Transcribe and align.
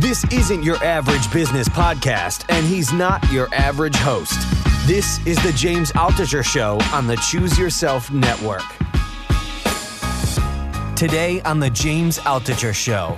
This 0.00 0.24
isn't 0.32 0.64
your 0.64 0.82
average 0.82 1.30
business 1.32 1.68
podcast, 1.68 2.44
and 2.48 2.66
he's 2.66 2.92
not 2.92 3.30
your 3.30 3.52
average 3.54 3.94
host. 3.96 4.36
This 4.86 5.24
is 5.26 5.40
the 5.44 5.52
James 5.52 5.92
Altucher 5.92 6.44
Show 6.44 6.78
on 6.92 7.06
the 7.06 7.16
Choose 7.16 7.58
Yourself 7.58 8.10
Network. 8.10 8.62
Today 10.96 11.40
on 11.42 11.60
the 11.60 11.70
James 11.70 12.18
Altucher 12.18 12.74
Show. 12.74 13.16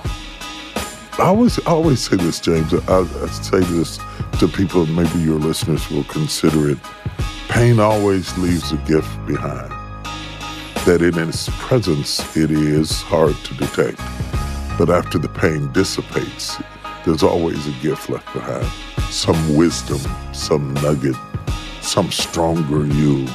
I 1.19 1.29
always, 1.29 1.59
I 1.61 1.71
always 1.71 2.01
say 2.01 2.17
this, 2.17 2.39
James. 2.41 2.75
I, 2.75 3.01
I 3.01 3.27
say 3.29 3.61
this 3.61 3.99
to 4.41 4.49
people, 4.49 4.85
maybe 4.87 5.21
your 5.21 5.39
listeners 5.39 5.91
will 5.91 6.05
consider 6.05 6.71
it. 6.71 6.79
Pain 7.49 7.81
always 7.81 8.37
leaves 8.37 8.73
a 8.73 8.77
gift 8.79 9.27
behind. 9.27 9.71
That 10.85 11.01
in 11.03 11.19
its 11.19 11.49
presence, 11.59 12.37
it 12.37 12.51
is 12.51 13.01
hard 13.03 13.37
to 13.37 13.55
detect. 13.55 14.01
But 14.81 14.89
after 14.89 15.19
the 15.19 15.29
pain 15.29 15.71
dissipates, 15.73 16.57
there's 17.05 17.23
always 17.23 17.67
a 17.67 17.83
gift 17.83 18.09
left 18.09 18.33
behind. 18.33 18.65
Some 19.13 19.55
wisdom, 19.55 20.01
some 20.33 20.73
nugget, 20.73 21.17
some 21.83 22.11
stronger 22.11 22.87
you, 22.87 23.29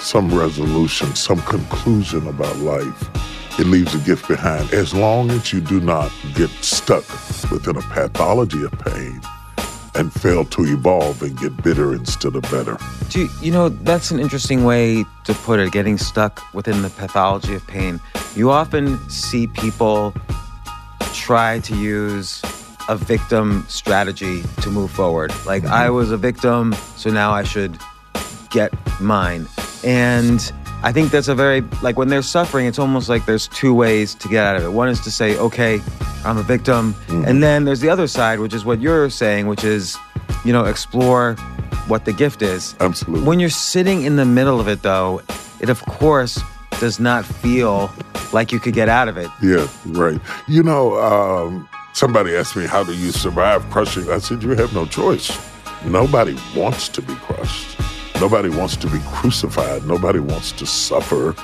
some 0.00 0.28
resolution, 0.38 1.16
some 1.16 1.40
conclusion 1.40 2.28
about 2.28 2.54
life. 2.58 3.08
It 3.58 3.68
leaves 3.68 3.94
a 3.94 3.98
gift 4.00 4.28
behind 4.28 4.70
as 4.74 4.92
long 4.92 5.30
as 5.30 5.50
you 5.50 5.62
do 5.62 5.80
not 5.80 6.12
get 6.34 6.50
stuck 6.60 7.08
within 7.50 7.78
a 7.78 7.82
pathology 7.88 8.62
of 8.62 8.72
pain 8.72 9.22
and 9.94 10.12
fail 10.12 10.44
to 10.44 10.64
evolve 10.64 11.22
and 11.22 11.38
get 11.38 11.56
bitter 11.62 11.94
instead 11.94 12.36
of 12.36 12.42
better. 12.50 12.76
Do 13.08 13.26
you 13.40 13.50
know 13.50 13.70
that's 13.70 14.10
an 14.10 14.20
interesting 14.20 14.64
way 14.64 15.06
to 15.24 15.32
put 15.32 15.58
it, 15.58 15.72
getting 15.72 15.96
stuck 15.96 16.42
within 16.52 16.82
the 16.82 16.90
pathology 16.90 17.54
of 17.54 17.66
pain. 17.66 17.98
You 18.34 18.50
often 18.50 18.98
see 19.08 19.46
people 19.46 20.12
try 21.16 21.58
to 21.60 21.74
use 21.76 22.42
a 22.88 22.96
victim 22.96 23.64
strategy 23.68 24.42
to 24.62 24.70
move 24.70 24.90
forward. 24.90 25.32
Like 25.44 25.64
I 25.64 25.86
mm-hmm. 25.86 25.96
was 25.96 26.10
a 26.12 26.16
victim, 26.16 26.72
so 26.96 27.10
now 27.10 27.32
I 27.32 27.42
should 27.42 27.78
get 28.50 28.72
mine. 29.00 29.46
And 29.84 30.52
I 30.82 30.92
think 30.92 31.10
that's 31.10 31.28
a 31.28 31.34
very 31.34 31.62
like 31.82 31.96
when 31.96 32.08
they're 32.08 32.22
suffering, 32.22 32.66
it's 32.66 32.78
almost 32.78 33.08
like 33.08 33.26
there's 33.26 33.48
two 33.48 33.74
ways 33.74 34.14
to 34.16 34.28
get 34.28 34.44
out 34.44 34.56
of 34.56 34.64
it. 34.64 34.68
One 34.68 34.88
is 34.88 35.00
to 35.00 35.10
say, 35.10 35.36
okay, 35.38 35.80
I'm 36.24 36.38
a 36.38 36.42
victim. 36.42 36.94
Mm-hmm. 36.94 37.24
And 37.26 37.42
then 37.42 37.64
there's 37.64 37.80
the 37.80 37.88
other 37.88 38.06
side, 38.06 38.38
which 38.38 38.54
is 38.54 38.64
what 38.64 38.80
you're 38.80 39.10
saying, 39.10 39.46
which 39.46 39.64
is, 39.64 39.96
you 40.44 40.52
know, 40.52 40.64
explore 40.64 41.34
what 41.88 42.04
the 42.04 42.12
gift 42.12 42.42
is. 42.42 42.76
Absolutely. 42.80 43.26
When 43.26 43.40
you're 43.40 43.48
sitting 43.50 44.02
in 44.02 44.16
the 44.16 44.24
middle 44.24 44.60
of 44.60 44.68
it 44.68 44.82
though, 44.82 45.22
it 45.60 45.70
of 45.70 45.80
course 45.86 46.40
does 46.80 47.00
not 47.00 47.24
feel 47.24 47.90
like 48.32 48.52
you 48.52 48.60
could 48.60 48.74
get 48.74 48.88
out 48.88 49.08
of 49.08 49.16
it. 49.16 49.30
Yeah, 49.42 49.68
right. 49.86 50.20
You 50.48 50.62
know, 50.62 50.98
um, 51.00 51.68
somebody 51.92 52.36
asked 52.36 52.56
me, 52.56 52.66
How 52.66 52.84
do 52.84 52.94
you 52.94 53.10
survive 53.10 53.68
crushing? 53.70 54.10
I 54.10 54.18
said, 54.18 54.42
You 54.42 54.50
have 54.50 54.74
no 54.74 54.86
choice. 54.86 55.36
Nobody 55.84 56.36
wants 56.54 56.88
to 56.90 57.02
be 57.02 57.14
crushed. 57.14 57.78
Nobody 58.20 58.48
wants 58.48 58.76
to 58.76 58.86
be 58.88 58.98
crucified. 59.08 59.86
Nobody 59.86 60.18
wants 60.18 60.52
to 60.52 60.66
suffer. 60.66 61.34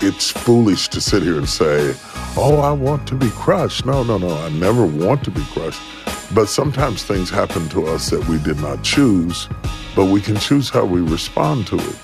It's 0.00 0.30
foolish 0.30 0.88
to 0.88 1.00
sit 1.00 1.22
here 1.22 1.38
and 1.38 1.48
say, 1.48 1.94
Oh, 2.36 2.60
I 2.60 2.72
want 2.72 3.06
to 3.08 3.14
be 3.14 3.30
crushed. 3.30 3.84
No, 3.86 4.02
no, 4.02 4.18
no. 4.18 4.36
I 4.36 4.48
never 4.50 4.86
want 4.86 5.24
to 5.24 5.30
be 5.30 5.44
crushed. 5.52 5.80
But 6.34 6.46
sometimes 6.46 7.04
things 7.04 7.30
happen 7.30 7.68
to 7.70 7.86
us 7.86 8.10
that 8.10 8.26
we 8.28 8.38
did 8.38 8.60
not 8.60 8.82
choose, 8.82 9.48
but 9.96 10.06
we 10.06 10.20
can 10.20 10.36
choose 10.36 10.68
how 10.68 10.84
we 10.84 11.00
respond 11.00 11.66
to 11.68 11.76
it. 11.76 11.96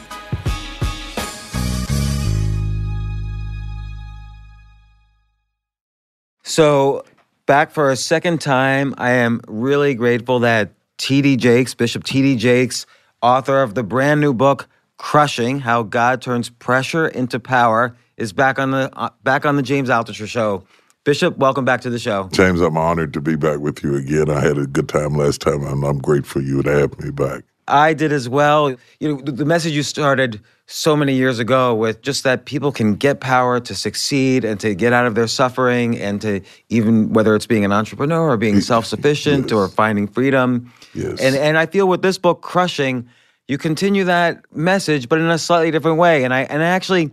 So, 6.55 7.05
back 7.47 7.73
for 7.73 7.91
a 7.91 7.97
second 7.97 8.41
time, 8.41 8.95
I 8.97 9.11
am 9.11 9.41
really 9.49 9.97
grateful 9.97 10.39
that 10.39 10.71
T.D. 10.99 11.37
Jakes, 11.39 11.75
Bishop 11.75 12.05
T.D. 12.05 12.37
Jakes, 12.37 12.87
author 13.23 13.61
of 13.61 13.75
the 13.75 13.83
brand 13.83 14.21
new 14.21 14.33
book 14.33 14.69
"Crushing: 14.97 15.59
How 15.59 15.83
God 15.83 16.23
Turns 16.23 16.51
Pressure 16.51 17.09
into 17.09 17.41
Power," 17.41 17.97
is 18.17 18.33
back 18.33 18.61
on 18.61 18.71
the 18.71 18.89
uh, 18.93 19.11
back 19.25 19.45
on 19.45 19.57
the 19.57 19.63
James 19.63 19.89
Altucher 19.89 20.29
Show. 20.29 20.63
Bishop, 21.03 21.37
welcome 21.39 21.65
back 21.65 21.81
to 21.81 21.91
the 21.91 21.99
show. 21.99 22.29
James, 22.31 22.61
I'm 22.61 22.77
honored 22.79 23.13
to 23.15 23.21
be 23.21 23.35
back 23.35 23.59
with 23.59 23.83
you 23.83 23.97
again. 23.97 24.31
I 24.31 24.39
had 24.39 24.57
a 24.57 24.69
good 24.69 24.89
time 24.89 25.17
last 25.17 25.41
time, 25.41 25.65
and 25.65 25.83
I'm 25.83 25.99
grateful 25.99 26.41
you 26.41 26.63
to 26.63 26.71
have 26.71 26.97
me 27.01 27.11
back. 27.11 27.43
I 27.67 27.95
did 27.95 28.13
as 28.13 28.29
well. 28.29 28.77
You 29.01 29.17
know, 29.17 29.21
the 29.21 29.45
message 29.45 29.73
you 29.73 29.83
started 29.83 30.41
so 30.67 30.97
many 30.97 31.15
years 31.15 31.39
ago 31.39 31.75
with 31.75 32.01
just 32.01 32.25
that 32.25 32.47
people 32.47 32.73
can 32.73 32.95
get 32.95 33.21
power 33.21 33.61
to 33.61 33.75
succeed 33.75 34.45
and 34.45 34.59
to 34.61 34.75
get 34.75 34.93
out 34.93 35.07
of 35.07 35.15
their 35.15 35.27
suffering 35.27 35.99
and 35.99 36.23
to 36.23 36.41
even 36.71 37.13
whether 37.13 37.35
it's 37.35 37.47
being 37.47 37.65
an 37.65 37.73
entrepreneur 37.73 38.31
or 38.31 38.37
being 38.37 38.61
self-sufficient 38.61 39.53
or 39.53 39.69
finding 39.69 40.07
freedom. 40.07 40.73
Yes. 40.95 41.21
And 41.21 41.37
and 41.37 41.59
I 41.59 41.67
feel 41.67 41.87
with 41.87 42.01
this 42.01 42.17
book 42.17 42.41
crushing, 42.41 43.09
you 43.47 43.59
continue 43.59 44.05
that 44.05 44.43
message 44.55 45.09
but 45.09 45.19
in 45.19 45.27
a 45.27 45.39
slightly 45.39 45.71
different 45.71 45.99
way. 45.99 46.25
And 46.25 46.33
I 46.33 46.43
and 46.43 46.63
I 46.63 46.67
actually 46.67 47.13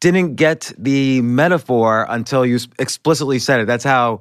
didn't 0.00 0.34
get 0.34 0.70
the 0.76 1.22
metaphor 1.22 2.06
until 2.10 2.44
you 2.44 2.58
explicitly 2.78 3.38
said 3.38 3.60
it. 3.60 3.66
That's 3.66 3.84
how 3.84 4.20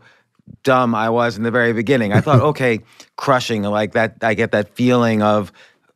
dumb 0.64 0.96
I 0.96 1.10
was 1.10 1.36
in 1.36 1.44
the 1.44 1.52
very 1.52 1.74
beginning. 1.74 2.14
I 2.14 2.22
thought, 2.22 2.40
okay, 2.52 2.80
crushing, 3.18 3.64
like 3.64 3.92
that. 3.94 4.18
I 4.22 4.34
get 4.34 4.52
that 4.52 4.76
feeling 4.76 5.22
of 5.22 5.52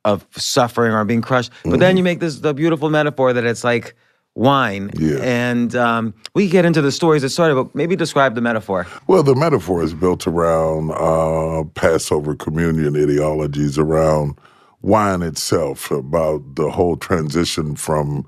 of 0.08 0.26
suffering 0.32 0.94
or 0.94 1.04
being 1.04 1.22
crushed. 1.22 1.52
But 1.64 1.80
then 1.80 1.98
you 1.98 2.04
make 2.04 2.20
this 2.20 2.40
the 2.40 2.54
beautiful 2.54 2.90
metaphor 2.90 3.34
that 3.34 3.44
it's 3.44 3.64
like 3.64 3.94
wine. 4.36 4.90
Yeah. 4.98 5.18
And 5.22 5.76
um, 5.76 6.14
we 6.34 6.48
get 6.48 6.64
into 6.64 6.82
the 6.82 6.92
stories 6.92 7.24
that 7.24 7.30
started, 7.30 7.56
but 7.56 7.76
maybe 7.76 7.96
describe 7.96 8.36
the 8.36 8.42
metaphor. 8.42 8.88
Well, 9.08 9.24
the 9.24 9.36
metaphor 9.36 9.84
is 9.84 9.94
built 9.94 10.26
around 10.26 10.92
uh, 10.92 11.64
Passover 11.74 12.36
communion 12.36 12.96
ideologies, 12.96 13.78
around 13.78 14.40
wine 14.82 15.24
itself, 15.24 15.92
about 15.92 16.56
the 16.56 16.70
whole 16.72 16.96
transition 16.96 17.76
from 17.76 18.26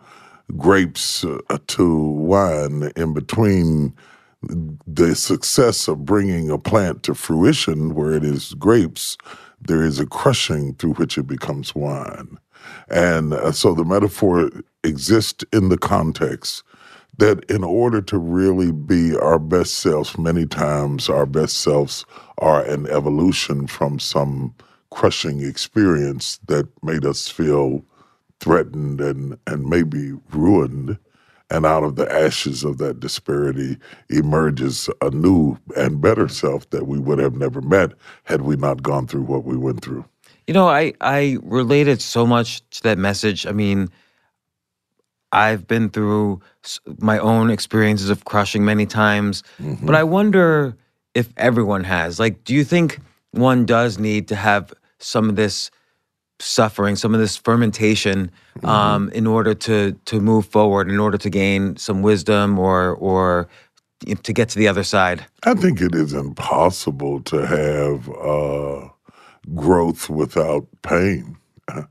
grapes 0.58 1.24
uh, 1.24 1.60
to 1.68 1.96
wine, 1.96 2.92
in 2.96 3.14
between 3.14 3.94
the 4.42 5.16
success 5.16 5.88
of 5.88 6.06
bringing 6.06 6.50
a 6.50 6.58
plant 6.58 7.04
to 7.04 7.14
fruition 7.14 7.94
where 7.94 8.12
it 8.14 8.24
is 8.24 8.54
grapes, 8.56 9.18
there 9.62 9.84
is 9.84 10.00
a 10.00 10.06
crushing 10.06 10.76
through 10.76 10.94
which 10.94 11.18
it 11.18 11.28
becomes 11.28 11.76
wine. 11.76 12.38
And 12.90 13.34
uh, 13.34 13.52
so 13.52 13.74
the 13.74 13.86
metaphor 13.86 14.50
exists 14.84 15.44
in 15.54 15.70
the 15.70 15.78
context 15.78 16.64
that 17.18 17.44
in 17.50 17.64
order 17.64 18.02
to 18.02 18.18
really 18.18 18.72
be 18.72 19.16
our 19.18 19.40
best 19.40 19.76
selves, 19.76 20.18
many 20.18 20.46
times 20.46 21.10
our 21.10 21.26
best 21.26 21.58
selves 21.58 22.06
are 22.38 22.64
an 22.64 22.88
evolution 22.88 23.68
from 23.68 24.00
some 24.00 24.56
crushing 24.92 25.42
experience 25.42 26.40
that 26.48 26.68
made 26.84 27.06
us 27.06 27.28
feel 27.28 27.84
threatened 28.40 29.02
and, 29.02 29.38
and 29.48 29.66
maybe 29.66 30.14
ruined. 30.32 30.98
And 31.52 31.66
out 31.66 31.84
of 31.84 31.96
the 31.96 32.12
ashes 32.12 32.64
of 32.64 32.78
that 32.78 33.00
disparity 33.00 33.78
emerges 34.10 34.90
a 35.02 35.10
new 35.10 35.58
and 35.76 36.00
better 36.00 36.28
self 36.28 36.70
that 36.70 36.88
we 36.88 37.00
would 37.00 37.18
have 37.18 37.34
never 37.34 37.60
met 37.62 37.94
had 38.24 38.42
we 38.42 38.56
not 38.56 38.84
gone 38.84 39.08
through 39.08 39.24
what 39.24 39.46
we 39.46 39.58
went 39.58 39.82
through. 39.82 40.06
You 40.46 40.54
know, 40.54 40.68
I 40.68 40.94
I 41.02 41.38
related 41.42 42.02
so 42.02 42.26
much 42.26 42.68
to 42.72 42.84
that 42.84 42.98
message. 42.98 43.48
I 43.48 43.52
mean, 43.52 43.90
I've 45.32 45.68
been 45.68 45.90
through 45.90 46.42
my 47.00 47.20
own 47.20 47.50
experiences 47.50 48.10
of 48.10 48.26
crushing 48.26 48.66
many 48.66 48.86
times, 48.86 49.44
mm-hmm. 49.62 49.86
but 49.86 49.96
I 49.96 50.04
wonder 50.04 50.76
if 51.14 51.30
everyone 51.38 51.84
has. 51.84 52.20
Like, 52.20 52.44
do 52.44 52.54
you 52.54 52.64
think 52.64 53.00
one 53.32 53.66
does 53.66 53.98
need 54.00 54.28
to 54.30 54.36
have 54.36 54.74
some 55.00 55.30
of 55.30 55.36
this 55.36 55.70
suffering, 56.40 56.96
some 56.96 57.14
of 57.14 57.20
this 57.20 57.38
fermentation, 57.38 58.32
mm-hmm. 58.58 58.66
um, 58.68 59.10
in 59.12 59.28
order 59.28 59.54
to 59.54 59.94
to 60.06 60.20
move 60.20 60.46
forward, 60.46 60.90
in 60.90 61.00
order 61.00 61.18
to 61.18 61.30
gain 61.30 61.76
some 61.78 62.02
wisdom 62.02 62.58
or 62.58 62.96
or 62.96 63.48
to 64.24 64.34
get 64.34 64.50
to 64.50 64.58
the 64.58 64.68
other 64.68 64.84
side? 64.84 65.26
I 65.44 65.54
think 65.54 65.82
it 65.82 65.94
is 65.94 66.14
impossible 66.14 67.22
to 67.24 67.46
have 67.46 68.10
uh, 68.10 68.90
growth 69.56 70.10
without 70.10 70.68
pain. 70.82 71.38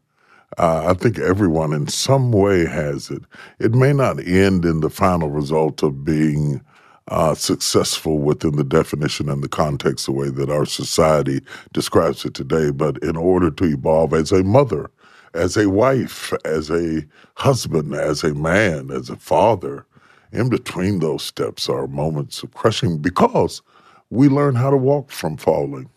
Uh, 0.56 0.86
I 0.88 0.94
think 0.94 1.20
everyone 1.20 1.72
in 1.72 1.86
some 1.86 2.32
way 2.32 2.66
has 2.66 3.10
it. 3.10 3.22
It 3.60 3.74
may 3.74 3.92
not 3.92 4.18
end 4.26 4.64
in 4.64 4.80
the 4.80 4.90
final 4.90 5.30
result 5.30 5.84
of 5.84 6.04
being 6.04 6.60
uh, 7.08 7.34
successful 7.34 8.18
within 8.18 8.56
the 8.56 8.64
definition 8.64 9.28
and 9.28 9.42
the 9.42 9.48
context 9.48 10.06
the 10.06 10.12
way 10.12 10.30
that 10.30 10.50
our 10.50 10.66
society 10.66 11.40
describes 11.72 12.24
it 12.24 12.34
today, 12.34 12.70
but 12.70 12.98
in 13.04 13.16
order 13.16 13.50
to 13.50 13.64
evolve 13.64 14.14
as 14.14 14.32
a 14.32 14.44
mother, 14.44 14.90
as 15.34 15.56
a 15.56 15.68
wife, 15.70 16.32
as 16.44 16.70
a 16.70 17.04
husband, 17.36 17.94
as 17.94 18.24
a 18.24 18.34
man, 18.34 18.90
as 18.90 19.10
a 19.10 19.16
father, 19.16 19.86
in 20.32 20.48
between 20.50 21.00
those 21.00 21.22
steps 21.24 21.68
are 21.68 21.86
moments 21.86 22.42
of 22.42 22.54
crushing 22.54 22.98
because 22.98 23.62
we 24.10 24.28
learn 24.28 24.54
how 24.54 24.70
to 24.70 24.76
walk 24.76 25.10
from 25.10 25.36
falling. 25.36 25.90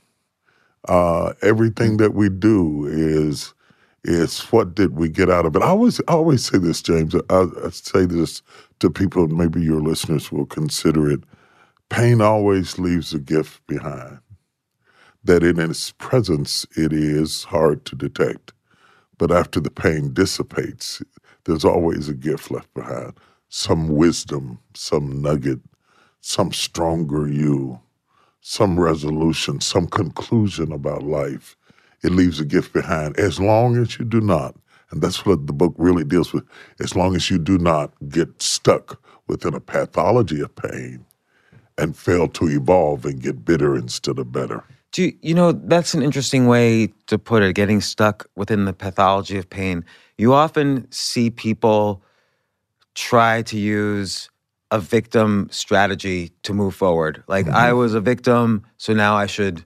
Uh, 0.88 1.34
everything 1.42 1.98
that 1.98 2.13
we 2.13 2.30
do 2.30 2.88
is 2.88 3.54
is 4.03 4.42
what 4.51 4.75
did 4.75 4.95
we 4.95 5.09
get 5.09 5.30
out 5.30 5.45
of 5.45 5.56
it? 5.56 5.62
I 5.63 5.68
always 5.68 6.00
I 6.07 6.13
always 6.13 6.45
say 6.45 6.57
this, 6.57 6.81
James. 6.81 7.15
I, 7.15 7.48
I 7.65 7.69
say 7.71 8.06
this 8.06 8.42
to 8.80 8.89
people, 8.89 9.27
maybe 9.27 9.62
your 9.62 9.81
listeners 9.81 10.31
will 10.31 10.48
consider 10.48 11.12
it. 11.12 11.21
Pain 11.89 12.21
always 12.21 12.80
leaves 12.80 13.13
a 13.13 13.19
gift 13.19 13.65
behind. 13.68 14.19
That 15.24 15.44
in 15.44 15.59
its 15.59 15.92
presence, 15.94 16.65
it 16.77 16.94
is 16.94 17.45
hard 17.45 17.86
to 17.86 17.95
detect, 17.95 18.53
but 19.18 19.31
after 19.31 19.59
the 19.59 19.71
pain 19.71 20.13
dissipates, 20.13 21.01
there's 21.45 21.65
always 21.65 22.09
a 22.09 22.15
gift 22.15 22.51
left 22.51 22.74
behind. 22.74 23.13
Some 23.50 23.89
wisdom, 23.89 24.59
some 24.75 25.21
nugget, 25.21 25.59
some 26.21 26.53
stronger 26.53 27.27
you, 27.27 27.80
some 28.42 28.80
resolution, 28.80 29.62
some 29.62 29.88
conclusion 29.88 30.71
about 30.71 31.03
life 31.03 31.56
it 32.03 32.12
leaves 32.12 32.39
a 32.39 32.45
gift 32.45 32.74
behind 32.74 33.18
as 33.19 33.39
long 33.39 33.77
as 33.77 33.98
you 34.00 34.06
do 34.06 34.21
not, 34.21 34.56
and 34.89 35.01
that's 35.01 35.25
what 35.25 35.48
the 35.48 35.53
book 35.53 35.74
really 35.77 36.03
deals 36.03 36.33
with, 36.33 36.44
as 36.80 36.95
long 36.95 37.15
as 37.15 37.30
you 37.30 37.38
do 37.38 37.57
not 37.57 37.94
get 38.09 38.42
stuck 38.42 39.01
within 39.27 39.53
a 39.53 39.59
pathology 39.59 40.42
of 40.42 40.53
pain 40.56 41.06
and 41.77 41.95
fail 41.95 42.27
to 42.27 42.50
evolve 42.50 43.06
and 43.06 43.21
get 43.21 43.45
bitter 43.45 43.75
instead 43.75 44.19
of 44.19 44.31
better. 44.31 44.63
Do 44.92 45.03
you, 45.03 45.13
you 45.21 45.33
know, 45.33 45.53
that's 45.53 45.94
an 45.94 46.03
interesting 46.03 46.48
way 46.48 46.88
to 47.07 47.18
put 47.18 47.44
it, 47.44 47.56
getting 47.56 47.80
stuck 47.80 48.30
within 48.36 48.65
the 48.65 48.74
pathology 48.74 49.38
of 49.38 49.50
pain. 49.50 49.86
You 50.18 50.33
often 50.33 50.92
see 50.92 51.30
people 51.30 52.03
try 52.94 53.42
to 53.44 53.57
use 53.57 54.30
a 54.69 54.80
victim 54.80 55.48
strategy 55.50 56.31
to 56.44 56.53
move 56.53 56.75
forward. 56.75 57.24
Like, 57.27 57.45
mm-hmm. 57.45 57.56
I 57.56 57.71
was 57.74 57.94
a 57.94 58.01
victim, 58.01 58.65
so 58.77 58.94
now 58.94 59.15
I 59.15 59.27
should 59.27 59.63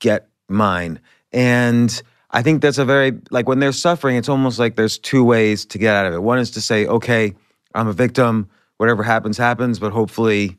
get 0.00 0.28
mine. 0.48 0.98
And 1.32 2.02
I 2.30 2.42
think 2.42 2.62
that's 2.62 2.78
a 2.78 2.84
very, 2.84 3.12
like 3.30 3.48
when 3.48 3.58
they're 3.58 3.72
suffering, 3.72 4.16
it's 4.16 4.28
almost 4.28 4.58
like 4.58 4.76
there's 4.76 4.98
two 4.98 5.24
ways 5.24 5.64
to 5.66 5.78
get 5.78 5.94
out 5.94 6.06
of 6.06 6.14
it. 6.14 6.22
One 6.22 6.38
is 6.38 6.50
to 6.52 6.60
say, 6.60 6.86
okay, 6.86 7.34
I'm 7.74 7.88
a 7.88 7.92
victim, 7.92 8.48
whatever 8.76 9.02
happens, 9.02 9.38
happens, 9.38 9.78
but 9.78 9.92
hopefully 9.92 10.58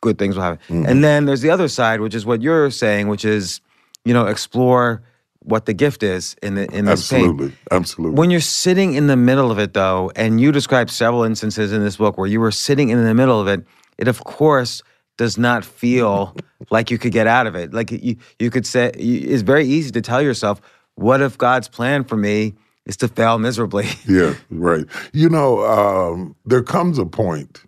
good 0.00 0.18
things 0.18 0.36
will 0.36 0.42
happen. 0.42 0.58
Mm-hmm. 0.68 0.86
And 0.86 1.04
then 1.04 1.26
there's 1.26 1.42
the 1.42 1.50
other 1.50 1.68
side, 1.68 2.00
which 2.00 2.14
is 2.14 2.24
what 2.24 2.42
you're 2.42 2.70
saying, 2.70 3.08
which 3.08 3.24
is, 3.24 3.60
you 4.04 4.14
know, 4.14 4.26
explore 4.26 5.02
what 5.42 5.66
the 5.66 5.72
gift 5.72 6.02
is 6.02 6.36
in 6.42 6.54
the 6.54 6.70
in 6.70 6.84
this 6.84 7.12
absolutely, 7.12 7.48
pain. 7.48 7.58
Absolutely. 7.70 8.18
When 8.18 8.30
you're 8.30 8.40
sitting 8.40 8.94
in 8.94 9.06
the 9.06 9.16
middle 9.16 9.50
of 9.50 9.58
it 9.58 9.72
though, 9.72 10.12
and 10.14 10.40
you 10.40 10.52
describe 10.52 10.90
several 10.90 11.22
instances 11.22 11.72
in 11.72 11.82
this 11.82 11.96
book 11.96 12.18
where 12.18 12.26
you 12.26 12.40
were 12.40 12.50
sitting 12.50 12.90
in 12.90 13.02
the 13.02 13.14
middle 13.14 13.40
of 13.40 13.48
it, 13.48 13.64
it 13.96 14.06
of 14.06 14.22
course 14.24 14.82
does 15.20 15.36
not 15.36 15.66
feel 15.66 16.34
like 16.70 16.90
you 16.90 16.96
could 16.96 17.12
get 17.12 17.26
out 17.26 17.46
of 17.46 17.54
it. 17.54 17.74
Like 17.74 17.90
you, 17.90 18.16
you 18.38 18.50
could 18.50 18.64
say, 18.64 18.90
it's 18.94 19.42
very 19.42 19.66
easy 19.66 19.90
to 19.90 20.00
tell 20.00 20.22
yourself, 20.22 20.62
what 20.94 21.20
if 21.20 21.36
God's 21.36 21.68
plan 21.68 22.04
for 22.04 22.16
me 22.16 22.54
is 22.86 22.96
to 22.96 23.08
fail 23.08 23.38
miserably? 23.38 23.86
yeah, 24.08 24.32
right. 24.48 24.86
You 25.12 25.28
know, 25.28 25.62
um, 25.66 26.34
there 26.46 26.62
comes 26.62 26.98
a 26.98 27.04
point 27.04 27.64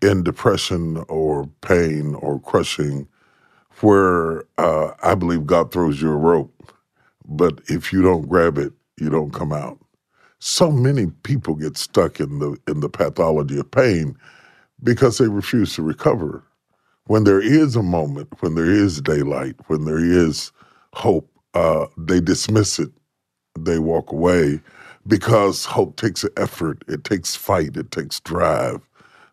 in 0.00 0.22
depression 0.22 1.04
or 1.08 1.50
pain 1.60 2.14
or 2.14 2.40
crushing 2.40 3.06
where 3.80 4.44
uh, 4.56 4.92
I 5.02 5.14
believe 5.14 5.44
God 5.44 5.72
throws 5.72 6.00
you 6.00 6.10
a 6.10 6.16
rope, 6.16 6.72
but 7.28 7.60
if 7.68 7.92
you 7.92 8.00
don't 8.00 8.26
grab 8.26 8.56
it, 8.56 8.72
you 8.96 9.10
don't 9.10 9.34
come 9.34 9.52
out. 9.52 9.78
So 10.38 10.72
many 10.72 11.08
people 11.24 11.56
get 11.56 11.76
stuck 11.76 12.20
in 12.20 12.38
the 12.38 12.56
in 12.66 12.80
the 12.80 12.88
pathology 12.88 13.58
of 13.58 13.70
pain 13.70 14.16
because 14.82 15.18
they 15.18 15.28
refuse 15.28 15.74
to 15.74 15.82
recover 15.82 16.42
when 17.06 17.24
there 17.24 17.40
is 17.40 17.76
a 17.76 17.82
moment, 17.82 18.28
when 18.40 18.54
there 18.54 18.70
is 18.70 19.00
daylight, 19.00 19.56
when 19.66 19.84
there 19.84 19.98
is 19.98 20.52
hope, 20.94 21.30
uh, 21.54 21.86
they 21.96 22.20
dismiss 22.20 22.78
it. 22.78 22.90
They 23.58 23.78
walk 23.78 24.12
away 24.12 24.60
because 25.06 25.64
hope 25.64 25.96
takes 25.96 26.24
effort, 26.36 26.84
it 26.86 27.04
takes 27.04 27.34
fight, 27.34 27.76
it 27.76 27.90
takes 27.90 28.20
drive 28.20 28.80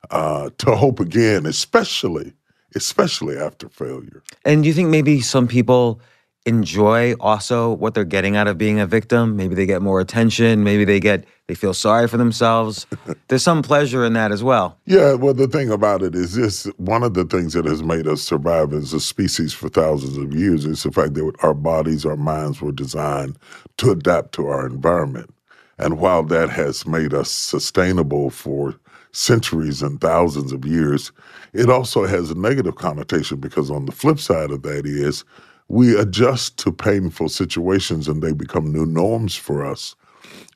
uh, 0.09 0.49
to 0.57 0.75
hope 0.75 0.99
again, 0.99 1.45
especially 1.45 2.33
especially 2.75 3.37
after 3.37 3.69
failure. 3.69 4.21
And 4.45 4.63
do 4.63 4.67
you 4.67 4.73
think 4.73 4.89
maybe 4.89 5.21
some 5.21 5.47
people 5.47 6.01
enjoy 6.47 7.13
also 7.19 7.73
what 7.73 7.93
they're 7.93 8.05
getting 8.05 8.37
out 8.37 8.47
of 8.47 8.57
being 8.57 8.79
a 8.79 8.87
victim. 8.87 9.35
Maybe 9.35 9.53
they 9.53 9.65
get 9.65 9.81
more 9.81 9.99
attention. 9.99 10.63
Maybe 10.63 10.85
they 10.85 10.99
get 10.99 11.25
they 11.47 11.55
feel 11.55 11.73
sorry 11.73 12.07
for 12.07 12.17
themselves. 12.17 12.87
There's 13.27 13.43
some 13.43 13.61
pleasure 13.61 14.05
in 14.05 14.13
that 14.13 14.31
as 14.31 14.43
well. 14.43 14.77
Yeah, 14.85 15.13
well, 15.13 15.33
the 15.33 15.47
thing 15.47 15.69
about 15.69 16.01
it 16.01 16.15
is 16.15 16.35
this: 16.35 16.63
one 16.77 17.03
of 17.03 17.13
the 17.13 17.25
things 17.25 17.53
that 17.53 17.65
has 17.65 17.83
made 17.83 18.07
us 18.07 18.21
survive 18.21 18.73
as 18.73 18.93
a 18.93 18.99
species 18.99 19.53
for 19.53 19.69
thousands 19.69 20.17
of 20.17 20.33
years 20.33 20.65
is 20.65 20.83
the 20.83 20.91
fact 20.91 21.13
that 21.15 21.35
our 21.43 21.53
bodies, 21.53 22.05
our 22.05 22.17
minds 22.17 22.61
were 22.61 22.71
designed 22.71 23.37
to 23.77 23.91
adapt 23.91 24.31
to 24.33 24.47
our 24.47 24.65
environment. 24.65 25.29
And 25.77 25.99
while 25.99 26.23
that 26.23 26.49
has 26.49 26.87
made 26.87 27.13
us 27.13 27.29
sustainable 27.29 28.29
for 28.29 28.73
centuries 29.11 29.81
and 29.81 29.99
thousands 29.99 30.51
of 30.51 30.65
years, 30.65 31.11
it 31.53 31.69
also 31.69 32.05
has 32.05 32.31
a 32.31 32.35
negative 32.35 32.75
connotation 32.75 33.39
because 33.39 33.69
on 33.69 33.85
the 33.85 33.91
flip 33.91 34.19
side 34.19 34.51
of 34.51 34.63
that 34.63 34.85
is 34.85 35.23
we 35.69 35.97
adjust 35.97 36.57
to 36.59 36.71
painful 36.71 37.29
situations 37.29 38.07
and 38.07 38.21
they 38.21 38.33
become 38.33 38.71
new 38.71 38.85
norms 38.85 39.35
for 39.35 39.65
us. 39.65 39.95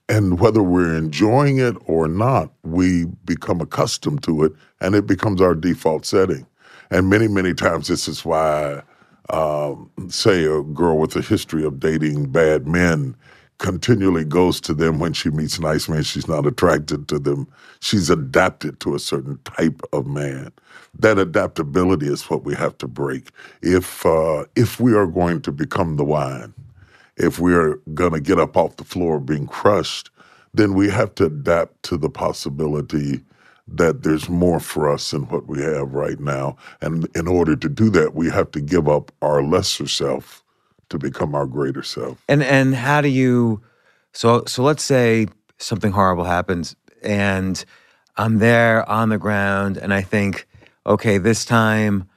And 0.08 0.39
whether 0.39 0.62
we're 0.62 0.96
enjoying 0.96 1.58
it 1.58 1.75
or 1.86 2.08
not, 2.08 2.51
we 2.63 3.06
become 3.25 3.62
accustomed 3.62 4.24
to 4.24 4.44
it 4.44 4.53
and 4.80 4.96
it 4.96 5.08
becomes 5.08 5.41
our 5.41 5.56
default 5.56 6.06
setting. 6.06 6.46
And 6.89 7.10
many, 7.10 7.27
many 7.27 7.53
times, 7.53 7.88
this 7.88 8.08
is 8.08 8.25
why, 8.25 8.82
um, 9.30 9.89
say, 10.10 10.44
a 10.44 10.62
girl 10.62 10.98
with 10.98 11.15
a 11.15 11.22
history 11.22 11.63
of 11.63 11.80
dating 11.80 12.32
bad 12.32 12.68
men 12.68 13.15
continually 13.62 14.25
goes 14.25 14.62
to 14.63 14.75
them 14.75 15.00
when 15.00 15.13
she 15.13 15.32
meets 15.32 15.60
nice 15.62 15.89
men. 15.89 16.03
She's 16.03 16.27
not 16.27 16.48
attracted 16.48 17.08
to 17.10 17.20
them. 17.20 17.48
She's 17.82 18.12
adapted 18.12 18.82
to 18.82 18.96
a 18.96 19.00
certain 19.00 19.39
type 19.46 19.82
of 19.94 20.08
man. 20.08 20.51
That 21.00 21.20
adaptability 21.20 22.08
is 22.08 22.30
what 22.30 22.46
we 22.46 22.56
have 22.56 22.77
to 22.80 22.89
break. 22.89 23.30
If 23.63 24.06
uh, 24.06 24.46
if 24.58 24.82
we 24.82 24.96
are 24.96 25.08
going 25.08 25.41
to 25.44 25.53
become 25.53 25.98
the 25.98 26.06
wine, 26.06 26.53
if 27.18 27.39
we 27.39 27.56
are 27.56 27.77
going 27.96 28.13
to 28.13 28.22
get 28.22 28.39
up 28.39 28.58
off 28.58 28.77
the 28.77 28.86
floor 28.86 29.22
being 29.22 29.48
crushed, 29.48 30.12
then 30.53 30.75
we 30.75 30.89
have 30.91 31.15
to 31.18 31.27
adapt 31.27 31.84
to 31.86 31.98
the 31.98 32.12
possibility 32.12 33.22
that 33.70 34.03
there's 34.03 34.30
more 34.30 34.60
for 34.62 34.91
us 34.91 35.12
than 35.12 35.24
what 35.30 35.48
we 35.48 35.62
have 35.62 35.94
right 35.94 36.20
now. 36.20 36.58
And 36.82 37.08
in 37.15 37.27
order 37.27 37.56
to 37.58 37.70
do 37.70 37.89
that, 37.91 38.15
we 38.15 38.30
have 38.30 38.51
to 38.51 38.62
give 38.62 38.89
up 38.89 39.12
our 39.24 39.44
lesser 39.44 39.88
self 39.88 40.44
to 40.91 41.00
become 41.00 41.33
our 41.36 41.48
greater 41.48 41.83
self. 41.83 42.24
And 42.29 42.43
and 42.43 42.75
how 42.75 43.01
do 43.01 43.10
you 43.10 43.62
so 44.13 44.43
so 44.45 44.63
let's 44.63 44.83
say 44.83 45.27
something 45.57 45.91
horrible 45.91 46.24
happens 46.24 46.75
and 47.01 47.63
I'm 48.17 48.38
there 48.38 48.88
on 48.89 49.10
the 49.10 49.17
ground 49.17 49.77
and 49.77 49.93
I 49.93 50.01
think, 50.01 50.48
okay, 50.86 51.17
this 51.17 51.45
time 51.45 52.07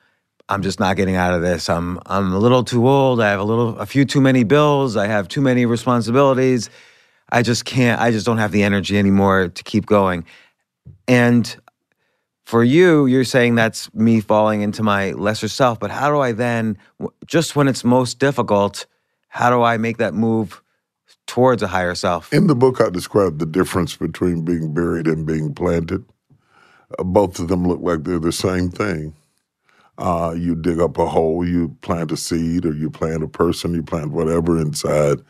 I'm 0.48 0.62
just 0.62 0.78
not 0.78 0.96
getting 0.96 1.16
out 1.16 1.32
of 1.34 1.40
this. 1.40 1.68
I'm 1.68 1.98
I'm 2.06 2.32
a 2.32 2.38
little 2.38 2.64
too 2.64 2.86
old. 2.86 3.20
I 3.20 3.30
have 3.30 3.40
a 3.40 3.44
little 3.44 3.78
a 3.78 3.86
few 3.86 4.04
too 4.04 4.20
many 4.20 4.44
bills. 4.44 4.96
I 4.96 5.06
have 5.06 5.28
too 5.28 5.40
many 5.40 5.64
responsibilities. 5.66 6.68
I 7.30 7.42
just 7.42 7.64
can't 7.64 8.00
I 8.00 8.10
just 8.10 8.26
don't 8.26 8.38
have 8.38 8.52
the 8.52 8.62
energy 8.62 8.98
anymore 8.98 9.48
to 9.48 9.62
keep 9.62 9.86
going. 9.86 10.24
And 11.08 11.56
for 12.44 12.62
you, 12.62 13.06
you're 13.06 13.24
saying 13.24 13.54
that's 13.54 13.92
me 13.94 14.20
falling 14.20 14.62
into 14.62 14.82
my 14.82 15.12
lesser 15.12 15.48
self. 15.48 15.80
But 15.80 15.90
how 15.90 16.10
do 16.10 16.20
I 16.20 16.32
then, 16.32 16.78
just 17.26 17.56
when 17.56 17.68
it's 17.68 17.84
most 17.84 18.18
difficult, 18.18 18.86
how 19.28 19.50
do 19.50 19.62
I 19.62 19.76
make 19.78 19.98
that 19.98 20.14
move 20.14 20.62
towards 21.26 21.62
a 21.62 21.66
higher 21.68 21.94
self. 21.94 22.32
In 22.32 22.46
the 22.46 22.54
book, 22.54 22.80
I 22.80 22.90
describe 22.90 23.38
the 23.38 23.46
difference 23.46 23.96
between 23.96 24.44
being 24.44 24.74
buried 24.74 25.06
and 25.06 25.26
being 25.26 25.54
planted. 25.54 26.04
Uh, 26.98 27.04
both 27.04 27.38
of 27.38 27.48
them 27.48 27.66
look 27.66 27.80
like 27.80 28.04
they're 28.04 28.18
the 28.18 28.32
same 28.32 28.70
thing. 28.70 29.14
Uh, 29.96 30.34
you 30.36 30.54
dig 30.54 30.80
up 30.80 30.98
a 30.98 31.06
hole, 31.06 31.46
you 31.46 31.76
plant 31.80 32.10
a 32.12 32.16
seed, 32.16 32.66
or 32.66 32.74
you 32.74 32.90
plant 32.90 33.22
a 33.22 33.28
person, 33.28 33.74
you 33.74 33.82
plant 33.82 34.10
whatever 34.10 34.60
inside. 34.60 35.20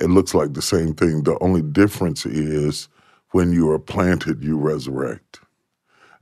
It 0.00 0.10
looks 0.10 0.34
like 0.34 0.54
the 0.54 0.62
same 0.62 0.94
thing. 0.94 1.24
The 1.24 1.38
only 1.40 1.62
difference 1.62 2.26
is 2.26 2.88
when 3.30 3.52
you 3.52 3.70
are 3.70 3.78
planted, 3.78 4.42
you 4.42 4.56
resurrect. 4.58 5.40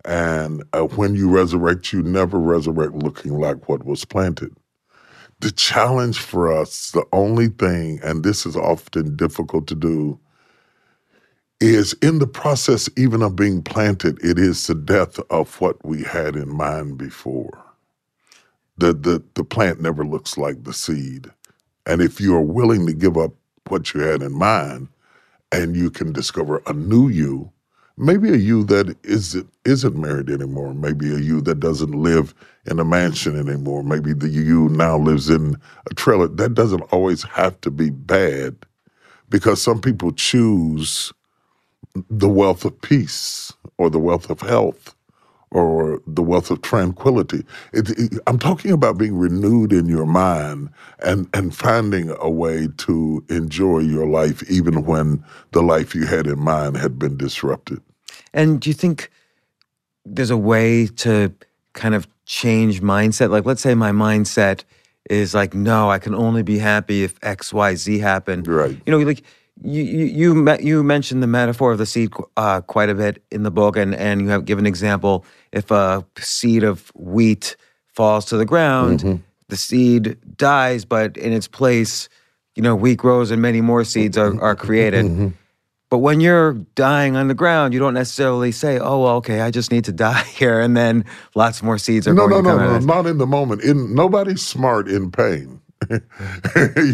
And 0.04 0.64
uh, 0.72 0.82
when 0.82 1.14
you 1.14 1.30
resurrect, 1.30 1.92
you 1.92 2.02
never 2.02 2.38
resurrect 2.38 2.94
looking 2.94 3.38
like 3.38 3.68
what 3.68 3.84
was 3.84 4.04
planted. 4.04 4.54
The 5.40 5.50
challenge 5.52 6.18
for 6.20 6.52
us, 6.52 6.92
the 6.92 7.04
only 7.12 7.48
thing, 7.48 8.00
and 8.02 8.24
this 8.24 8.46
is 8.46 8.56
often 8.56 9.16
difficult 9.16 9.68
to 9.68 9.74
do, 9.76 10.18
is 11.60 11.94
in 12.02 12.20
the 12.20 12.26
process 12.26 12.88
even 12.96 13.22
of 13.22 13.36
being 13.36 13.62
planted, 13.62 14.22
it 14.24 14.38
is 14.38 14.66
the 14.66 14.76
death 14.76 15.18
of 15.30 15.60
what 15.60 15.84
we 15.84 16.04
had 16.04 16.36
in 16.36 16.48
mind 16.50 16.98
before. 16.98 17.64
The, 18.78 18.92
the, 18.94 19.24
the 19.34 19.44
plant 19.44 19.80
never 19.80 20.04
looks 20.06 20.38
like 20.38 20.64
the 20.64 20.74
seed. 20.74 21.30
And 21.86 22.02
if 22.02 22.20
you 22.20 22.36
are 22.36 22.42
willing 22.42 22.86
to 22.86 22.94
give 22.94 23.16
up 23.18 23.32
what 23.68 23.94
you 23.94 24.00
had 24.00 24.22
in 24.22 24.32
mind 24.32 24.88
and 25.52 25.76
you 25.76 25.90
can 25.90 26.12
discover 26.12 26.62
a 26.66 26.72
new 26.72 27.08
you, 27.08 27.52
maybe 27.98 28.30
a 28.30 28.36
you 28.36 28.64
that 28.66 28.96
isn't, 29.04 29.48
isn't 29.66 29.96
married 29.96 30.30
anymore, 30.30 30.74
maybe 30.74 31.14
a 31.14 31.18
you 31.18 31.40
that 31.42 31.60
doesn't 31.60 31.92
live 31.92 32.34
in 32.66 32.80
a 32.80 32.84
mansion 32.86 33.38
anymore, 33.38 33.84
maybe 33.84 34.14
the 34.14 34.28
you 34.30 34.68
now 34.70 34.98
lives 34.98 35.30
in 35.30 35.56
a 35.90 35.94
trailer, 35.94 36.28
that 36.28 36.54
doesn't 36.54 36.82
always 36.92 37.24
have 37.24 37.60
to 37.62 37.70
be 37.70 37.90
bad 37.90 38.56
because 39.30 39.62
some 39.62 39.80
people 39.80 40.12
choose 40.12 41.12
the 42.10 42.28
wealth 42.28 42.64
of 42.64 42.80
peace 42.82 43.52
or 43.78 43.90
the 43.90 43.98
wealth 44.00 44.30
of 44.30 44.40
health 44.40 44.94
or 45.52 46.02
the 46.06 46.22
wealth 46.22 46.50
of 46.50 46.62
tranquility. 46.62 47.44
It, 47.72 47.90
it, 47.98 48.20
I'm 48.26 48.38
talking 48.38 48.72
about 48.72 48.98
being 48.98 49.16
renewed 49.18 49.72
in 49.72 49.86
your 49.86 50.06
mind 50.06 50.70
and, 51.04 51.28
and 51.34 51.54
finding 51.54 52.10
a 52.20 52.30
way 52.30 52.68
to 52.78 53.24
enjoy 53.30 53.80
your 53.80 54.06
life 54.06 54.42
even 54.50 54.84
when 54.84 55.24
the 55.52 55.62
life 55.62 55.94
you 55.94 56.06
had 56.06 56.26
in 56.26 56.40
mind 56.40 56.76
had 56.76 56.98
been 56.98 57.16
disrupted. 57.16 57.80
And 58.38 58.60
do 58.60 58.70
you 58.70 58.74
think 58.74 59.10
there's 60.04 60.30
a 60.30 60.36
way 60.36 60.86
to 61.04 61.34
kind 61.74 61.94
of 61.94 62.06
change 62.24 62.80
mindset? 62.80 63.30
Like, 63.30 63.44
let's 63.44 63.60
say 63.60 63.74
my 63.74 63.90
mindset 63.92 64.64
is 65.10 65.34
like, 65.34 65.54
no, 65.54 65.90
I 65.90 65.98
can 65.98 66.14
only 66.14 66.42
be 66.42 66.58
happy 66.58 67.02
if 67.02 67.18
X, 67.22 67.52
Y, 67.52 67.74
Z 67.74 67.98
happen. 67.98 68.42
Right. 68.44 68.80
You 68.86 68.90
know, 68.92 68.98
like 68.98 69.22
you 69.62 69.82
you 69.82 70.04
you, 70.04 70.56
you 70.60 70.82
mentioned 70.84 71.20
the 71.22 71.26
metaphor 71.26 71.72
of 71.72 71.78
the 71.78 71.86
seed 71.86 72.12
uh, 72.36 72.60
quite 72.60 72.90
a 72.90 72.94
bit 72.94 73.22
in 73.30 73.42
the 73.42 73.50
book, 73.50 73.76
and 73.76 73.94
and 73.94 74.20
you 74.22 74.28
have 74.28 74.44
given 74.44 74.64
an 74.64 74.68
example. 74.68 75.24
If 75.52 75.70
a 75.70 76.04
seed 76.18 76.62
of 76.62 76.92
wheat 76.94 77.56
falls 77.86 78.24
to 78.26 78.36
the 78.36 78.44
ground, 78.46 79.00
Mm-hmm. 79.00 79.22
the 79.48 79.56
seed 79.56 80.16
dies, 80.36 80.84
but 80.84 81.16
in 81.16 81.32
its 81.32 81.48
place, 81.48 82.08
you 82.54 82.62
know, 82.62 82.76
wheat 82.76 82.98
grows 82.98 83.30
and 83.32 83.42
many 83.42 83.60
more 83.60 83.82
seeds 83.84 84.16
are, 84.16 84.40
are 84.40 84.54
created. 84.54 85.06
Mm-hmm. 85.06 85.28
But 85.90 85.98
when 85.98 86.20
you're 86.20 86.54
dying 86.74 87.16
on 87.16 87.28
the 87.28 87.34
ground, 87.34 87.74
you 87.74 87.80
don't 87.80 87.94
necessarily 87.94 88.52
say, 88.52 88.78
"Oh, 88.78 89.02
well, 89.02 89.16
okay, 89.16 89.40
I 89.42 89.50
just 89.50 89.72
need 89.72 89.84
to 89.86 89.92
die 90.08 90.24
here," 90.24 90.60
and 90.60 90.76
then 90.76 91.04
lots 91.34 91.62
more 91.62 91.78
seeds 91.78 92.08
are 92.08 92.14
No, 92.14 92.28
going 92.28 92.44
no, 92.44 92.50
to 92.52 92.56
no, 92.56 92.64
out. 92.64 92.66
no, 92.68 92.74
this. 92.74 92.84
not 92.84 93.06
in 93.06 93.18
the 93.18 93.26
moment. 93.26 93.62
In 93.62 93.94
nobody's 93.94 94.42
smart 94.46 94.88
in 94.88 95.10
pain. 95.12 95.60
you 95.90 96.00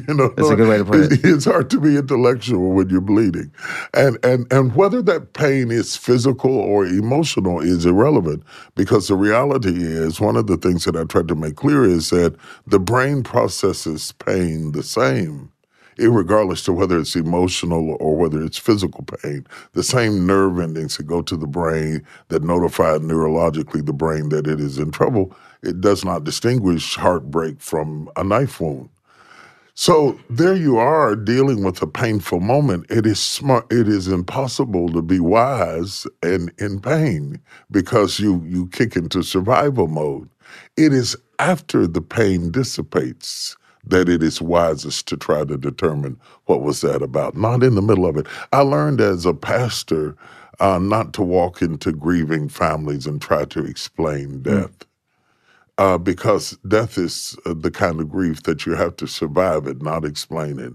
know, 0.09 0.33
That's 0.37 0.51
a 0.51 0.57
good 0.57 0.69
way 0.69 0.79
to 0.79 0.85
put 0.85 1.13
it. 1.13 1.21
It's 1.25 1.47
hard 1.47 1.71
to 1.71 1.81
be 1.81 1.97
intellectual 1.97 2.73
when 2.73 2.91
you're 2.91 3.01
bleeding, 3.01 3.53
and 3.95 4.19
and 4.25 4.47
and 4.53 4.77
whether 4.77 5.03
that 5.03 5.33
pain 5.35 5.71
is 5.73 5.97
physical 5.97 6.53
or 6.57 6.87
emotional 6.87 7.61
is 7.61 7.87
irrelevant 7.87 8.45
because 8.77 9.09
the 9.09 9.17
reality 9.17 9.75
is 9.85 10.21
one 10.21 10.37
of 10.37 10.49
the 10.49 10.59
things 10.59 10.85
that 10.85 10.97
I 10.97 11.05
tried 11.05 11.29
to 11.29 11.37
make 11.37 11.57
clear 11.57 11.85
is 11.85 12.11
that 12.11 12.37
the 12.67 12.81
brain 12.81 13.23
processes 13.25 14.13
pain 14.13 14.73
the 14.73 14.85
same 14.85 15.51
irregardless 15.99 16.65
to 16.67 16.73
whether 16.73 16.99
it's 16.99 17.17
emotional 17.17 17.97
or 18.01 18.17
whether 18.17 18.43
it's 18.45 18.59
physical 18.59 19.05
pain. 19.05 19.47
The 19.73 19.83
same 19.83 20.27
nerve 20.27 20.59
endings 20.61 20.97
that 20.97 21.05
go 21.05 21.23
to 21.23 21.37
the 21.37 21.47
brain 21.47 22.07
that 22.29 22.43
notify 22.45 22.99
neurologically 22.99 23.85
the 23.87 23.93
brain 23.93 24.31
that 24.31 24.47
it 24.47 24.61
is 24.61 24.79
in 24.79 24.91
trouble, 24.93 25.37
it 25.63 25.81
does 25.81 26.05
not 26.05 26.25
distinguish 26.25 26.97
heartbreak 26.97 27.61
from 27.61 28.11
a 28.17 28.25
knife 28.25 28.61
wound. 28.61 28.91
So 29.75 30.21
there 30.31 30.55
you 30.55 30.79
are 30.79 31.17
dealing 31.17 31.65
with 31.65 31.83
a 31.83 31.89
painful 31.89 32.41
moment. 32.41 32.87
It 32.91 33.07
is 33.07 33.21
smart. 33.21 33.67
It 33.73 33.89
is 33.89 34.09
impossible 34.09 34.91
to 34.91 35.03
be 35.03 35.21
wise 35.21 36.07
and 36.23 36.53
in 36.59 36.81
pain 36.81 37.41
because 37.73 38.21
you 38.21 38.45
you 38.47 38.69
kick 38.69 38.97
into 38.97 39.23
survival 39.25 39.89
mode. 39.89 40.31
It 40.77 40.93
is 40.93 41.17
after 41.41 41.89
the 41.89 42.03
pain 42.03 42.53
dissipates 42.53 43.57
that 43.89 44.09
it 44.09 44.23
is 44.23 44.43
wisest 44.43 45.09
to 45.09 45.17
try 45.17 45.45
to 45.45 45.59
determine 45.59 46.19
what 46.47 46.63
was 46.63 46.83
that 46.83 47.03
about, 47.03 47.37
not 47.37 47.63
in 47.63 47.75
the 47.77 47.83
middle 47.83 48.07
of 48.07 48.17
it. 48.17 48.27
I 48.53 48.61
learned 48.61 49.01
as 49.01 49.27
a 49.27 49.35
pastor 49.35 50.17
uh, 50.61 50.79
not 50.79 51.13
to 51.15 51.23
walk 51.23 51.63
into 51.63 51.93
grieving 51.93 52.49
families 52.49 53.07
and 53.07 53.23
try 53.23 53.45
to 53.47 53.65
explain 53.65 54.43
death 54.43 54.73
uh, 55.79 55.99
because 55.99 56.53
death 56.69 56.99
is 56.99 57.37
uh, 57.47 57.55
the 57.57 57.71
kind 57.71 58.01
of 58.01 58.11
grief 58.11 58.45
that 58.45 58.67
you 58.67 58.75
have 58.75 58.97
to 58.97 59.07
survive 59.09 59.67
it, 59.67 59.83
not 59.83 60.05
explain 60.05 60.59
it. 60.61 60.75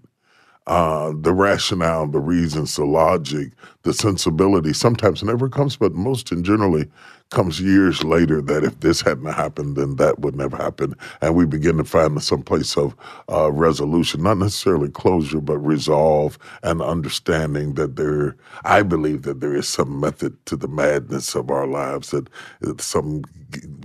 Uh, 0.67 1.13
the 1.21 1.33
rationale, 1.33 2.07
the 2.07 2.19
reasons, 2.19 2.75
the 2.75 2.85
logic, 2.85 3.53
the 3.83 3.93
sensibility 3.93 4.73
sometimes 4.73 5.23
never 5.23 5.49
comes, 5.49 5.77
but 5.77 5.93
most 5.93 6.31
and 6.31 6.45
generally 6.45 6.87
comes 7.29 7.61
years 7.61 8.03
later 8.03 8.41
that 8.41 8.63
if 8.63 8.79
this 8.79 9.01
hadn't 9.01 9.33
happened, 9.33 9.75
then 9.75 9.97
that 9.97 10.19
would 10.19 10.35
never 10.35 10.57
happen. 10.57 10.95
And 11.21 11.35
we 11.35 11.45
begin 11.45 11.77
to 11.77 11.83
find 11.83 12.21
some 12.23 12.41
place 12.41 12.75
of 12.77 12.95
uh, 13.31 13.51
resolution, 13.51 14.23
not 14.23 14.37
necessarily 14.37 14.89
closure, 14.89 15.41
but 15.41 15.59
resolve 15.59 16.39
and 16.63 16.81
understanding 16.81 17.75
that 17.75 17.95
there, 17.95 18.35
I 18.65 18.81
believe 18.81 19.23
that 19.23 19.41
there 19.41 19.55
is 19.55 19.67
some 19.67 19.99
method 19.99 20.43
to 20.47 20.55
the 20.55 20.67
madness 20.67 21.35
of 21.35 21.51
our 21.51 21.67
lives, 21.67 22.11
that 22.11 22.27
some 22.81 23.23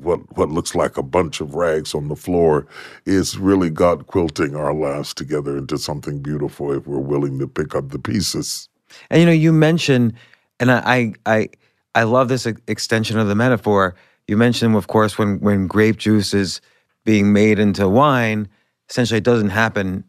what 0.03 0.21
what 0.37 0.51
looks 0.51 0.75
like 0.75 0.97
a 0.97 1.03
bunch 1.03 1.41
of 1.41 1.55
rags 1.55 1.95
on 1.95 2.09
the 2.09 2.17
floor 2.17 2.67
is 3.07 3.39
really 3.39 3.71
God 3.71 4.07
quilting 4.07 4.57
our 4.57 4.75
lives 4.75 5.15
together 5.15 5.57
into 5.57 5.79
something 5.79 6.21
beautiful 6.21 6.73
if 6.73 6.87
we're 6.87 6.99
willing 6.99 7.39
to 7.39 7.49
pick 7.49 7.75
up 7.75 7.91
the 7.91 7.99
pieces. 7.99 8.69
And 9.11 9.21
you 9.21 9.27
know, 9.27 9.33
you 9.33 9.53
mentioned, 9.53 10.15
and 10.61 10.71
I, 10.71 10.83
I, 10.85 11.13
I, 11.27 11.49
I 11.95 12.03
love 12.05 12.29
this 12.29 12.47
extension 12.47 13.19
of 13.19 13.29
the 13.29 13.35
metaphor. 13.35 13.95
You 14.27 14.37
mentioned, 14.37 14.75
of 14.77 14.87
course, 14.87 15.19
when 15.19 15.41
when 15.41 15.67
grape 15.67 15.97
juice 15.99 16.35
is 16.35 16.61
being 17.05 17.33
made 17.33 17.59
into 17.59 17.89
wine, 17.89 18.49
essentially 18.89 19.19
it 19.19 19.25
doesn't 19.25 19.51
happen 19.51 20.09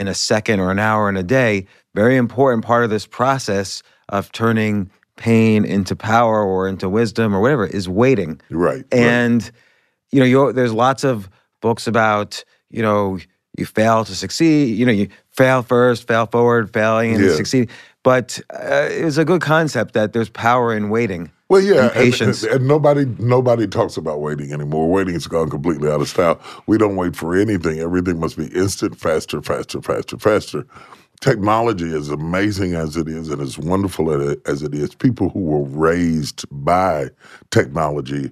in 0.00 0.08
a 0.08 0.14
second 0.14 0.60
or 0.60 0.70
an 0.70 0.78
hour 0.78 1.08
in 1.08 1.16
a 1.16 1.22
day. 1.22 1.66
Very 1.94 2.16
important 2.16 2.64
part 2.64 2.82
of 2.84 2.90
this 2.90 3.06
process 3.06 3.82
of 4.08 4.32
turning 4.32 4.90
pain 5.16 5.64
into 5.64 5.94
power 5.94 6.42
or 6.42 6.66
into 6.66 6.88
wisdom 6.88 7.34
or 7.34 7.40
whatever 7.40 7.64
is 7.66 7.88
waiting. 7.88 8.40
Right. 8.50 8.76
right. 8.76 8.84
And 8.92 9.50
you 10.10 10.20
know, 10.20 10.52
there's 10.52 10.72
lots 10.72 11.04
of 11.04 11.28
books 11.62 11.86
about 11.86 12.44
you 12.70 12.82
know 12.82 13.18
you 13.56 13.66
fail 13.66 14.04
to 14.04 14.14
succeed. 14.16 14.76
You 14.76 14.84
know, 14.86 14.92
you 14.92 15.08
fail 15.30 15.62
first, 15.62 16.08
fail 16.08 16.26
forward, 16.26 16.72
failing 16.72 17.14
and 17.14 17.24
Yeah. 17.24 17.36
succeed. 17.36 17.70
But 18.04 18.40
uh, 18.50 18.88
it's 18.90 19.18
a 19.18 19.24
good 19.24 19.42
concept 19.42 19.94
that 19.94 20.12
there's 20.14 20.30
power 20.30 20.76
in 20.76 20.90
waiting. 20.90 21.32
Well, 21.48 21.62
yeah, 21.62 21.74
and 21.74 21.82
and, 21.84 21.92
patience. 21.92 22.44
and, 22.44 22.54
and 22.54 22.68
nobody 22.68 23.06
nobody 23.18 23.66
talks 23.66 23.96
about 23.96 24.20
waiting 24.20 24.52
anymore. 24.52 24.90
Waiting's 24.90 25.26
gone 25.28 25.50
completely 25.50 25.90
out 25.90 26.02
of 26.02 26.08
style. 26.08 26.40
We 26.66 26.78
don't 26.78 26.96
wait 26.96 27.16
for 27.16 27.36
anything. 27.36 27.80
Everything 27.80 28.20
must 28.20 28.36
be 28.38 28.46
instant, 28.48 28.98
faster, 29.00 29.42
faster, 29.42 29.82
faster, 29.82 30.18
faster. 30.18 30.66
Technology, 31.20 31.94
as 31.96 32.10
amazing 32.10 32.74
as 32.74 32.96
it 32.96 33.08
is 33.08 33.30
and 33.30 33.42
as 33.42 33.58
wonderful 33.58 34.12
as 34.46 34.62
it 34.62 34.74
is, 34.74 34.94
people 34.94 35.30
who 35.30 35.40
were 35.40 35.64
raised 35.64 36.44
by 36.50 37.08
technology 37.50 38.30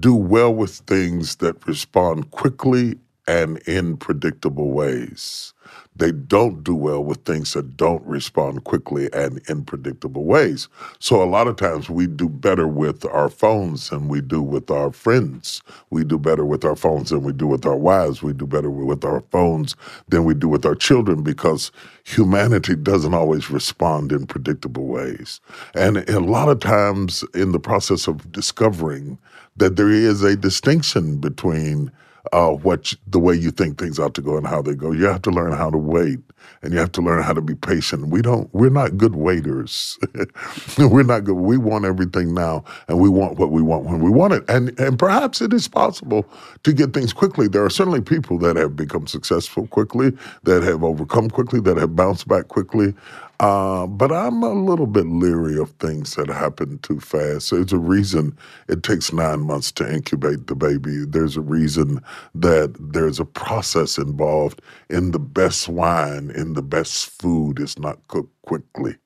do 0.00 0.14
well 0.14 0.54
with 0.54 0.76
things 0.86 1.36
that 1.38 1.66
respond 1.66 2.30
quickly 2.30 2.96
and 3.28 3.58
in 3.68 3.98
predictable 3.98 4.72
ways. 4.72 5.53
They 5.96 6.12
don't 6.12 6.64
do 6.64 6.74
well 6.74 7.04
with 7.04 7.24
things 7.24 7.52
that 7.54 7.76
don't 7.76 8.04
respond 8.04 8.64
quickly 8.64 9.08
and 9.12 9.40
in 9.48 9.64
predictable 9.64 10.24
ways. 10.24 10.68
So 10.98 11.22
a 11.22 11.26
lot 11.26 11.48
of 11.48 11.56
times 11.56 11.90
we 11.90 12.06
do 12.06 12.28
better 12.28 12.66
with 12.68 13.04
our 13.06 13.28
phones 13.28 13.90
than 13.90 14.08
we 14.08 14.20
do 14.20 14.42
with 14.42 14.70
our 14.70 14.92
friends. 14.92 15.62
We 15.90 16.04
do 16.04 16.18
better 16.18 16.44
with 16.44 16.64
our 16.64 16.76
phones 16.76 17.10
than 17.10 17.22
we 17.22 17.32
do 17.32 17.46
with 17.46 17.66
our 17.66 17.76
wives. 17.76 18.22
We 18.22 18.32
do 18.32 18.46
better 18.46 18.70
with 18.70 19.04
our 19.04 19.22
phones 19.30 19.76
than 20.08 20.24
we 20.24 20.34
do 20.34 20.48
with 20.48 20.66
our 20.66 20.74
children 20.74 21.22
because 21.22 21.70
humanity 22.04 22.76
doesn't 22.76 23.14
always 23.14 23.50
respond 23.50 24.12
in 24.12 24.26
predictable 24.26 24.86
ways. 24.86 25.40
And 25.74 26.08
a 26.10 26.20
lot 26.20 26.48
of 26.48 26.60
times 26.60 27.24
in 27.34 27.52
the 27.52 27.60
process 27.60 28.08
of 28.08 28.32
discovering 28.32 29.18
that 29.56 29.76
there 29.76 29.90
is 29.90 30.22
a 30.22 30.36
distinction 30.36 31.18
between 31.18 31.92
uh, 32.32 32.50
what 32.50 32.94
the 33.06 33.18
way 33.18 33.34
you 33.34 33.50
think 33.50 33.78
things 33.78 33.98
ought 33.98 34.14
to 34.14 34.22
go 34.22 34.36
and 34.36 34.46
how 34.46 34.62
they 34.62 34.74
go. 34.74 34.92
You 34.92 35.06
have 35.06 35.22
to 35.22 35.30
learn 35.30 35.52
how 35.52 35.70
to 35.70 35.78
wait, 35.78 36.18
and 36.62 36.72
you 36.72 36.78
have 36.78 36.92
to 36.92 37.02
learn 37.02 37.22
how 37.22 37.32
to 37.32 37.40
be 37.40 37.54
patient. 37.54 38.08
We 38.08 38.22
don't. 38.22 38.52
We're 38.54 38.70
not 38.70 38.96
good 38.96 39.14
waiters. 39.16 39.98
we're 40.78 41.02
not 41.04 41.24
good. 41.24 41.34
We 41.36 41.58
want 41.58 41.84
everything 41.84 42.34
now, 42.34 42.64
and 42.88 43.00
we 43.00 43.08
want 43.08 43.38
what 43.38 43.50
we 43.50 43.62
want 43.62 43.84
when 43.84 44.00
we 44.00 44.10
want 44.10 44.34
it. 44.34 44.44
And 44.48 44.78
and 44.80 44.98
perhaps 44.98 45.40
it 45.40 45.52
is 45.52 45.68
possible 45.68 46.26
to 46.64 46.72
get 46.72 46.92
things 46.94 47.12
quickly. 47.12 47.48
There 47.48 47.64
are 47.64 47.70
certainly 47.70 48.00
people 48.00 48.38
that 48.40 48.56
have 48.56 48.76
become 48.76 49.06
successful 49.06 49.66
quickly, 49.68 50.12
that 50.44 50.62
have 50.62 50.84
overcome 50.84 51.30
quickly, 51.30 51.60
that 51.62 51.76
have 51.76 51.96
bounced 51.96 52.28
back 52.28 52.48
quickly. 52.48 52.94
Uh, 53.40 53.86
but 53.86 54.12
I'm 54.12 54.42
a 54.42 54.52
little 54.54 54.86
bit 54.86 55.06
leery 55.06 55.58
of 55.58 55.70
things 55.72 56.14
that 56.14 56.28
happen 56.28 56.78
too 56.78 57.00
fast. 57.00 57.50
There's 57.50 57.72
a 57.72 57.78
reason 57.78 58.36
it 58.68 58.82
takes 58.82 59.12
nine 59.12 59.40
months 59.40 59.72
to 59.72 59.92
incubate 59.92 60.46
the 60.46 60.56
baby. 60.56 61.04
There's 61.06 61.36
a 61.36 61.42
reason 61.42 62.02
that 62.34 62.74
there's 62.80 63.20
a 63.20 63.26
process 63.26 63.98
involved 63.98 64.62
in 64.90 65.10
the 65.12 65.18
best 65.20 65.68
wine, 65.68 66.32
in 66.34 66.54
the 66.54 66.62
best 66.62 67.10
food 67.10 67.60
is 67.60 67.78
not 67.78 68.06
cooked 68.08 68.32
quickly. 68.42 68.96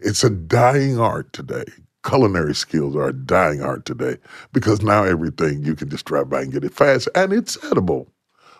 It's 0.00 0.24
a 0.24 0.30
dying 0.30 0.98
art 0.98 1.32
today. 1.32 1.64
Culinary 2.04 2.54
skills 2.54 2.96
are 2.96 3.08
a 3.08 3.12
dying 3.12 3.62
art 3.62 3.84
today 3.84 4.16
because 4.52 4.82
now 4.82 5.04
everything 5.04 5.64
you 5.64 5.76
can 5.76 5.90
just 5.90 6.04
drive 6.06 6.30
by 6.30 6.42
and 6.42 6.52
get 6.52 6.64
it 6.64 6.74
fast 6.74 7.08
and 7.16 7.32
it's 7.32 7.62
edible 7.64 8.06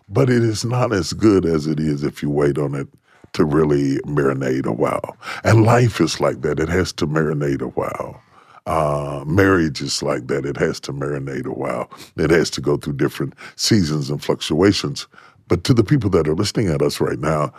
but 0.08 0.30
it 0.30 0.44
is 0.44 0.64
not 0.64 0.94
as 0.94 1.14
good 1.14 1.46
as 1.46 1.66
it 1.68 1.80
is 1.80 2.04
if 2.04 2.22
you 2.22 2.30
wait 2.30 2.58
on 2.58 2.76
it 2.76 2.88
to 3.34 3.44
really 3.44 3.98
marinate 4.00 4.66
a 4.66 4.72
while. 4.72 5.16
And 5.44 5.64
life 5.64 6.00
is 6.00 6.20
like 6.20 6.42
that. 6.42 6.58
It 6.60 6.68
has 6.68 6.92
to 6.94 7.06
marinate 7.06 7.62
a 7.62 7.68
while. 7.68 8.20
Uh, 8.66 9.24
marriage 9.26 9.82
is 9.82 10.02
like 10.02 10.28
that. 10.28 10.46
It 10.46 10.56
has 10.56 10.80
to 10.80 10.92
marinate 10.92 11.46
a 11.46 11.52
while. 11.52 11.90
It 12.16 12.30
has 12.30 12.50
to 12.50 12.60
go 12.62 12.76
through 12.78 12.94
different 12.94 13.34
seasons 13.56 14.10
and 14.10 14.22
fluctuations. 14.22 15.06
But 15.48 15.64
to 15.64 15.74
the 15.74 15.84
people 15.84 16.10
that 16.10 16.26
are 16.28 16.34
listening 16.34 16.68
at 16.68 16.82
us 16.82 17.00
right 17.00 17.18
now, 17.18 17.52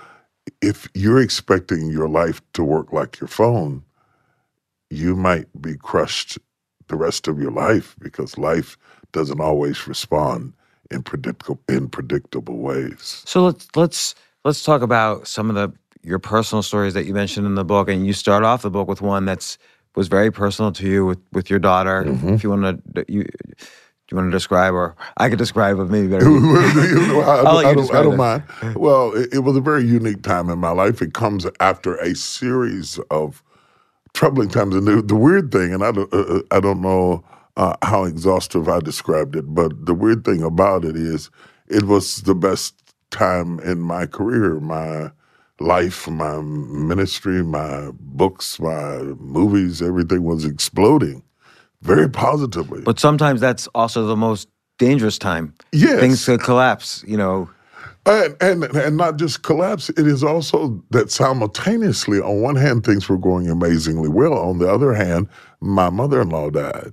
if 0.62 0.90
you're 0.96 1.22
expecting 1.22 1.92
your 1.92 2.10
life 2.10 2.42
to 2.54 2.64
work 2.64 2.92
like 2.92 3.20
your 3.20 3.28
phone, 3.28 3.84
you 4.90 5.16
might 5.16 5.48
be 5.62 5.76
crushed 5.78 6.40
the 6.88 6.96
rest 6.96 7.28
of 7.28 7.40
your 7.40 7.52
life 7.52 7.96
because 8.00 8.38
life 8.38 8.78
doesn't 9.12 9.42
always 9.42 9.88
respond 9.88 10.54
in 10.92 11.04
predictable 11.04 11.60
in 11.68 11.90
predictable 11.90 12.58
ways. 12.58 13.24
So 13.26 13.46
let's 13.46 13.68
let's 13.76 14.16
let's 14.46 14.64
talk 14.64 14.84
about 14.84 15.28
some 15.28 15.50
of 15.52 15.56
the 15.58 15.74
your 16.04 16.20
personal 16.20 16.64
stories 16.64 16.96
that 16.96 17.06
you 17.06 17.16
mentioned 17.16 17.48
in 17.48 17.56
the 17.56 17.66
book, 17.66 17.90
and 17.90 18.08
you 18.08 18.14
start 18.14 18.46
off 18.46 18.64
the 18.64 18.72
book 18.72 18.88
with 18.88 19.02
one 19.02 19.26
that's 19.26 19.58
was 19.96 20.08
very 20.10 20.32
personal 20.32 20.72
to 20.74 20.88
you 20.88 21.06
with 21.06 21.20
with 21.34 21.50
your 21.52 21.60
daughter. 21.60 22.04
If 22.36 22.44
you 22.46 22.52
want 22.52 22.64
to, 22.96 23.06
you 23.10 23.26
do 23.26 23.30
you 24.12 24.18
want 24.18 24.30
to 24.30 24.38
describe, 24.38 24.74
or 24.76 24.96
I 25.18 25.30
could 25.30 25.40
describe 25.40 25.80
it 25.80 25.86
maybe 25.86 26.08
better. 26.10 26.26
I, 26.28 27.38
don't- 27.38 27.48
I'll 27.48 27.56
let 27.56 27.66
you 27.66 27.70
I 27.70 27.74
don't, 27.76 27.96
I 27.96 28.04
don't 28.04 28.18
mind. 28.18 28.44
Well, 28.78 29.14
it, 29.16 29.34
it 29.36 29.40
was 29.40 29.58
a 29.58 29.62
very 29.62 29.86
unique 29.86 30.24
time 30.24 30.50
in 30.52 30.60
my 30.60 30.72
life. 30.72 31.02
It 31.02 31.14
comes 31.16 31.48
after 31.60 31.96
a 31.98 32.16
series 32.16 33.00
of 33.12 33.44
troubling 34.14 34.50
times, 34.50 34.76
and 34.76 34.88
the, 34.88 35.02
the 35.02 35.16
weird 35.16 35.52
thing, 35.52 35.74
and 35.74 35.84
I 35.84 35.92
don't, 35.92 36.14
uh, 36.14 36.18
uh, 36.18 36.42
I 36.52 36.60
don't 36.62 36.82
know 36.82 37.24
uh, 37.58 37.76
how 37.84 38.06
exhaustive 38.06 38.70
I 38.70 38.80
described 38.80 39.36
it, 39.36 39.54
but 39.56 39.86
the 39.88 39.96
weird 39.96 40.26
thing 40.26 40.44
about 40.44 40.86
it 40.86 40.96
is, 40.96 41.32
it 41.68 41.84
was 41.86 42.22
the 42.24 42.36
best 42.36 42.85
time 43.12 43.60
in 43.60 43.80
my 43.80 44.06
career, 44.06 44.60
my 44.60 45.12
life, 45.60 46.08
my 46.08 46.42
ministry, 46.42 47.44
my 47.44 47.92
books, 48.00 48.60
my 48.60 48.98
movies. 49.20 49.82
Everything 49.82 50.24
was 50.24 50.46
exploding, 50.46 51.24
very 51.82 52.10
positively. 52.10 52.82
But 52.82 53.00
sometimes 53.00 53.40
that's 53.42 53.68
also 53.68 54.06
the 54.06 54.18
most 54.18 54.50
dangerous 54.78 55.18
time. 55.18 55.54
Yes. 55.72 56.00
things 56.00 56.26
could 56.26 56.42
collapse. 56.42 57.04
You 57.08 57.18
know, 57.18 57.50
And, 58.06 58.36
and 58.42 58.64
and 58.66 58.98
not 58.98 59.18
just 59.18 59.44
collapse. 59.44 59.90
It 59.90 60.06
is 60.06 60.24
also 60.24 60.84
that 60.92 61.10
simultaneously, 61.10 62.20
on 62.20 62.42
one 62.42 62.56
hand, 62.56 62.86
things 62.86 63.08
were 63.10 63.18
going 63.18 63.50
amazingly 63.50 64.10
well. 64.10 64.34
On 64.34 64.60
the 64.60 64.70
other 64.72 64.94
hand, 64.94 65.28
my 65.62 65.90
mother-in-law 65.90 66.50
died. 66.52 66.92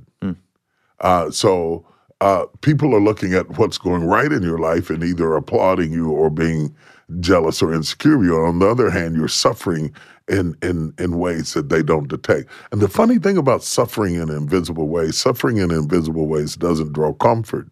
Uh, 1.01 1.31
so 1.33 1.85
uh, 2.23 2.47
people 2.61 2.95
are 2.95 3.01
looking 3.01 3.35
at 3.35 3.59
what's 3.59 3.79
going 3.79 4.05
right 4.05 4.31
in 4.31 4.45
your 4.45 4.59
life 4.59 4.91
and 4.91 5.03
either 5.03 5.35
applauding 5.35 5.93
you 5.93 6.09
or 6.09 6.31
being 6.31 6.73
jealous 7.19 7.61
or 7.61 7.75
insecure 7.75 8.15
of 8.15 8.23
you. 8.23 8.37
On 8.37 8.61
the 8.61 8.69
other 8.69 8.91
hand, 8.91 9.17
you're 9.17 9.27
suffering 9.27 9.93
in 10.29 10.57
in 10.63 10.95
in 11.01 11.19
ways 11.19 11.53
that 11.55 11.69
they 11.69 11.83
don't 11.83 12.07
detect. 12.07 12.49
And 12.71 12.81
the 12.81 12.87
funny 12.87 13.19
thing 13.19 13.37
about 13.37 13.65
suffering 13.65 14.15
in 14.15 14.31
invisible 14.31 14.89
ways, 14.89 15.19
suffering 15.19 15.57
in 15.57 15.73
invisible 15.73 16.29
ways 16.29 16.55
doesn't 16.55 16.93
draw 16.93 17.13
comfort. 17.13 17.69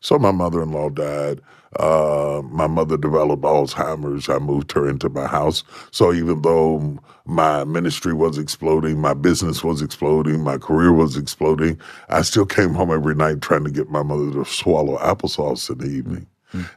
So 0.00 0.18
my 0.18 0.32
mother-in-law 0.32 0.90
died. 0.90 1.40
Uh, 1.80 2.42
my 2.50 2.66
mother 2.66 2.96
developed 2.96 3.42
Alzheimer's. 3.44 4.28
I 4.28 4.38
moved 4.38 4.72
her 4.72 4.88
into 4.88 5.08
my 5.08 5.26
house. 5.26 5.64
So 5.92 6.12
even 6.12 6.42
though 6.42 6.98
my 7.26 7.64
ministry 7.64 8.12
was 8.14 8.38
exploding, 8.38 9.00
my 9.00 9.14
business 9.14 9.64
was 9.64 9.82
exploding, 9.82 10.42
my 10.42 10.58
career 10.58 10.92
was 10.92 11.16
exploding, 11.16 11.80
I 12.10 12.22
still 12.22 12.46
came 12.46 12.74
home 12.74 12.92
every 12.92 13.14
night 13.14 13.42
trying 13.42 13.64
to 13.64 13.70
get 13.70 13.90
my 13.90 14.02
mother 14.02 14.32
to 14.32 14.44
swallow 14.44 14.98
applesauce 14.98 15.70
in 15.70 15.78
the 15.78 15.86
evening. 15.94 16.26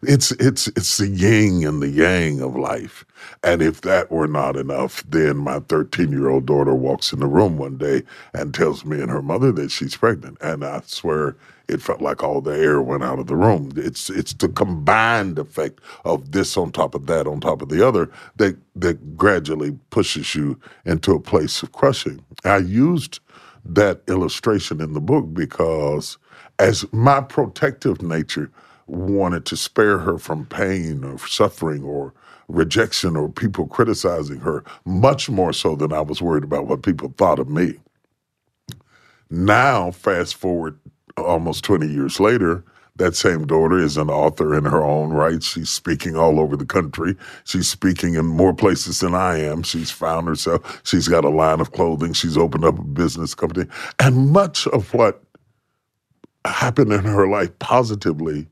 It's 0.04 0.32
it's 0.34 0.68
it's 0.70 0.98
the 0.98 1.08
yin 1.10 1.66
and 1.68 1.82
the 1.82 1.90
yang 1.90 2.42
of 2.42 2.56
life. 2.56 3.06
And 3.44 3.62
if 3.62 3.82
that 3.82 4.12
were 4.12 4.28
not 4.28 4.56
enough, 4.58 5.04
then 5.10 5.38
my 5.38 5.60
13 5.62 6.12
year 6.12 6.30
old 6.30 6.46
daughter 6.48 6.76
walks 6.76 7.14
in 7.14 7.20
the 7.20 7.28
room 7.28 7.58
one 7.58 7.78
day 7.78 8.04
and 8.34 8.54
tells 8.54 8.86
me 8.86 9.02
and 9.02 9.12
her 9.12 9.22
mother 9.22 9.52
that 9.54 9.72
she's 9.72 9.98
pregnant. 9.98 10.38
And 10.42 10.66
I 10.66 10.82
swear 10.86 11.36
it 11.70 11.82
felt 11.82 12.02
like 12.02 12.24
all 12.24 12.42
the 12.42 12.58
air 12.58 12.82
went 12.82 13.04
out 13.04 13.20
of 13.20 13.28
the 13.28 13.36
room. 13.36 13.72
It's 13.76 14.10
it's 14.10 14.34
the 14.34 14.50
combined 14.50 15.40
effect 15.40 15.82
of 16.06 16.32
this 16.32 16.58
on 16.58 16.72
top 16.72 16.96
of 16.96 17.08
that 17.08 17.28
on 17.28 17.42
top 17.42 17.62
of 17.62 17.70
the 17.70 17.88
other 17.88 18.10
that 18.38 18.58
that 18.76 19.18
gradually 19.18 19.78
pushes 19.92 20.36
you 20.36 20.60
into 20.86 21.14
a 21.14 21.20
place 21.22 21.64
of 21.64 21.72
crushing. 21.74 22.24
I 22.46 22.58
used 22.58 23.20
that 23.66 24.02
illustration 24.08 24.82
in 24.82 24.94
the 24.94 25.02
book 25.02 25.34
because 25.34 26.18
as 26.60 26.86
my 26.94 27.22
protective 27.22 28.02
nature 28.02 28.52
wanted 28.88 29.46
to 29.48 29.58
spare 29.58 30.00
her 30.00 30.18
from 30.18 30.46
pain 30.46 31.04
or 31.04 31.20
suffering 31.20 31.84
or 31.84 32.14
rejection 32.50 33.18
or 33.18 33.30
people 33.30 33.68
criticizing 33.68 34.40
her, 34.40 34.64
much 34.86 35.30
more 35.30 35.54
so 35.54 35.76
than 35.76 35.94
I 35.94 36.02
was 36.02 36.22
worried 36.22 36.44
about 36.46 36.68
what 36.68 36.84
people 36.84 37.14
thought 37.18 37.40
of 37.40 37.50
me. 37.50 37.76
Now, 39.30 39.92
fast 39.92 40.36
forward 40.36 40.80
almost 41.18 41.64
20 41.64 41.88
years 41.88 42.20
later, 42.20 42.64
that 42.98 43.16
same 43.16 43.46
daughter 43.46 43.80
is 43.80 43.98
an 43.98 44.10
author 44.10 44.56
in 44.56 44.66
her 44.66 44.84
own 44.84 45.12
right. 45.12 45.44
She's 45.44 45.70
speaking 45.70 46.16
all 46.16 46.40
over 46.40 46.58
the 46.58 46.66
country. 46.66 47.16
She's 47.44 47.70
speaking 47.70 48.16
in 48.16 48.26
more 48.26 48.54
places 48.54 49.00
than 49.02 49.14
I 49.14 49.40
am. 49.40 49.64
She's 49.64 49.92
found 49.92 50.28
herself. 50.28 50.82
She's 50.84 51.08
got 51.08 51.24
a 51.26 51.30
line 51.30 51.60
of 51.60 51.72
clothing. 51.74 52.14
She's 52.14 52.38
opened 52.38 52.66
up 52.66 52.80
a 52.80 52.84
business 52.84 53.36
company. 53.36 53.70
And 54.00 54.30
much 54.32 54.68
of 54.68 54.94
what 54.94 55.22
happened 56.46 56.92
in 56.92 57.04
her 57.04 57.28
life 57.28 57.58
positively 57.60 58.48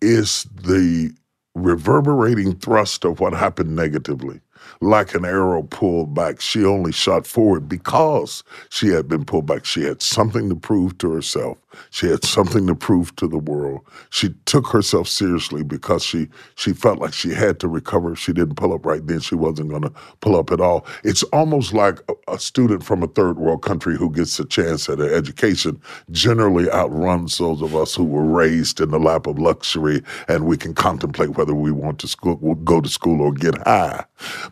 is 0.00 0.44
the 0.54 1.12
reverberating 1.54 2.56
thrust 2.56 3.04
of 3.04 3.18
what 3.20 3.32
happened 3.32 3.74
negatively. 3.74 4.40
Like 4.80 5.14
an 5.14 5.24
arrow 5.24 5.62
pulled 5.62 6.14
back, 6.14 6.40
she 6.40 6.64
only 6.64 6.92
shot 6.92 7.26
forward 7.26 7.68
because 7.68 8.44
she 8.70 8.88
had 8.88 9.08
been 9.08 9.24
pulled 9.24 9.46
back. 9.46 9.64
She 9.64 9.84
had 9.84 10.02
something 10.02 10.48
to 10.48 10.56
prove 10.56 10.98
to 10.98 11.12
herself. 11.12 11.58
She 11.90 12.08
had 12.08 12.24
something 12.24 12.66
to 12.66 12.74
prove 12.74 13.14
to 13.16 13.28
the 13.28 13.38
world. 13.38 13.80
She 14.10 14.30
took 14.46 14.66
herself 14.68 15.08
seriously 15.08 15.62
because 15.62 16.04
she 16.04 16.28
she 16.56 16.72
felt 16.72 16.98
like 16.98 17.12
she 17.14 17.30
had 17.30 17.60
to 17.60 17.68
recover. 17.68 18.12
If 18.12 18.18
she 18.18 18.32
didn't 18.32 18.56
pull 18.56 18.72
up 18.72 18.84
right 18.86 19.06
then, 19.06 19.20
she 19.20 19.34
wasn't 19.34 19.70
going 19.70 19.82
to 19.82 19.92
pull 20.20 20.36
up 20.36 20.50
at 20.50 20.60
all. 20.60 20.86
It's 21.04 21.22
almost 21.24 21.72
like 21.72 22.00
a, 22.08 22.34
a 22.34 22.38
student 22.38 22.84
from 22.84 23.02
a 23.02 23.08
third 23.08 23.38
world 23.38 23.62
country 23.62 23.96
who 23.96 24.10
gets 24.10 24.38
a 24.40 24.44
chance 24.46 24.88
at 24.88 25.00
an 25.00 25.12
education 25.12 25.80
generally 26.10 26.70
outruns 26.70 27.38
those 27.38 27.62
of 27.62 27.74
us 27.76 27.94
who 27.94 28.04
were 28.04 28.24
raised 28.24 28.80
in 28.80 28.90
the 28.90 28.98
lap 28.98 29.26
of 29.26 29.38
luxury 29.38 30.02
and 30.28 30.46
we 30.46 30.56
can 30.56 30.74
contemplate 30.74 31.30
whether 31.30 31.54
we 31.54 31.70
want 31.70 31.98
to 32.00 32.08
school, 32.08 32.36
go 32.56 32.80
to 32.80 32.88
school 32.88 33.20
or 33.20 33.32
get 33.32 33.56
high. 33.66 34.04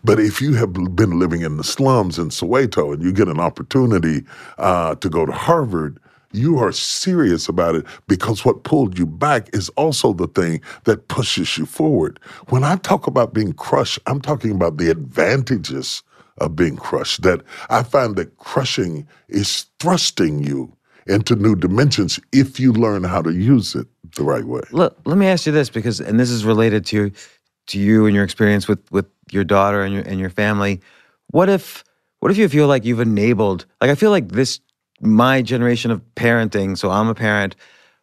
But 0.05 0.21
if 0.21 0.41
you 0.41 0.55
have 0.55 0.73
been 0.73 1.19
living 1.19 1.43
in 1.43 1.57
the 1.57 1.65
slums 1.65 2.19
in 2.19 2.29
Soweto 2.29 2.93
and 2.93 3.03
you 3.03 3.13
get 3.13 3.29
an 3.29 3.41
opportunity 3.41 4.25
uh, 4.59 4.95
to 4.97 5.09
go 5.09 5.27
to 5.27 5.33
Harvard, 5.33 5.99
you 6.33 6.59
are 6.59 6.73
serious 6.73 7.49
about 7.49 7.75
it 7.75 7.87
because 8.07 8.45
what 8.45 8.65
pulled 8.65 8.99
you 8.99 9.07
back 9.07 9.49
is 9.55 9.69
also 9.71 10.13
the 10.13 10.27
thing 10.29 10.61
that 10.85 11.09
pushes 11.09 11.57
you 11.57 11.67
forward. 11.67 12.21
When 12.49 12.65
I 12.65 12.77
talk 12.77 13.07
about 13.07 13.33
being 13.33 13.53
crushed, 13.55 13.99
I'm 14.07 14.21
talking 14.21 14.51
about 14.51 14.77
the 14.77 14.91
advantages 14.91 16.03
of 16.39 16.55
being 16.55 16.77
crushed. 16.77 17.23
That 17.23 17.43
I 17.71 17.83
find 17.83 18.17
that 18.17 18.37
crushing 18.37 19.07
is 19.29 19.67
thrusting 19.81 20.45
you 20.45 20.73
into 21.07 21.35
new 21.35 21.57
dimensions 21.57 22.21
if 22.33 22.61
you 22.61 22.73
learn 22.73 23.05
how 23.05 23.23
to 23.23 23.33
use 23.33 23.75
it 23.75 23.87
the 24.17 24.23
right 24.23 24.45
way. 24.45 24.61
let, 24.73 24.95
let 25.07 25.17
me 25.17 25.27
ask 25.27 25.47
you 25.47 25.53
this 25.53 25.71
because, 25.71 26.01
and 26.01 26.21
this 26.21 26.31
is 26.31 26.45
related 26.45 26.85
to 26.87 27.11
to 27.69 27.79
you 27.79 28.07
and 28.07 28.15
your 28.15 28.25
experience 28.25 28.67
with 28.67 28.81
with 28.91 29.07
your 29.33 29.45
daughter 29.45 29.83
and 29.83 29.95
your 29.95 30.03
and 30.03 30.19
your 30.21 30.31
family. 30.31 30.81
What 31.29 31.49
if 31.49 31.85
what 32.21 32.31
if 32.31 32.39
you 32.39 32.49
feel 32.49 32.67
like 32.67 32.85
you've 32.85 33.01
enabled? 33.01 33.67
Like 33.81 33.91
I 33.91 33.95
feel 33.95 34.11
like 34.11 34.29
this 34.29 34.61
my 35.01 35.43
generation 35.43 35.91
of 35.91 36.03
parenting. 36.17 36.77
So 36.77 36.91
I'm 36.91 37.09
a 37.09 37.15
parent. 37.15 37.55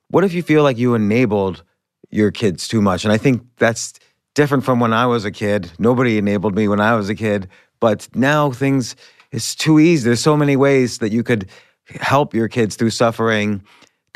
What 0.10 0.24
if 0.24 0.34
you 0.34 0.44
feel 0.44 0.64
like 0.64 0.78
you 0.78 0.96
enabled 0.96 1.64
your 2.16 2.32
kids 2.32 2.68
too 2.68 2.82
much. 2.82 3.04
And 3.04 3.12
I 3.12 3.18
think 3.18 3.44
that's 3.58 3.94
different 4.34 4.64
from 4.64 4.80
when 4.80 4.94
I 4.94 5.06
was 5.06 5.26
a 5.26 5.32
kid. 5.32 5.72
Nobody 5.78 6.18
enabled 6.18 6.56
me 6.56 6.68
when 6.68 6.80
I 6.80 6.96
was 6.96 7.10
a 7.10 7.16
kid, 7.16 7.48
but 7.80 8.08
now 8.16 8.52
things 8.52 8.96
it's 9.32 9.54
too 9.54 9.80
easy. 9.80 10.06
There's 10.06 10.22
so 10.22 10.38
many 10.38 10.56
ways 10.56 11.00
that 11.00 11.12
you 11.12 11.24
could 11.24 11.50
help 12.00 12.34
your 12.34 12.48
kids 12.48 12.76
through 12.76 12.92
suffering 12.92 13.62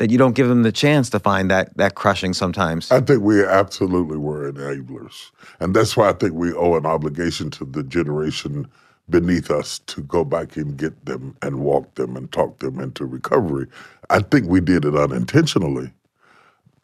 that 0.00 0.10
you 0.10 0.16
don't 0.16 0.32
give 0.34 0.48
them 0.48 0.62
the 0.62 0.72
chance 0.72 1.10
to 1.10 1.18
find 1.18 1.50
that 1.50 1.76
that 1.76 1.94
crushing 1.94 2.32
sometimes. 2.32 2.90
I 2.90 3.00
think 3.00 3.22
we 3.22 3.44
absolutely 3.44 4.16
were 4.16 4.50
enablers. 4.50 5.30
And 5.60 5.76
that's 5.76 5.94
why 5.94 6.08
I 6.08 6.14
think 6.14 6.32
we 6.32 6.54
owe 6.54 6.74
an 6.74 6.86
obligation 6.86 7.50
to 7.50 7.66
the 7.66 7.82
generation 7.82 8.66
beneath 9.10 9.50
us 9.50 9.78
to 9.80 10.00
go 10.02 10.24
back 10.24 10.56
and 10.56 10.78
get 10.78 11.04
them 11.04 11.36
and 11.42 11.60
walk 11.60 11.96
them 11.96 12.16
and 12.16 12.32
talk 12.32 12.60
them 12.60 12.80
into 12.80 13.04
recovery. 13.04 13.66
I 14.08 14.20
think 14.20 14.48
we 14.48 14.60
did 14.62 14.86
it 14.86 14.96
unintentionally. 14.96 15.92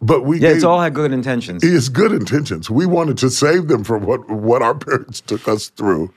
But 0.03 0.25
we 0.25 0.37
yeah, 0.37 0.49
gave, 0.49 0.57
it's 0.57 0.65
all 0.65 0.81
had 0.81 0.93
good 0.93 1.13
intentions. 1.13 1.65
It's 1.65 1.89
good 1.89 2.13
intentions. 2.13 2.69
We 2.69 2.85
wanted 2.85 3.17
to 3.19 3.31
save 3.31 3.69
them 3.69 3.83
from 3.83 4.05
what 4.05 4.29
what 4.29 4.61
our 4.61 4.75
parents 4.89 5.23
took 5.23 5.49
us 5.49 5.69
through. 5.71 6.13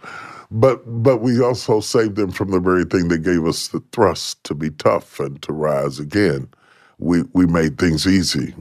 But 0.51 0.81
but 1.01 1.21
we 1.21 1.41
also 1.41 1.79
saved 1.79 2.17
them 2.17 2.31
from 2.31 2.51
the 2.51 2.59
very 2.59 2.83
thing 2.83 3.07
that 3.07 3.19
gave 3.19 3.45
us 3.45 3.69
the 3.69 3.81
thrust 3.93 4.43
to 4.43 4.53
be 4.53 4.69
tough 4.71 5.21
and 5.21 5.41
to 5.43 5.53
rise 5.53 5.97
again. 5.97 6.49
We 6.99 7.23
we 7.33 7.45
made 7.45 7.77
things 7.77 8.05
easy. 8.07 8.55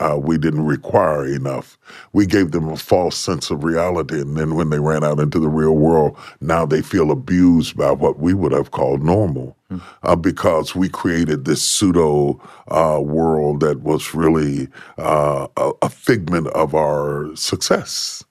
Uh, 0.00 0.18
we 0.20 0.36
didn't 0.36 0.66
require 0.66 1.24
enough. 1.24 1.78
We 2.12 2.26
gave 2.26 2.50
them 2.50 2.68
a 2.68 2.76
false 2.76 3.16
sense 3.16 3.50
of 3.50 3.62
reality, 3.62 4.20
and 4.20 4.36
then 4.36 4.56
when 4.56 4.70
they 4.70 4.80
ran 4.80 5.04
out 5.04 5.20
into 5.20 5.38
the 5.38 5.48
real 5.48 5.76
world, 5.76 6.18
now 6.40 6.66
they 6.66 6.82
feel 6.82 7.12
abused 7.12 7.76
by 7.76 7.92
what 7.92 8.18
we 8.18 8.34
would 8.34 8.52
have 8.52 8.72
called 8.72 9.04
normal, 9.04 9.56
mm. 9.70 9.80
uh, 10.02 10.16
because 10.16 10.74
we 10.74 10.88
created 10.88 11.44
this 11.44 11.62
pseudo 11.62 12.40
uh, 12.68 13.00
world 13.00 13.60
that 13.60 13.82
was 13.82 14.14
really 14.14 14.68
uh, 14.98 15.46
a, 15.56 15.72
a 15.82 15.88
figment 15.88 16.48
of 16.48 16.74
our 16.74 17.34
success 17.36 18.24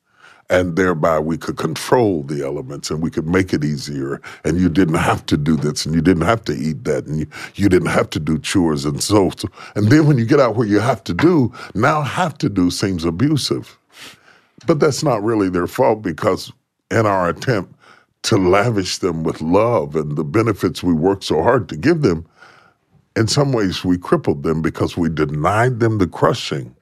and 0.50 0.76
thereby 0.78 1.20
we 1.20 1.38
could 1.38 1.58
control 1.58 2.24
the 2.24 2.44
elements 2.46 2.92
and 2.92 3.02
we 3.04 3.12
could 3.12 3.28
make 3.28 3.54
it 3.54 3.64
easier. 3.66 4.22
And 4.46 4.60
you 4.60 4.70
didn't 4.70 4.96
have 4.96 5.26
to 5.28 5.38
do 5.38 5.58
this 5.58 5.86
and 5.86 5.96
you 5.96 6.02
didn't 6.02 6.26
have 6.26 6.44
to 6.46 6.54
eat 6.54 6.86
that 6.86 7.06
and 7.08 7.20
you, 7.22 7.28
you 7.56 7.70
didn't 7.70 7.90
have 7.90 8.10
to 8.12 8.20
do 8.20 8.40
chores 8.40 8.86
and 8.86 9.04
so, 9.04 9.32
so 9.38 9.50
and 9.76 9.90
then 9.90 10.08
when 10.08 10.18
you 10.20 10.26
get 10.26 10.40
out 10.40 10.56
where 10.56 10.68
you 10.68 10.80
have 10.80 11.04
to 11.06 11.14
do 11.16 11.54
now 11.76 12.02
have 12.04 12.38
to 12.40 12.50
do 12.50 12.72
seems 12.72 13.06
abusive. 13.06 13.78
But 14.68 14.80
that's 14.80 15.04
not 15.04 15.24
really 15.24 15.50
their 15.50 15.68
fault 15.68 16.02
because 16.04 16.52
in 16.92 17.06
our 17.06 17.30
attempt 17.30 17.74
to 18.24 18.38
lavish 18.38 19.00
them 19.00 19.24
with 19.24 19.42
love 19.42 19.96
and 19.96 20.18
the 20.18 20.24
benefits 20.26 20.84
we 20.84 20.94
work 20.94 21.24
so 21.24 21.44
hard 21.44 21.70
to 21.70 21.78
give 21.78 22.02
them 22.04 22.26
in 23.16 23.28
some 23.28 23.54
ways 23.54 23.86
we 23.86 23.98
crippled 23.98 24.44
them 24.44 24.62
because 24.62 24.98
we 24.98 25.10
denied 25.10 25.80
them 25.80 26.00
the 26.00 26.08
crushing 26.08 26.76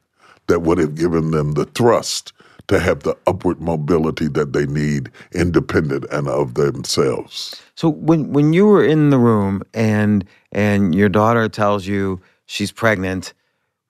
that 0.48 0.62
would 0.62 0.78
have 0.80 0.96
given 0.96 1.32
them 1.32 1.54
the 1.54 1.66
thrust 1.66 2.34
to 2.72 2.80
have 2.80 3.02
the 3.02 3.18
upward 3.28 3.60
mobility 3.60 4.30
that 4.30 4.54
they 4.54 4.66
need 4.66 5.12
independent 5.34 6.06
and 6.10 6.30
of 6.30 6.54
themselves. 6.54 7.62
So 7.76 7.90
when 7.90 8.32
when 8.32 8.54
you 8.54 8.66
were 8.66 8.84
in 8.84 9.10
the 9.10 9.18
room 9.18 9.62
and 9.74 10.24
and 10.54 10.96
your 10.96 11.10
daughter 11.10 11.50
tells 11.50 11.86
you 11.86 12.22
she's 12.46 12.72
pregnant, 12.72 13.34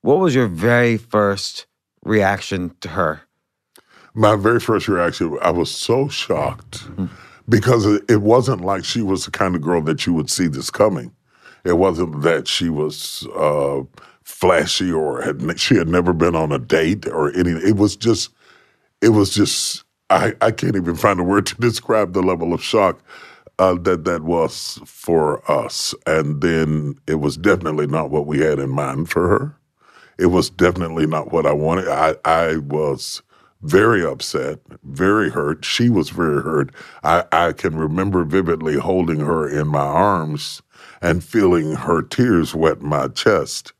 what 0.02 0.18
was 0.18 0.34
your 0.34 0.48
very 0.48 0.98
first 0.98 1.68
reaction 2.04 2.76
to 2.82 2.90
her? 2.90 3.22
My 4.16 4.36
very 4.36 4.60
first 4.60 4.88
reaction, 4.88 5.38
I 5.44 5.52
was 5.52 5.70
so 5.70 6.08
shocked 6.10 6.80
mm-hmm. 6.86 7.06
because 7.48 7.86
it 7.86 8.22
wasn't 8.24 8.62
like 8.62 8.84
she 8.84 9.04
was 9.04 9.26
the 9.26 9.32
kind 9.32 9.56
of 9.56 9.62
girl 9.62 9.84
that 9.84 10.08
you 10.08 10.14
would 10.14 10.32
see 10.32 10.48
this 10.48 10.72
coming. 10.72 11.12
It 11.64 11.78
wasn't 11.78 12.24
that 12.24 12.48
she 12.48 12.70
was 12.70 13.28
uh, 13.36 13.84
flashy 14.24 14.92
or 14.92 15.22
had 15.22 15.60
she 15.60 15.76
had 15.76 15.88
never 15.88 16.14
been 16.14 16.36
on 16.36 16.52
a 16.52 16.58
date 16.58 17.08
or 17.08 17.30
anything. 17.34 17.62
It 17.64 17.76
was 17.76 17.96
just 17.96 18.32
it 19.02 19.10
was 19.10 19.34
just 19.34 19.84
I, 20.10 20.34
I 20.42 20.52
can't 20.52 20.76
even 20.76 20.96
find 20.96 21.20
a 21.20 21.24
word 21.24 21.46
to 21.48 21.56
describe 21.56 22.14
the 22.14 22.22
level 22.22 22.54
of 22.54 22.62
shock 22.62 23.02
uh, 23.60 23.76
that 23.76 24.04
that 24.04 24.24
was 24.24 24.80
for 24.86 25.50
us. 25.50 25.96
And 26.06 26.42
then 26.42 26.96
it 27.08 27.16
was 27.16 27.38
definitely 27.38 27.88
not 27.88 28.10
what 28.10 28.26
we 28.26 28.40
had 28.40 28.60
in 28.60 28.70
mind 28.72 29.10
for 29.10 29.28
her. 29.30 29.58
It 30.18 30.28
was 30.28 30.50
definitely 30.50 31.08
not 31.08 31.32
what 31.32 31.46
I 31.46 31.54
wanted. 31.54 31.88
I, 31.88 32.16
I 32.26 32.58
was 32.58 33.22
very 33.62 34.04
upset, 34.04 34.60
very 34.84 35.30
hurt. 35.30 35.64
She 35.64 35.90
was 35.90 36.10
very 36.10 36.42
hurt. 36.42 36.72
I, 37.04 37.24
I 37.32 37.54
can 37.54 37.76
remember 37.76 38.26
vividly 38.26 38.76
holding 38.76 39.20
her 39.20 39.48
in 39.48 39.68
my 39.68 39.80
arms 39.80 40.62
and 41.02 41.24
feeling 41.24 41.76
her 41.76 42.02
tears 42.02 42.54
wet 42.54 42.82
my 42.82 43.08
chest 43.08 43.72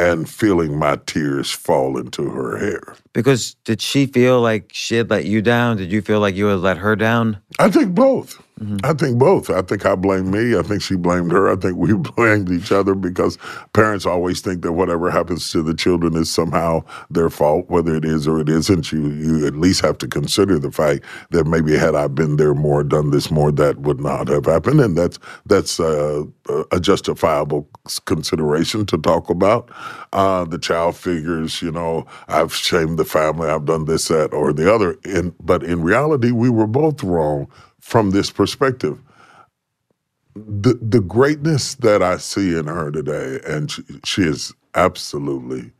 and 0.00 0.26
feeling 0.28 0.78
my 0.78 0.96
tears 1.04 1.50
fall 1.50 1.98
into 1.98 2.30
her 2.30 2.56
hair. 2.56 2.96
Because 3.12 3.54
did 3.64 3.82
she 3.82 4.06
feel 4.06 4.40
like 4.40 4.70
she 4.72 4.96
had 4.96 5.10
let 5.10 5.26
you 5.26 5.42
down? 5.42 5.76
Did 5.76 5.92
you 5.92 6.00
feel 6.00 6.20
like 6.20 6.34
you 6.34 6.46
had 6.46 6.60
let 6.60 6.78
her 6.78 6.96
down? 6.96 7.36
I 7.58 7.70
think 7.70 7.94
both. 7.94 8.42
Mm-hmm. 8.62 8.78
I 8.84 8.94
think 8.94 9.18
both. 9.18 9.50
I 9.50 9.62
think 9.62 9.86
I 9.86 9.94
blame 9.94 10.30
me. 10.32 10.58
I 10.58 10.62
think 10.62 10.82
she 10.82 10.96
blamed 10.96 11.32
her. 11.32 11.50
I 11.50 11.56
think 11.56 11.76
we 11.78 11.94
blamed 12.16 12.50
each 12.50 12.72
other 12.72 12.94
because 12.94 13.38
parents 13.74 14.06
always 14.06 14.40
think 14.42 14.62
that 14.62 14.72
whatever 14.72 15.10
happens 15.10 15.50
to 15.52 15.62
the 15.62 15.74
children 15.74 16.16
is 16.16 16.32
somehow 16.32 16.84
their 17.10 17.30
fault, 17.30 17.70
whether 17.70 17.94
it 17.94 18.04
is 18.04 18.28
or 18.28 18.40
it 18.40 18.48
isn't. 18.50 18.92
You 18.92 19.08
you 19.10 19.46
at 19.46 19.56
least 19.56 19.82
have 19.82 19.98
to 19.98 20.08
consider 20.08 20.58
the 20.58 20.72
fact 20.72 21.04
that 21.30 21.46
maybe 21.46 21.76
had 21.76 21.94
I 21.94 22.08
been 22.08 22.36
there 22.36 22.54
more, 22.54 22.84
done 22.84 23.10
this 23.10 23.30
more, 23.30 23.52
that 23.52 23.78
would 23.80 24.00
not 24.00 24.28
have 24.28 24.46
happened, 24.46 24.80
and 24.80 24.96
that's 24.96 25.18
that's 25.46 25.80
uh, 25.80 26.24
a 26.72 26.80
justifiable 26.80 27.68
consideration 28.06 28.86
to 28.86 28.98
talk 28.98 29.30
about. 29.30 29.70
Uh, 30.12 30.44
the 30.44 30.58
child 30.58 30.96
figures, 30.96 31.62
you 31.62 31.72
know, 31.72 32.06
I've 32.28 32.54
shamed 32.54 32.98
the 32.98 33.04
family, 33.06 33.48
I've 33.48 33.66
done 33.66 33.86
this, 33.86 34.08
that, 34.08 34.32
or 34.34 34.52
the 34.52 34.72
other. 34.74 34.98
In, 35.04 35.34
but 35.40 35.62
in 35.62 35.82
reality, 35.82 36.32
we 36.32 36.50
were 36.50 36.66
both 36.66 37.02
wrong 37.04 37.48
from 37.80 38.10
this 38.10 38.30
perspective. 38.30 39.00
The 40.34 40.78
the 40.80 41.00
greatness 41.00 41.74
that 41.76 42.02
I 42.02 42.18
see 42.18 42.56
in 42.56 42.66
her 42.66 42.90
today, 42.90 43.40
and 43.46 43.70
she, 43.70 43.82
she 44.04 44.22
is 44.22 44.52
absolutely 44.74 45.72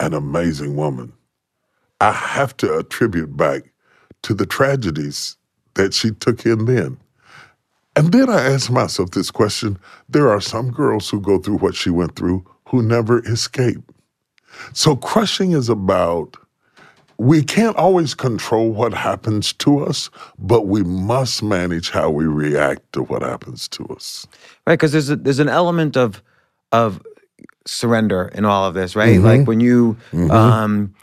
an 0.00 0.14
amazing 0.14 0.76
woman. 0.76 1.12
I 2.00 2.12
have 2.12 2.56
to 2.58 2.78
attribute 2.78 3.36
back 3.36 3.72
to 4.22 4.34
the 4.34 4.46
tragedies 4.46 5.36
that 5.74 5.94
she 5.94 6.12
took 6.12 6.46
in 6.46 6.66
then. 6.66 6.98
And 7.96 8.12
then 8.12 8.30
I 8.30 8.42
ask 8.42 8.70
myself 8.70 9.10
this 9.10 9.30
question 9.30 9.78
there 10.08 10.30
are 10.30 10.40
some 10.40 10.70
girls 10.70 11.10
who 11.10 11.20
go 11.20 11.38
through 11.38 11.58
what 11.58 11.74
she 11.74 11.90
went 11.90 12.16
through 12.16 12.44
who 12.68 12.82
never 12.82 13.20
escape. 13.26 13.82
So 14.72 14.96
crushing 14.96 15.52
is 15.52 15.68
about 15.68 16.36
we 17.20 17.42
can't 17.42 17.76
always 17.76 18.14
control 18.14 18.72
what 18.72 18.94
happens 18.94 19.52
to 19.52 19.84
us, 19.84 20.08
but 20.38 20.66
we 20.66 20.82
must 20.82 21.42
manage 21.42 21.90
how 21.90 22.08
we 22.08 22.24
react 22.24 22.80
to 22.94 23.02
what 23.02 23.20
happens 23.20 23.68
to 23.68 23.84
us. 23.88 24.26
Right, 24.66 24.72
because 24.72 24.92
there's 24.92 25.10
a, 25.10 25.16
there's 25.16 25.38
an 25.38 25.50
element 25.50 25.98
of 25.98 26.22
of 26.72 27.02
surrender 27.66 28.30
in 28.34 28.46
all 28.46 28.64
of 28.64 28.72
this, 28.72 28.96
right? 28.96 29.16
Mm-hmm. 29.16 29.26
Like 29.26 29.46
when 29.46 29.60
you, 29.60 29.98
mm-hmm. 30.12 30.30
um, 30.30 30.94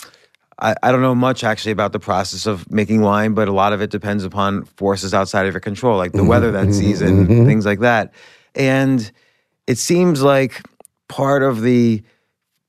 I, 0.57 0.75
I 0.81 0.91
don't 0.91 1.01
know 1.01 1.13
much 1.13 1.43
actually 1.43 1.71
about 1.71 1.91
the 1.91 1.99
process 1.99 2.47
of 2.47 2.69
making 2.71 3.01
wine, 3.01 3.35
but 3.35 3.47
a 3.47 3.53
lot 3.53 3.71
of 3.71 3.81
it 3.81 3.91
depends 3.91 4.23
upon 4.23 4.65
forces 4.65 5.13
outside 5.13 5.45
of 5.45 5.53
your 5.53 5.59
control, 5.59 5.97
like 5.97 6.13
the 6.13 6.19
mm-hmm. 6.19 6.29
weather 6.29 6.51
that 6.51 6.63
mm-hmm. 6.63 6.71
season, 6.71 7.27
mm-hmm. 7.27 7.45
things 7.45 7.63
like 7.63 7.81
that. 7.81 8.11
And 8.55 9.11
it 9.67 9.77
seems 9.77 10.23
like 10.23 10.63
part 11.09 11.43
of 11.43 11.61
the 11.61 12.01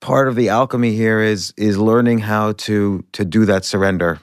part 0.01 0.29
of 0.29 0.37
the 0.37 0.49
alchemy 0.49 0.95
here 0.95 1.21
is 1.21 1.53
is 1.57 1.79
learning 1.79 2.19
how 2.19 2.53
to 2.53 3.05
to 3.13 3.25
do 3.25 3.45
that 3.45 3.65
surrender 3.65 4.19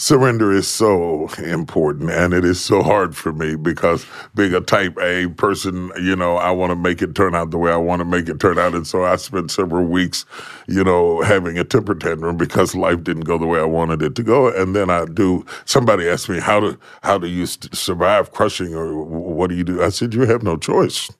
surrender 0.00 0.50
is 0.50 0.66
so 0.66 1.28
important 1.44 2.10
and 2.10 2.32
it 2.32 2.42
is 2.42 2.58
so 2.58 2.82
hard 2.82 3.14
for 3.14 3.34
me 3.34 3.54
because 3.54 4.06
being 4.34 4.54
a 4.54 4.60
type 4.60 4.96
A 4.98 5.28
person, 5.28 5.92
you 6.00 6.16
know, 6.16 6.36
I 6.36 6.50
want 6.52 6.70
to 6.70 6.76
make 6.76 7.02
it 7.02 7.14
turn 7.14 7.34
out 7.34 7.50
the 7.50 7.58
way 7.58 7.70
I 7.70 7.76
want 7.76 8.00
to 8.00 8.06
make 8.06 8.26
it 8.26 8.40
turn 8.40 8.58
out. 8.58 8.74
And 8.74 8.86
so 8.86 9.04
I 9.04 9.16
spent 9.16 9.50
several 9.50 9.84
weeks, 9.84 10.24
you 10.66 10.82
know, 10.82 11.20
having 11.20 11.58
a 11.58 11.64
temper 11.64 11.94
tantrum 11.94 12.38
because 12.38 12.74
life 12.74 13.04
didn't 13.04 13.24
go 13.24 13.36
the 13.36 13.46
way 13.46 13.60
I 13.60 13.64
wanted 13.64 14.00
it 14.00 14.14
to 14.14 14.22
go. 14.22 14.48
And 14.48 14.74
then 14.74 14.88
I 14.88 15.04
do, 15.04 15.44
somebody 15.66 16.08
asked 16.08 16.30
me, 16.30 16.40
how 16.40 16.60
do, 16.60 16.78
how 17.02 17.18
do 17.18 17.26
you 17.26 17.44
survive 17.44 18.32
crushing 18.32 18.74
or 18.74 19.04
what 19.04 19.50
do 19.50 19.56
you 19.56 19.64
do? 19.64 19.82
I 19.82 19.90
said, 19.90 20.14
you 20.14 20.22
have 20.22 20.42
no 20.42 20.56
choice. 20.56 21.10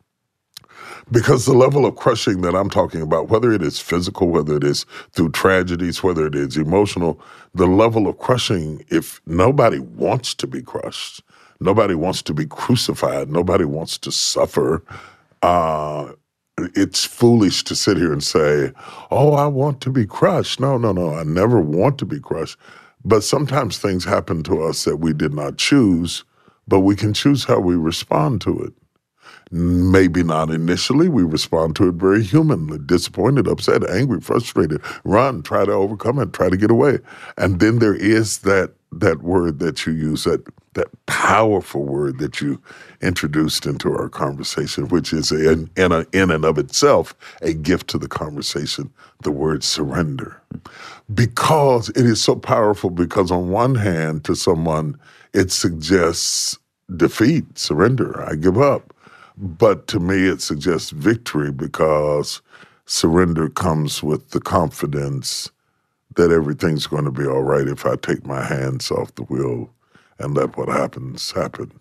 Because 1.13 1.47
the 1.47 1.55
level 1.55 1.87
of 1.87 1.97
crushing 1.97 2.43
that 2.43 2.55
I'm 2.55 2.71
talking 2.71 3.03
about, 3.03 3.31
whether 3.31 3.53
it 3.53 3.63
is 3.63 3.81
physical, 3.81 4.29
whether 4.29 4.57
it 4.57 4.65
is 4.65 4.87
through 5.13 5.33
tragedies, 5.33 6.03
whether 6.03 6.27
it 6.27 6.35
is 6.37 6.57
emotional, 6.57 7.21
the 7.55 7.67
level 7.67 8.09
of 8.09 8.19
crushing, 8.19 8.85
if 8.91 9.21
nobody 9.27 9.79
wants 9.81 10.35
to 10.37 10.47
be 10.47 10.63
crushed, 10.63 11.23
nobody 11.61 11.95
wants 11.95 12.23
to 12.23 12.35
be 12.35 12.47
crucified, 12.47 13.31
nobody 13.31 13.65
wants 13.65 13.99
to 13.99 14.13
suffer, 14.13 14.85
uh, 15.43 16.13
it's 16.77 17.05
foolish 17.05 17.65
to 17.65 17.77
sit 17.77 17.97
here 17.97 18.13
and 18.13 18.25
say, 18.25 18.73
oh, 19.11 19.35
I 19.35 19.47
want 19.47 19.81
to 19.83 19.91
be 19.91 20.07
crushed. 20.07 20.61
No, 20.61 20.79
no, 20.79 20.93
no, 20.93 21.15
I 21.15 21.25
never 21.25 21.61
want 21.61 21.99
to 22.01 22.07
be 22.07 22.21
crushed. 22.21 22.59
But 23.05 23.25
sometimes 23.25 23.79
things 23.79 24.05
happen 24.05 24.43
to 24.45 24.63
us 24.63 24.85
that 24.85 24.99
we 24.99 25.15
did 25.15 25.35
not 25.35 25.59
choose, 25.59 26.25
but 26.69 26.81
we 26.81 26.97
can 26.97 27.15
choose 27.15 27.45
how 27.45 27.61
we 27.61 27.77
respond 27.77 28.43
to 28.43 28.61
it. 28.61 28.75
Maybe 29.51 30.23
not 30.23 30.51
initially. 30.51 31.09
We 31.09 31.25
respond 31.25 31.77
to 31.77 31.89
it 31.89 31.95
very 31.97 32.23
humanly, 32.23 32.79
disappointed, 32.79 33.49
upset, 33.49 33.89
angry, 33.91 34.21
frustrated, 34.21 34.83
run, 35.05 35.43
try 35.43 35.65
to 35.65 35.73
overcome 35.73 36.19
it, 36.21 36.35
try 36.35 36.51
to 36.51 36.57
get 36.57 36.71
away. 36.71 36.99
And 37.39 37.61
then 37.61 37.79
there 37.81 37.95
is 37.97 38.41
that 38.41 38.75
that 38.93 39.23
word 39.23 39.59
that 39.61 39.87
you 39.87 39.93
use, 39.95 40.25
that 40.25 40.47
that 40.75 40.89
powerful 41.07 41.85
word 41.85 42.19
that 42.19 42.41
you 42.41 42.63
introduced 43.03 43.67
into 43.67 43.91
our 43.93 44.09
conversation, 44.09 44.89
which 44.89 45.13
is 45.13 45.33
in, 45.33 45.71
in, 45.77 45.93
a, 45.93 46.07
in 46.13 46.31
and 46.31 46.45
of 46.45 46.59
itself 46.59 47.15
a 47.43 47.53
gift 47.55 47.89
to 47.89 47.99
the 47.99 48.09
conversation, 48.09 48.93
the 49.23 49.33
word 49.33 49.65
surrender. 49.65 50.41
Because 51.13 51.89
it 51.91 52.07
is 52.07 52.23
so 52.23 52.37
powerful, 52.37 52.91
because 52.91 53.31
on 53.33 53.51
one 53.51 53.75
hand, 53.77 54.25
to 54.27 54.37
someone, 54.37 54.99
it 55.35 55.51
suggests 55.51 56.59
defeat, 56.97 57.59
surrender, 57.59 58.23
I 58.29 58.37
give 58.37 58.59
up. 58.59 58.95
But 59.41 59.89
to 59.89 60.01
me, 60.01 60.29
it 60.29 60.43
suggests 60.43 60.91
victory 60.91 61.51
because 61.53 62.43
surrender 62.87 63.49
comes 63.49 64.03
with 64.03 64.31
the 64.31 64.41
confidence 64.41 65.51
that 66.17 66.31
everything's 66.31 66.87
going 66.87 67.07
to 67.07 67.13
be 67.13 67.27
all 67.27 67.43
right 67.43 67.69
if 67.69 67.87
I 67.87 67.97
take 67.97 68.27
my 68.27 68.45
hands 68.45 68.91
off 68.91 69.15
the 69.15 69.25
wheel 69.25 69.71
and 70.19 70.35
let 70.37 70.59
what 70.59 70.69
happens 70.69 71.33
happen. 71.33 71.73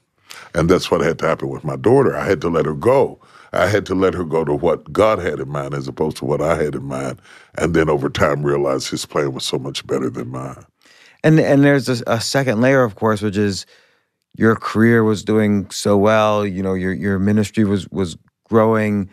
And 0.56 0.70
that's 0.70 0.90
what 0.90 1.02
had 1.02 1.20
to 1.20 1.28
happen 1.28 1.50
with 1.50 1.66
my 1.66 1.76
daughter. 1.76 2.16
I 2.16 2.26
had 2.26 2.42
to 2.42 2.50
let 2.50 2.66
her 2.66 2.76
go. 2.76 3.20
I 3.54 3.68
had 3.68 3.86
to 3.88 3.96
let 3.96 4.14
her 4.14 4.24
go 4.24 4.46
to 4.46 4.54
what 4.54 4.94
God 4.94 5.20
had 5.20 5.42
in 5.42 5.50
mind 5.50 5.74
as 5.74 5.90
opposed 5.90 6.18
to 6.18 6.26
what 6.26 6.42
I 6.42 6.56
had 6.56 6.76
in 6.76 6.86
mind. 6.86 7.22
And 7.56 7.76
then 7.76 7.90
over 7.90 8.10
time 8.10 8.44
realize 8.44 8.88
his 8.88 9.06
plan 9.06 9.34
was 9.34 9.46
so 9.46 9.60
much 9.60 9.86
better 9.88 10.10
than 10.10 10.30
mine. 10.30 10.64
And 11.24 11.40
and 11.40 11.64
there's 11.64 11.90
a, 11.90 12.04
a 12.08 12.22
second 12.22 12.62
layer, 12.62 12.84
of 12.84 12.96
course, 12.96 13.22
which 13.22 13.38
is 13.38 13.66
your 14.40 14.56
career 14.56 15.04
was 15.04 15.22
doing 15.22 15.70
so 15.70 15.98
well. 15.98 16.46
You 16.46 16.64
know, 16.64 16.74
your 16.74 16.94
your 16.94 17.20
ministry 17.20 17.66
was 17.66 17.90
was 17.90 18.18
growing, 18.46 19.10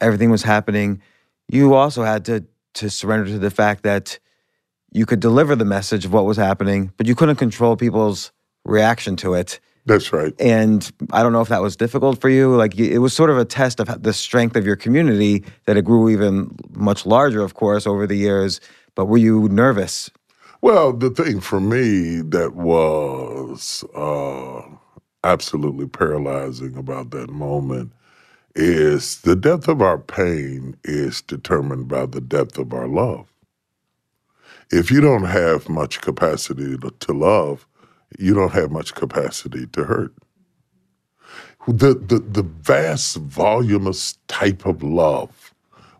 everything 0.00 0.30
was 0.30 0.42
happening. 0.42 1.00
You 1.48 1.74
also 1.74 2.02
had 2.02 2.24
to 2.24 2.44
to 2.74 2.90
surrender 2.90 3.26
to 3.26 3.38
the 3.38 3.52
fact 3.52 3.84
that 3.84 4.18
you 4.92 5.06
could 5.06 5.20
deliver 5.20 5.54
the 5.54 5.64
message 5.64 6.04
of 6.04 6.12
what 6.12 6.24
was 6.24 6.36
happening, 6.36 6.92
but 6.96 7.06
you 7.06 7.14
couldn't 7.14 7.36
control 7.36 7.76
people's 7.76 8.32
reaction 8.64 9.14
to 9.16 9.34
it. 9.34 9.60
That's 9.86 10.12
right. 10.12 10.34
And 10.40 10.90
I 11.12 11.22
don't 11.22 11.32
know 11.32 11.42
if 11.42 11.48
that 11.48 11.62
was 11.62 11.76
difficult 11.76 12.20
for 12.20 12.28
you. 12.28 12.56
Like 12.56 12.76
it 12.76 12.98
was 12.98 13.14
sort 13.14 13.30
of 13.30 13.38
a 13.38 13.44
test 13.44 13.78
of 13.78 14.02
the 14.02 14.12
strength 14.12 14.56
of 14.56 14.66
your 14.66 14.76
community 14.76 15.44
that 15.66 15.76
it 15.76 15.84
grew 15.84 16.08
even 16.08 16.56
much 16.70 17.06
larger, 17.06 17.42
of 17.42 17.54
course, 17.54 17.86
over 17.86 18.08
the 18.08 18.16
years. 18.16 18.60
But 18.96 19.04
were 19.04 19.18
you 19.18 19.48
nervous? 19.50 20.10
Well, 20.64 20.94
the 20.94 21.10
thing 21.10 21.40
for 21.40 21.60
me 21.60 22.22
that 22.22 22.54
was 22.54 23.84
uh, 23.94 24.62
absolutely 25.22 25.86
paralyzing 25.86 26.74
about 26.78 27.10
that 27.10 27.28
moment 27.28 27.92
is 28.54 29.20
the 29.20 29.36
depth 29.36 29.68
of 29.68 29.82
our 29.82 29.98
pain 29.98 30.74
is 30.82 31.20
determined 31.20 31.88
by 31.88 32.06
the 32.06 32.22
depth 32.22 32.56
of 32.56 32.72
our 32.72 32.88
love. 32.88 33.30
If 34.72 34.90
you 34.90 35.02
don't 35.02 35.26
have 35.26 35.68
much 35.68 36.00
capacity 36.00 36.78
to, 36.78 36.90
to 36.98 37.12
love, 37.12 37.66
you 38.18 38.32
don't 38.32 38.52
have 38.52 38.70
much 38.70 38.94
capacity 38.94 39.66
to 39.66 39.84
hurt. 39.84 40.14
The, 41.68 41.92
the, 41.92 42.20
the 42.20 42.42
vast, 42.42 43.18
voluminous 43.18 44.16
type 44.28 44.64
of 44.64 44.82
love 44.82 45.52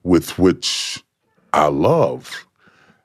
with 0.04 0.38
which 0.38 1.04
I 1.52 1.66
love 1.66 2.46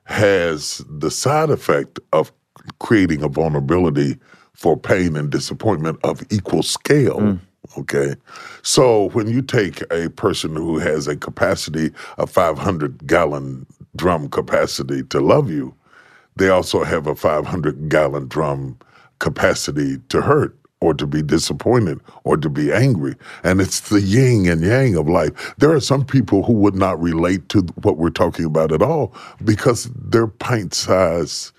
has 0.04 0.84
the 0.88 1.10
side 1.10 1.50
effect 1.50 1.98
of 2.12 2.32
creating 2.78 3.22
a 3.22 3.28
vulnerability 3.28 4.16
for 4.52 4.76
pain 4.76 5.16
and 5.16 5.30
disappointment 5.30 5.98
of 6.04 6.22
equal 6.30 6.62
scale. 6.62 7.18
Mm. 7.20 7.40
Okay. 7.78 8.14
So 8.62 9.10
when 9.10 9.28
you 9.28 9.42
take 9.42 9.82
a 9.92 10.08
person 10.10 10.56
who 10.56 10.78
has 10.78 11.06
a 11.06 11.16
capacity 11.16 11.92
of 12.18 12.30
500 12.30 13.06
gallon 13.06 13.66
drum 13.96 14.28
capacity 14.28 15.02
to 15.04 15.20
love 15.20 15.50
you, 15.50 15.74
they 16.36 16.48
also 16.48 16.84
have 16.84 17.06
a 17.06 17.14
500 17.14 17.88
gallon 17.88 18.28
drum 18.28 18.78
capacity 19.18 19.98
to 20.08 20.20
hurt 20.20 20.56
or 20.80 20.94
to 20.94 21.06
be 21.06 21.22
disappointed 21.22 22.00
or 22.24 22.36
to 22.36 22.48
be 22.48 22.72
angry. 22.72 23.14
And 23.44 23.60
it's 23.60 23.80
the 23.80 24.00
yin 24.00 24.48
and 24.48 24.62
yang 24.62 24.96
of 24.96 25.08
life. 25.08 25.54
There 25.58 25.72
are 25.72 25.80
some 25.80 26.04
people 26.04 26.42
who 26.42 26.54
would 26.54 26.74
not 26.74 27.00
relate 27.00 27.48
to 27.50 27.60
what 27.82 27.98
we're 27.98 28.10
talking 28.10 28.44
about 28.44 28.72
at 28.72 28.82
all 28.82 29.14
because 29.44 29.84
their 29.94 30.26
pint 30.26 30.74
size 30.74 31.52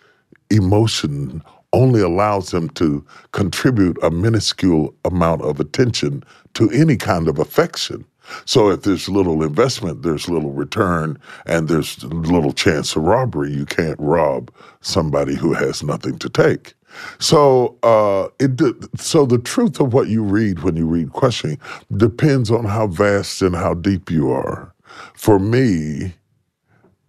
emotion 0.49 1.43
only 1.73 2.01
allows 2.01 2.51
them 2.51 2.69
to 2.71 3.05
contribute 3.31 3.97
a 4.03 4.11
minuscule 4.11 4.93
amount 5.05 5.41
of 5.41 5.59
attention 5.59 6.23
to 6.55 6.69
any 6.71 6.97
kind 6.97 7.27
of 7.27 7.39
affection. 7.39 8.05
So 8.45 8.69
if 8.69 8.83
there's 8.83 9.09
little 9.09 9.43
investment, 9.43 10.03
there's 10.03 10.29
little 10.29 10.51
return, 10.51 11.19
and 11.45 11.67
there's 11.67 12.03
little 12.03 12.53
chance 12.53 12.95
of 12.95 13.03
robbery. 13.03 13.51
You 13.51 13.65
can't 13.65 13.99
rob 13.99 14.51
somebody 14.81 15.35
who 15.35 15.53
has 15.53 15.83
nothing 15.83 16.17
to 16.19 16.29
take. 16.29 16.73
So 17.19 17.77
uh, 17.83 18.29
it 18.39 18.61
so 18.99 19.25
the 19.25 19.37
truth 19.37 19.79
of 19.79 19.93
what 19.93 20.07
you 20.07 20.23
read 20.23 20.59
when 20.59 20.75
you 20.75 20.85
read 20.85 21.11
questioning 21.13 21.59
depends 21.95 22.51
on 22.51 22.65
how 22.65 22.87
vast 22.87 23.41
and 23.41 23.55
how 23.55 23.73
deep 23.75 24.11
you 24.11 24.31
are. 24.31 24.73
For 25.15 25.39
me, 25.39 26.13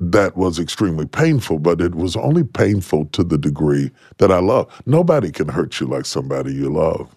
that 0.01 0.37
was 0.37 0.59
extremely 0.59 1.07
painful, 1.07 1.59
but 1.61 1.81
it 1.81 1.95
was 1.95 2.16
only 2.16 2.45
painful 2.45 3.07
to 3.07 3.25
the 3.25 3.38
degree 3.38 3.90
that 4.18 4.33
I 4.33 4.40
love. 4.40 4.68
Nobody 4.87 5.31
can 5.31 5.49
hurt 5.49 5.81
you 5.81 5.87
like 5.87 6.07
somebody 6.07 6.53
you 6.53 6.71
love. 6.73 7.14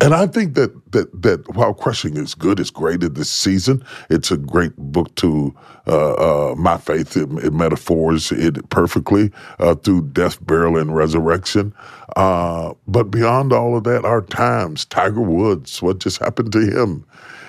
And 0.00 0.14
I 0.14 0.26
think 0.26 0.54
that 0.54 0.72
that 0.92 1.22
that 1.22 1.54
while 1.54 1.74
Crushing 1.74 2.16
is 2.16 2.34
good, 2.34 2.60
it's 2.60 2.70
great 2.70 3.02
in 3.02 3.14
this 3.14 3.30
season. 3.30 3.84
It's 4.10 4.30
a 4.30 4.36
great 4.36 4.76
book 4.76 5.14
to 5.16 5.54
uh, 5.86 6.52
uh, 6.52 6.54
my 6.56 6.78
faith. 6.78 7.16
It, 7.16 7.30
it, 7.44 7.52
metaphors 7.52 8.32
it 8.32 8.68
perfectly 8.70 9.30
uh, 9.58 9.74
through 9.76 10.08
death, 10.08 10.44
burial, 10.44 10.76
and 10.78 10.94
resurrection. 10.94 11.74
Uh, 12.16 12.74
but 12.86 13.04
beyond 13.10 13.52
all 13.52 13.76
of 13.76 13.84
that, 13.84 14.04
our 14.04 14.22
times. 14.22 14.84
Tiger 14.86 15.22
Woods, 15.22 15.82
what 15.82 15.98
just 15.98 16.18
happened 16.18 16.52
to 16.52 16.60
him? 16.60 17.04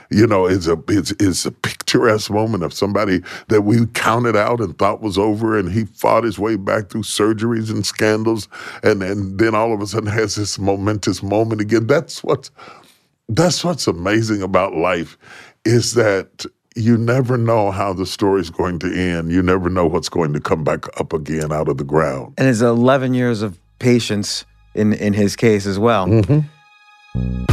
You 0.09 0.27
know, 0.27 0.45
is 0.45 0.67
a 0.67 0.77
is, 0.87 1.11
is 1.13 1.45
a 1.45 1.51
picturesque 1.51 2.31
moment 2.31 2.63
of 2.63 2.73
somebody 2.73 3.21
that 3.47 3.61
we 3.61 3.85
counted 3.87 4.35
out 4.35 4.59
and 4.59 4.77
thought 4.77 5.01
was 5.01 5.17
over, 5.17 5.57
and 5.57 5.71
he 5.71 5.85
fought 5.85 6.23
his 6.23 6.39
way 6.39 6.55
back 6.55 6.89
through 6.89 7.03
surgeries 7.03 7.69
and 7.69 7.85
scandals, 7.85 8.47
and 8.83 9.01
and 9.03 9.39
then 9.39 9.55
all 9.55 9.73
of 9.73 9.81
a 9.81 9.87
sudden 9.87 10.09
has 10.09 10.35
this 10.35 10.59
momentous 10.59 11.23
moment 11.23 11.61
again. 11.61 11.87
That's 11.87 12.23
what's 12.23 12.51
that's 13.29 13.63
what's 13.63 13.87
amazing 13.87 14.41
about 14.41 14.75
life, 14.75 15.17
is 15.65 15.93
that 15.93 16.45
you 16.75 16.97
never 16.97 17.37
know 17.37 17.71
how 17.71 17.93
the 17.93 18.05
story's 18.05 18.49
going 18.49 18.79
to 18.79 18.93
end. 18.93 19.31
You 19.31 19.43
never 19.43 19.69
know 19.69 19.85
what's 19.85 20.09
going 20.09 20.33
to 20.33 20.39
come 20.39 20.63
back 20.63 20.85
up 20.99 21.13
again 21.13 21.51
out 21.51 21.67
of 21.67 21.77
the 21.77 21.83
ground. 21.83 22.33
And 22.37 22.47
it's 22.47 22.61
11 22.61 23.13
years 23.13 23.41
of 23.41 23.59
patience 23.79 24.45
in 24.73 24.93
in 24.93 25.13
his 25.13 25.35
case 25.35 25.65
as 25.65 25.77
well. 25.77 26.07
Mm-hmm. 26.07 27.52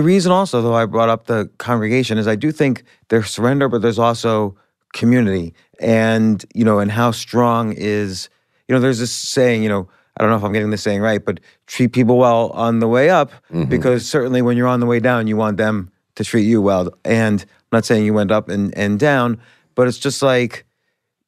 The 0.00 0.04
reason 0.04 0.32
also, 0.32 0.62
though, 0.62 0.72
I 0.72 0.86
brought 0.86 1.10
up 1.10 1.26
the 1.26 1.50
congregation 1.58 2.16
is 2.16 2.26
I 2.26 2.34
do 2.34 2.52
think 2.52 2.84
there's 3.08 3.28
surrender, 3.28 3.68
but 3.68 3.82
there's 3.82 3.98
also 3.98 4.56
community. 4.94 5.52
And, 5.78 6.42
you 6.54 6.64
know, 6.64 6.78
and 6.78 6.90
how 6.90 7.10
strong 7.10 7.74
is, 7.74 8.30
you 8.66 8.74
know, 8.74 8.80
there's 8.80 8.98
this 8.98 9.12
saying, 9.12 9.62
you 9.62 9.68
know, 9.68 9.90
I 10.16 10.22
don't 10.22 10.30
know 10.30 10.38
if 10.38 10.42
I'm 10.42 10.54
getting 10.54 10.70
this 10.70 10.82
saying 10.82 11.02
right, 11.02 11.22
but 11.22 11.38
treat 11.66 11.88
people 11.88 12.16
well 12.16 12.48
on 12.52 12.78
the 12.78 12.88
way 12.88 13.10
up 13.10 13.30
mm-hmm. 13.52 13.64
because 13.64 14.08
certainly 14.08 14.40
when 14.40 14.56
you're 14.56 14.68
on 14.68 14.80
the 14.80 14.86
way 14.86 15.00
down, 15.00 15.26
you 15.26 15.36
want 15.36 15.58
them 15.58 15.90
to 16.14 16.24
treat 16.24 16.44
you 16.44 16.62
well. 16.62 16.88
And 17.04 17.42
I'm 17.42 17.48
not 17.70 17.84
saying 17.84 18.06
you 18.06 18.14
went 18.14 18.30
up 18.30 18.48
and, 18.48 18.74
and 18.78 18.98
down, 18.98 19.38
but 19.74 19.86
it's 19.86 19.98
just 19.98 20.22
like, 20.22 20.64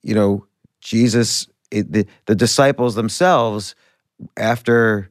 you 0.03 0.15
know, 0.15 0.47
Jesus, 0.81 1.47
it, 1.71 1.93
the, 1.93 2.07
the 2.25 2.35
disciples 2.35 2.95
themselves, 2.95 3.75
after 4.39 5.11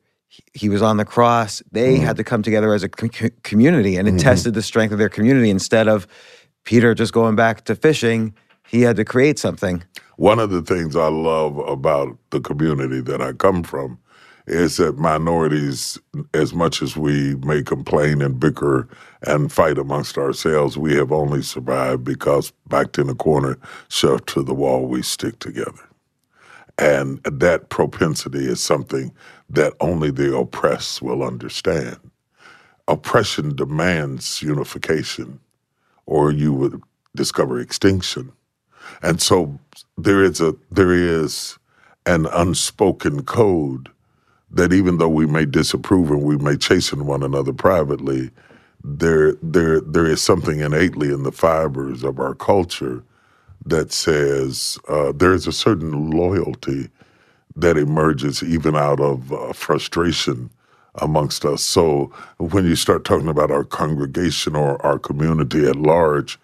he- 0.53 0.69
was 0.69 0.82
on 0.82 0.97
the 0.97 1.05
cross. 1.05 1.61
They 1.71 1.97
had 1.97 2.15
mm. 2.15 2.17
to 2.17 2.23
come 2.23 2.41
together 2.41 2.73
as 2.73 2.84
a 2.84 2.89
co- 2.89 3.09
co- 3.09 3.29
community, 3.43 3.97
and 3.97 4.07
it 4.07 4.11
mm-hmm. 4.11 4.19
tested 4.19 4.53
the 4.53 4.61
strength 4.61 4.91
of 4.91 4.99
their 4.99 5.09
community. 5.09 5.49
Instead 5.49 5.88
of 5.88 6.07
Peter 6.63 6.93
just 6.93 7.13
going 7.13 7.36
back 7.36 7.65
to 7.65 7.75
fishing, 7.75 8.34
he 8.67 8.82
had 8.82 8.95
to 8.95 9.05
create 9.05 9.39
something. 9.39 9.84
One 10.17 10.39
of 10.39 10.49
the 10.49 10.61
things 10.61 10.95
I 10.95 11.07
love 11.07 11.57
about 11.57 12.17
the 12.29 12.39
community 12.39 13.01
that 13.01 13.21
I 13.21 13.34
come 13.34 13.63
from 13.63 13.97
is 14.47 14.77
that 14.77 14.97
minorities, 14.97 15.99
as 16.34 16.53
much 16.53 16.82
as 16.82 16.97
we 16.97 17.36
may 17.38 17.63
complain 17.63 18.21
and 18.21 18.39
bicker 18.39 18.88
and 19.23 19.51
fight 19.51 19.77
amongst 19.77 20.17
ourselves, 20.17 20.77
we 20.77 20.95
have 20.95 21.11
only 21.11 21.41
survived 21.41 22.03
because 22.03 22.51
backed 22.67 22.97
in 22.97 23.09
a 23.09 23.15
corner, 23.15 23.57
shoved 23.89 24.27
to 24.29 24.43
the 24.43 24.53
wall, 24.53 24.88
we 24.88 25.01
stick 25.01 25.39
together. 25.39 25.88
And 26.77 27.21
that 27.23 27.69
propensity 27.69 28.45
is 28.45 28.61
something 28.61 29.11
that 29.52 29.74
only 29.82 30.12
the 30.12 30.38
oppressed 30.38 31.02
will 31.04 31.24
understand. 31.24 31.99
Oppression 32.88 33.56
demands 33.56 34.41
unification, 34.41 35.39
or 36.06 36.32
you 36.32 36.54
would 36.54 36.82
discover 37.16 37.60
extinction. 37.60 38.32
And 39.04 39.22
so 39.22 39.60
there 39.97 40.24
is 40.24 40.41
a 40.41 40.56
there 40.72 40.93
is 40.93 41.58
an 42.06 42.28
unspoken 42.28 43.24
code 43.24 43.89
that 44.52 44.74
even 44.74 44.97
though 44.97 45.10
we 45.10 45.28
may 45.28 45.45
disapprove 45.45 46.12
and 46.12 46.24
we 46.24 46.38
may 46.38 46.58
chasten 46.58 47.06
one 47.08 47.24
another 47.24 47.54
privately, 47.54 48.32
there 48.84 49.34
there 49.43 49.82
there 49.82 50.08
is 50.08 50.22
something 50.22 50.62
innately 50.62 51.14
in 51.14 51.24
the 51.24 51.32
fibers 51.34 52.04
of 52.04 52.20
our 52.20 52.36
culture 52.36 53.04
that 53.66 53.91
says 53.93 54.80
uh, 54.89 55.12
there 55.14 55.34
is 55.34 55.47
a 55.47 55.54
certain 55.54 56.12
loyalty 56.12 56.89
that 57.56 57.78
emerges 57.78 58.43
even 58.43 58.76
out 58.76 58.99
of 58.99 59.32
uh, 59.32 59.54
frustration 59.54 60.49
amongst 60.95 61.45
us. 61.45 61.64
So 61.64 62.12
when 62.38 62.66
you 62.66 62.76
start 62.76 63.06
talking 63.06 63.30
about 63.30 63.52
our 63.52 63.64
congregation 63.64 64.56
or 64.56 64.84
our 64.86 64.99
community 64.99 65.66
at 65.66 65.76
large, 65.76 66.39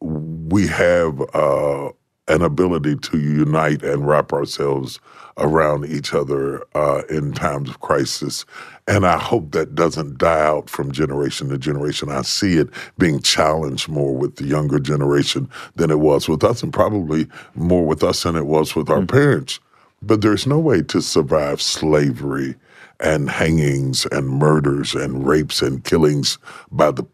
we 0.00 0.66
have 0.66 1.20
uh, 1.34 1.90
an 2.28 2.42
ability 2.42 2.96
to 2.96 3.18
unite 3.18 3.82
and 3.82 4.06
wrap 4.06 4.32
ourselves 4.32 4.98
around 5.38 5.84
each 5.86 6.12
other 6.14 6.64
uh, 6.74 7.02
in 7.08 7.32
times 7.32 7.68
of 7.68 7.80
crisis. 7.80 8.44
And 8.88 9.06
I 9.06 9.18
hope 9.18 9.52
that 9.52 9.74
doesn't 9.74 10.18
die 10.18 10.44
out 10.44 10.68
from 10.68 10.90
generation 10.92 11.48
to 11.50 11.58
generation. 11.58 12.08
I 12.08 12.22
see 12.22 12.54
it 12.54 12.68
being 12.98 13.20
challenged 13.20 13.88
more 13.88 14.16
with 14.16 14.36
the 14.36 14.44
younger 14.44 14.80
generation 14.80 15.48
than 15.76 15.90
it 15.90 16.00
was 16.00 16.28
with 16.28 16.42
us, 16.42 16.62
and 16.62 16.72
probably 16.72 17.28
more 17.54 17.84
with 17.84 18.02
us 18.02 18.22
than 18.22 18.34
it 18.34 18.46
was 18.46 18.74
with 18.74 18.90
our 18.90 19.04
parents. 19.04 19.60
But 20.06 20.20
there's 20.20 20.46
no 20.46 20.58
way 20.58 20.82
to 20.82 21.02
survive 21.02 21.60
slavery 21.60 22.54
and 23.00 23.28
hangings 23.28 24.06
and 24.12 24.28
murders 24.28 24.94
and 24.94 25.26
rapes 25.26 25.60
and 25.62 25.82
killings 25.84 26.38
by 26.70 26.92
the 26.92 27.04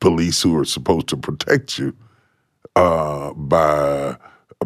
police 0.00 0.42
who 0.42 0.56
are 0.58 0.64
supposed 0.64 1.08
to 1.08 1.16
protect 1.16 1.78
you 1.78 1.96
uh, 2.76 3.32
by 3.34 4.16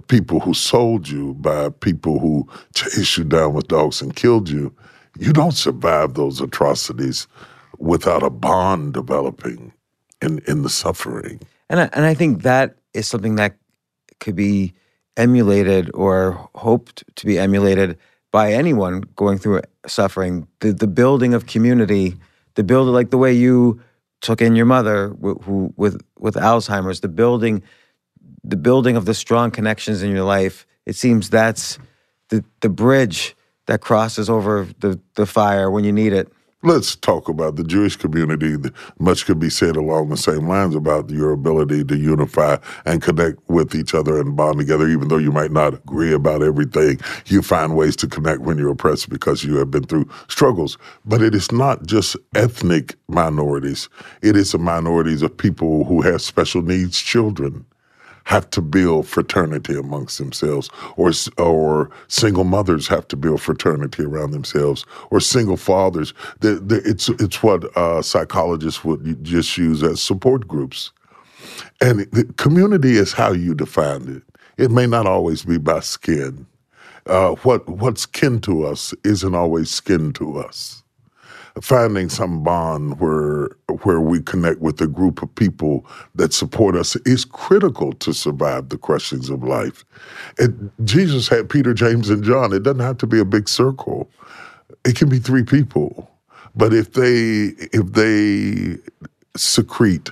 people 0.08 0.40
who 0.40 0.54
sold 0.54 1.08
you, 1.08 1.34
by 1.34 1.68
people 1.70 2.18
who 2.18 2.48
chased 2.74 3.16
you 3.16 3.24
down 3.24 3.54
with 3.54 3.68
dogs 3.68 4.02
and 4.02 4.16
killed 4.16 4.48
you. 4.48 4.74
You 5.18 5.32
don't 5.32 5.54
survive 5.54 6.14
those 6.14 6.40
atrocities 6.40 7.26
without 7.78 8.22
a 8.22 8.30
bond 8.30 8.94
developing 8.94 9.72
in, 10.20 10.40
in 10.46 10.62
the 10.62 10.68
suffering. 10.68 11.40
And 11.68 11.80
I, 11.80 11.90
and 11.92 12.04
I 12.04 12.14
think 12.14 12.42
that 12.42 12.76
is 12.94 13.06
something 13.06 13.36
that 13.36 13.56
could 14.20 14.36
be 14.36 14.74
emulated 15.16 15.90
or 15.94 16.48
hoped 16.54 17.04
to 17.16 17.26
be 17.26 17.38
emulated 17.38 17.98
by 18.32 18.52
anyone 18.52 19.02
going 19.16 19.38
through 19.38 19.62
suffering. 19.86 20.46
The 20.60 20.72
the 20.72 20.86
building 20.86 21.34
of 21.34 21.46
community, 21.46 22.16
the 22.54 22.64
build 22.64 22.88
like 22.88 23.10
the 23.10 23.18
way 23.18 23.32
you 23.32 23.80
took 24.20 24.40
in 24.40 24.56
your 24.56 24.66
mother 24.66 25.08
who, 25.20 25.34
who 25.36 25.72
with 25.76 26.02
with 26.18 26.34
Alzheimer's, 26.34 27.00
the 27.00 27.08
building 27.08 27.62
the 28.44 28.56
building 28.56 28.96
of 28.96 29.04
the 29.04 29.14
strong 29.14 29.50
connections 29.50 30.02
in 30.02 30.10
your 30.10 30.24
life. 30.24 30.66
It 30.84 30.94
seems 30.94 31.30
that's 31.30 31.78
the 32.28 32.44
the 32.60 32.68
bridge 32.68 33.36
that 33.66 33.80
crosses 33.80 34.30
over 34.30 34.68
the 34.80 35.00
the 35.14 35.26
fire 35.26 35.70
when 35.70 35.84
you 35.84 35.92
need 35.92 36.12
it. 36.12 36.32
Let's 36.66 36.96
talk 36.96 37.28
about 37.28 37.54
the 37.54 37.62
Jewish 37.62 37.94
community. 37.94 38.56
Much 38.98 39.24
could 39.24 39.38
be 39.38 39.50
said 39.50 39.76
along 39.76 40.08
the 40.08 40.16
same 40.16 40.48
lines 40.48 40.74
about 40.74 41.10
your 41.10 41.30
ability 41.30 41.84
to 41.84 41.96
unify 41.96 42.58
and 42.84 43.00
connect 43.00 43.38
with 43.48 43.76
each 43.76 43.94
other 43.94 44.20
and 44.20 44.36
bond 44.36 44.58
together, 44.58 44.88
even 44.88 45.06
though 45.06 45.16
you 45.16 45.30
might 45.30 45.52
not 45.52 45.74
agree 45.74 46.12
about 46.12 46.42
everything. 46.42 47.00
You 47.28 47.42
find 47.42 47.76
ways 47.76 47.94
to 47.98 48.08
connect 48.08 48.42
when 48.42 48.58
you're 48.58 48.72
oppressed 48.72 49.10
because 49.10 49.44
you 49.44 49.54
have 49.58 49.70
been 49.70 49.84
through 49.84 50.10
struggles. 50.28 50.76
But 51.06 51.22
it 51.22 51.36
is 51.36 51.52
not 51.52 51.86
just 51.86 52.16
ethnic 52.34 52.96
minorities, 53.08 53.88
it 54.22 54.36
is 54.36 54.52
the 54.52 54.58
minorities 54.58 55.22
of 55.22 55.38
people 55.38 55.84
who 55.84 56.02
have 56.02 56.20
special 56.20 56.62
needs 56.62 57.00
children 57.00 57.64
have 58.26 58.50
to 58.50 58.62
build 58.62 59.08
fraternity 59.08 59.76
amongst 59.78 60.18
themselves, 60.18 60.70
or 60.96 61.12
or 61.38 61.90
single 62.08 62.44
mothers 62.44 62.88
have 62.88 63.08
to 63.08 63.16
build 63.16 63.40
fraternity 63.42 64.04
around 64.04 64.32
themselves, 64.32 64.86
or 65.10 65.20
single 65.20 65.56
fathers. 65.58 66.14
The, 66.40 66.56
the, 66.56 66.82
it's 66.84 67.08
it's 67.10 67.42
what 67.42 67.76
uh, 67.76 68.02
psychologists 68.02 68.84
would 68.84 69.24
just 69.24 69.58
use 69.58 69.82
as 69.82 70.02
support 70.02 70.48
groups, 70.48 70.92
and 71.80 72.06
community 72.38 72.96
is 72.98 73.12
how 73.14 73.32
you 73.32 73.54
define 73.54 74.08
it. 74.08 74.24
It 74.62 74.72
may 74.72 74.86
not 74.86 75.06
always 75.06 75.44
be 75.44 75.58
by 75.58 75.80
skin. 75.80 76.46
Uh, 77.06 77.32
what 77.44 77.68
what's 77.68 78.06
kin 78.06 78.40
to 78.42 78.64
us 78.64 78.94
isn't 79.04 79.34
always 79.36 79.70
skin 79.70 80.12
to 80.14 80.38
us 80.38 80.82
finding 81.62 82.08
some 82.08 82.42
bond 82.44 83.00
where 83.00 83.50
where 83.84 84.00
we 84.00 84.22
connect 84.22 84.60
with 84.60 84.80
a 84.80 84.86
group 84.88 85.22
of 85.22 85.34
people 85.34 85.86
that 86.14 86.32
support 86.32 86.76
us 86.76 86.96
is 87.06 87.24
critical 87.24 87.92
to 87.94 88.12
survive 88.14 88.70
the 88.70 88.78
questions 88.78 89.30
of 89.30 89.42
life. 89.44 89.84
Jesus 90.84 91.28
had 91.28 91.50
Peter, 91.50 91.74
James, 91.74 92.10
and 92.10 92.24
John. 92.24 92.52
It 92.52 92.62
doesn't 92.62 92.80
have 92.80 92.98
to 92.98 93.06
be 93.08 93.20
a 93.20 93.24
big 93.24 93.48
circle. 93.48 94.10
It 94.84 94.96
can 94.96 95.08
be 95.08 95.18
three 95.18 95.44
people, 95.44 96.10
but 96.56 96.74
if 96.74 96.94
they 96.94 97.54
if 97.72 97.92
they 97.92 98.78
secrete 99.36 100.10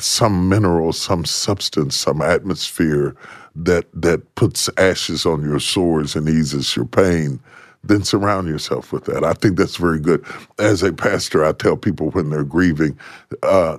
some 0.00 0.48
mineral, 0.48 0.92
some 0.92 1.24
substance, 1.24 1.96
some 1.96 2.22
atmosphere 2.22 3.16
that 3.56 3.86
that 3.94 4.34
puts 4.36 4.70
ashes 4.78 5.26
on 5.26 5.42
your 5.42 5.60
sores 5.60 6.16
and 6.16 6.28
eases 6.28 6.76
your 6.76 6.86
pain, 6.86 7.40
then 7.84 8.04
surround 8.04 8.48
yourself 8.48 8.92
with 8.92 9.04
that. 9.06 9.24
I 9.24 9.32
think 9.34 9.56
that's 9.58 9.76
very 9.76 10.00
good. 10.00 10.24
As 10.58 10.82
a 10.82 10.92
pastor, 10.92 11.44
I 11.44 11.52
tell 11.52 11.76
people 11.76 12.10
when 12.10 12.30
they're 12.30 12.44
grieving, 12.44 12.98
uh, 13.42 13.78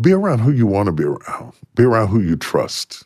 be 0.00 0.12
around 0.12 0.40
who 0.40 0.52
you 0.52 0.66
want 0.66 0.86
to 0.86 0.92
be 0.92 1.04
around. 1.04 1.52
Be 1.74 1.84
around 1.84 2.08
who 2.08 2.20
you 2.20 2.36
trust. 2.36 3.04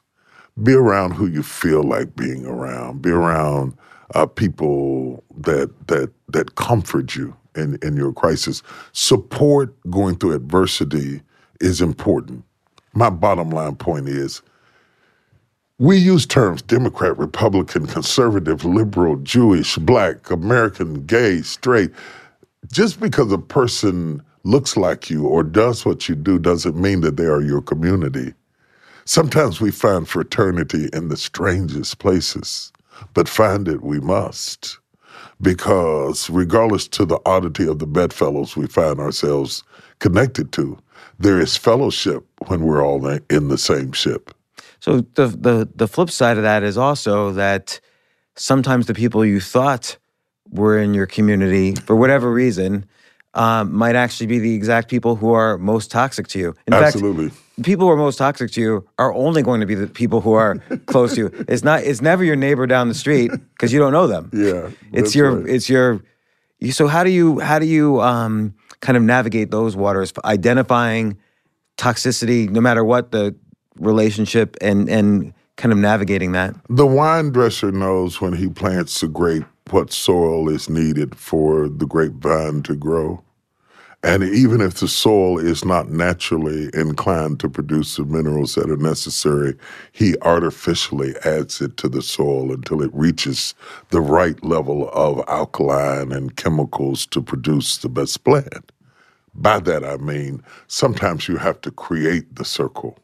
Be 0.63 0.73
around 0.75 1.13
who 1.13 1.27
you 1.27 1.43
feel 1.43 1.83
like 1.83 2.17
being 2.17 2.47
around. 2.47 3.03
Be 3.03 3.11
around 3.11 3.77
uh, 4.15 4.27
people 4.27 5.25
that 5.39 5.71
that 5.89 6.13
that 6.29 6.57
comfort 6.57 7.17
you 7.17 7.37
in 7.57 7.79
in 7.83 7.97
your 7.97 8.13
crisis. 8.13 8.63
Support 8.93 9.75
going 9.91 10.17
through 10.17 10.35
adversity 10.35 11.23
is 11.61 11.81
important. 11.81 12.45
My 12.95 13.11
bottom 13.11 13.51
line 13.51 13.77
point 13.77 14.09
is 14.09 14.43
we 15.81 15.97
use 15.97 16.27
terms 16.27 16.61
Democrat, 16.61 17.17
Republican, 17.17 17.87
conservative, 17.87 18.67
liberal, 18.67 19.17
Jewish, 19.17 19.77
black, 19.77 20.31
American, 20.31 21.07
gay, 21.07 21.41
straight. 21.41 21.91
Just 22.71 23.01
because 23.01 23.33
a 23.33 23.39
person 23.39 24.23
looks 24.45 24.77
like 24.77 25.09
you 25.09 25.27
or 25.27 25.43
does 25.43 25.87
what 25.87 26.07
you 26.07 26.15
do 26.15 26.39
doesn't 26.39 26.77
mean 26.77 27.01
that 27.01 27.17
they 27.17 27.25
are 27.25 27.41
your 27.41 27.63
community. 27.63 28.35
Sometimes 29.07 29.63
we 29.63 29.71
find 29.71 30.07
fraternity 30.07 30.91
in 30.93 31.09
the 31.09 31.17
strangest 31.17 31.99
places, 31.99 32.73
but 33.15 33.27
find 33.27 33.67
it 33.67 33.83
we 33.83 34.01
must. 34.01 34.79
Because 35.41 36.29
regardless 36.29 36.89
to 36.89 37.07
the 37.07 37.21
oddity 37.25 37.67
of 37.67 37.79
the 37.79 37.87
bedfellows 37.87 38.55
we 38.55 38.67
find 38.67 39.01
ourselves 39.01 39.65
connected 39.99 40.53
to, 40.53 40.79
there 41.19 41.41
is 41.41 41.57
fellowship 41.57 42.27
when 42.49 42.65
we're 42.65 42.85
all 42.85 43.07
in 43.07 43.49
the 43.49 43.57
same 43.57 43.93
ship. 43.93 44.35
So 44.81 45.03
the 45.15 45.27
the 45.29 45.69
the 45.75 45.89
flip 45.89 46.11
side 46.11 46.37
of 46.37 46.43
that 46.43 46.63
is 46.63 46.77
also 46.77 47.33
that 47.33 47.81
sometimes 48.35 48.87
the 48.87 48.95
people 48.95 49.25
you 49.25 49.41
thought 49.41 49.99
were 50.51 50.79
in 50.79 50.95
your 50.95 51.07
community 51.07 51.75
for 51.75 51.95
whatever 51.95 52.33
reason 52.33 52.87
um, 53.35 53.73
might 53.73 53.95
actually 53.95 54.27
be 54.27 54.39
the 54.39 54.55
exact 54.55 54.89
people 54.89 55.17
who 55.17 55.33
are 55.33 55.57
most 55.59 55.91
toxic 55.91 56.27
to 56.29 56.39
you. 56.39 56.55
In 56.67 56.75
Absolutely. 56.75 57.29
fact, 57.29 57.63
people 57.63 57.87
who 57.87 57.93
are 57.93 57.97
most 57.97 58.17
toxic 58.17 58.51
to 58.53 58.61
you 58.61 58.89
are 58.99 59.13
only 59.15 59.43
going 59.43 59.61
to 59.61 59.67
be 59.67 59.75
the 59.75 59.87
people 59.87 60.21
who 60.21 60.33
are 60.33 60.57
close 60.87 61.15
to 61.15 61.21
you. 61.21 61.45
It's 61.47 61.63
not. 61.63 61.83
It's 61.85 62.01
never 62.01 62.25
your 62.25 62.37
neighbor 62.37 62.67
down 62.67 62.89
the 62.89 62.95
street 62.95 63.31
because 63.31 63.73
you 63.73 63.79
don't 63.79 63.93
know 63.93 64.07
them. 64.07 64.31
Yeah, 64.33 64.71
it's 64.93 65.15
your. 65.15 65.41
right. 65.41 65.49
It's 65.49 65.69
your. 65.69 66.03
You, 66.59 66.73
so 66.73 66.89
how 66.89 67.05
do 67.05 67.11
you 67.11 67.39
how 67.39 67.59
do 67.59 67.67
you 67.67 68.01
um, 68.01 68.55
kind 68.81 68.97
of 68.97 69.03
navigate 69.03 69.51
those 69.51 69.77
waters, 69.77 70.13
identifying 70.25 71.19
toxicity, 71.79 72.49
no 72.51 72.61
matter 72.61 72.85
what 72.85 73.13
the 73.13 73.35
relationship, 73.77 74.57
and 74.61 74.89
and 74.89 75.33
kind 75.57 75.73
of 75.73 75.79
navigating 75.79 76.33
that? 76.33 76.55
The 76.69 76.87
wine 76.87 77.31
dresser 77.31 77.71
knows 77.71 78.21
when 78.21 78.35
he 78.35 78.49
plants 78.49 79.03
a 79.03 79.09
grape 79.09 79.45
what 79.71 79.93
soil 79.93 80.49
is 80.49 80.69
needed 80.69 81.15
for 81.15 81.69
the 81.69 81.87
grapevine 81.87 82.63
to 82.65 82.75
grow. 82.75 83.23
And 84.03 84.23
even 84.23 84.63
if 84.63 84.75
the 84.75 84.89
soil 84.89 85.39
is 85.39 85.63
not 85.63 85.91
naturally 85.91 86.71
inclined 86.73 87.39
to 87.41 87.51
produce 87.51 87.97
the 87.97 88.05
minerals 88.07 88.55
that 88.55 88.71
are 88.71 88.77
necessary, 88.79 89.55
he 89.93 90.17
artificially 90.23 91.15
adds 91.23 91.61
it 91.61 91.77
to 91.79 91.89
the 91.89 92.01
soil 92.01 92.51
until 92.51 92.81
it 92.81 92.91
reaches 92.95 93.55
the 93.91 94.01
right 94.01 94.43
level 94.43 94.89
of 94.95 95.23
alkaline 95.29 96.13
and 96.13 96.37
chemicals 96.37 97.05
to 97.09 97.21
produce 97.21 97.77
the 97.77 97.91
best 97.91 98.25
plant. 98.25 98.73
By 99.35 99.61
that 99.61 99.85
I 99.85 99.99
mean 99.99 100.43
sometimes 100.67 101.29
you 101.29 101.37
have 101.37 101.61
to 101.61 101.71
create 101.71 102.35
the 102.35 102.45
circle. 102.45 102.99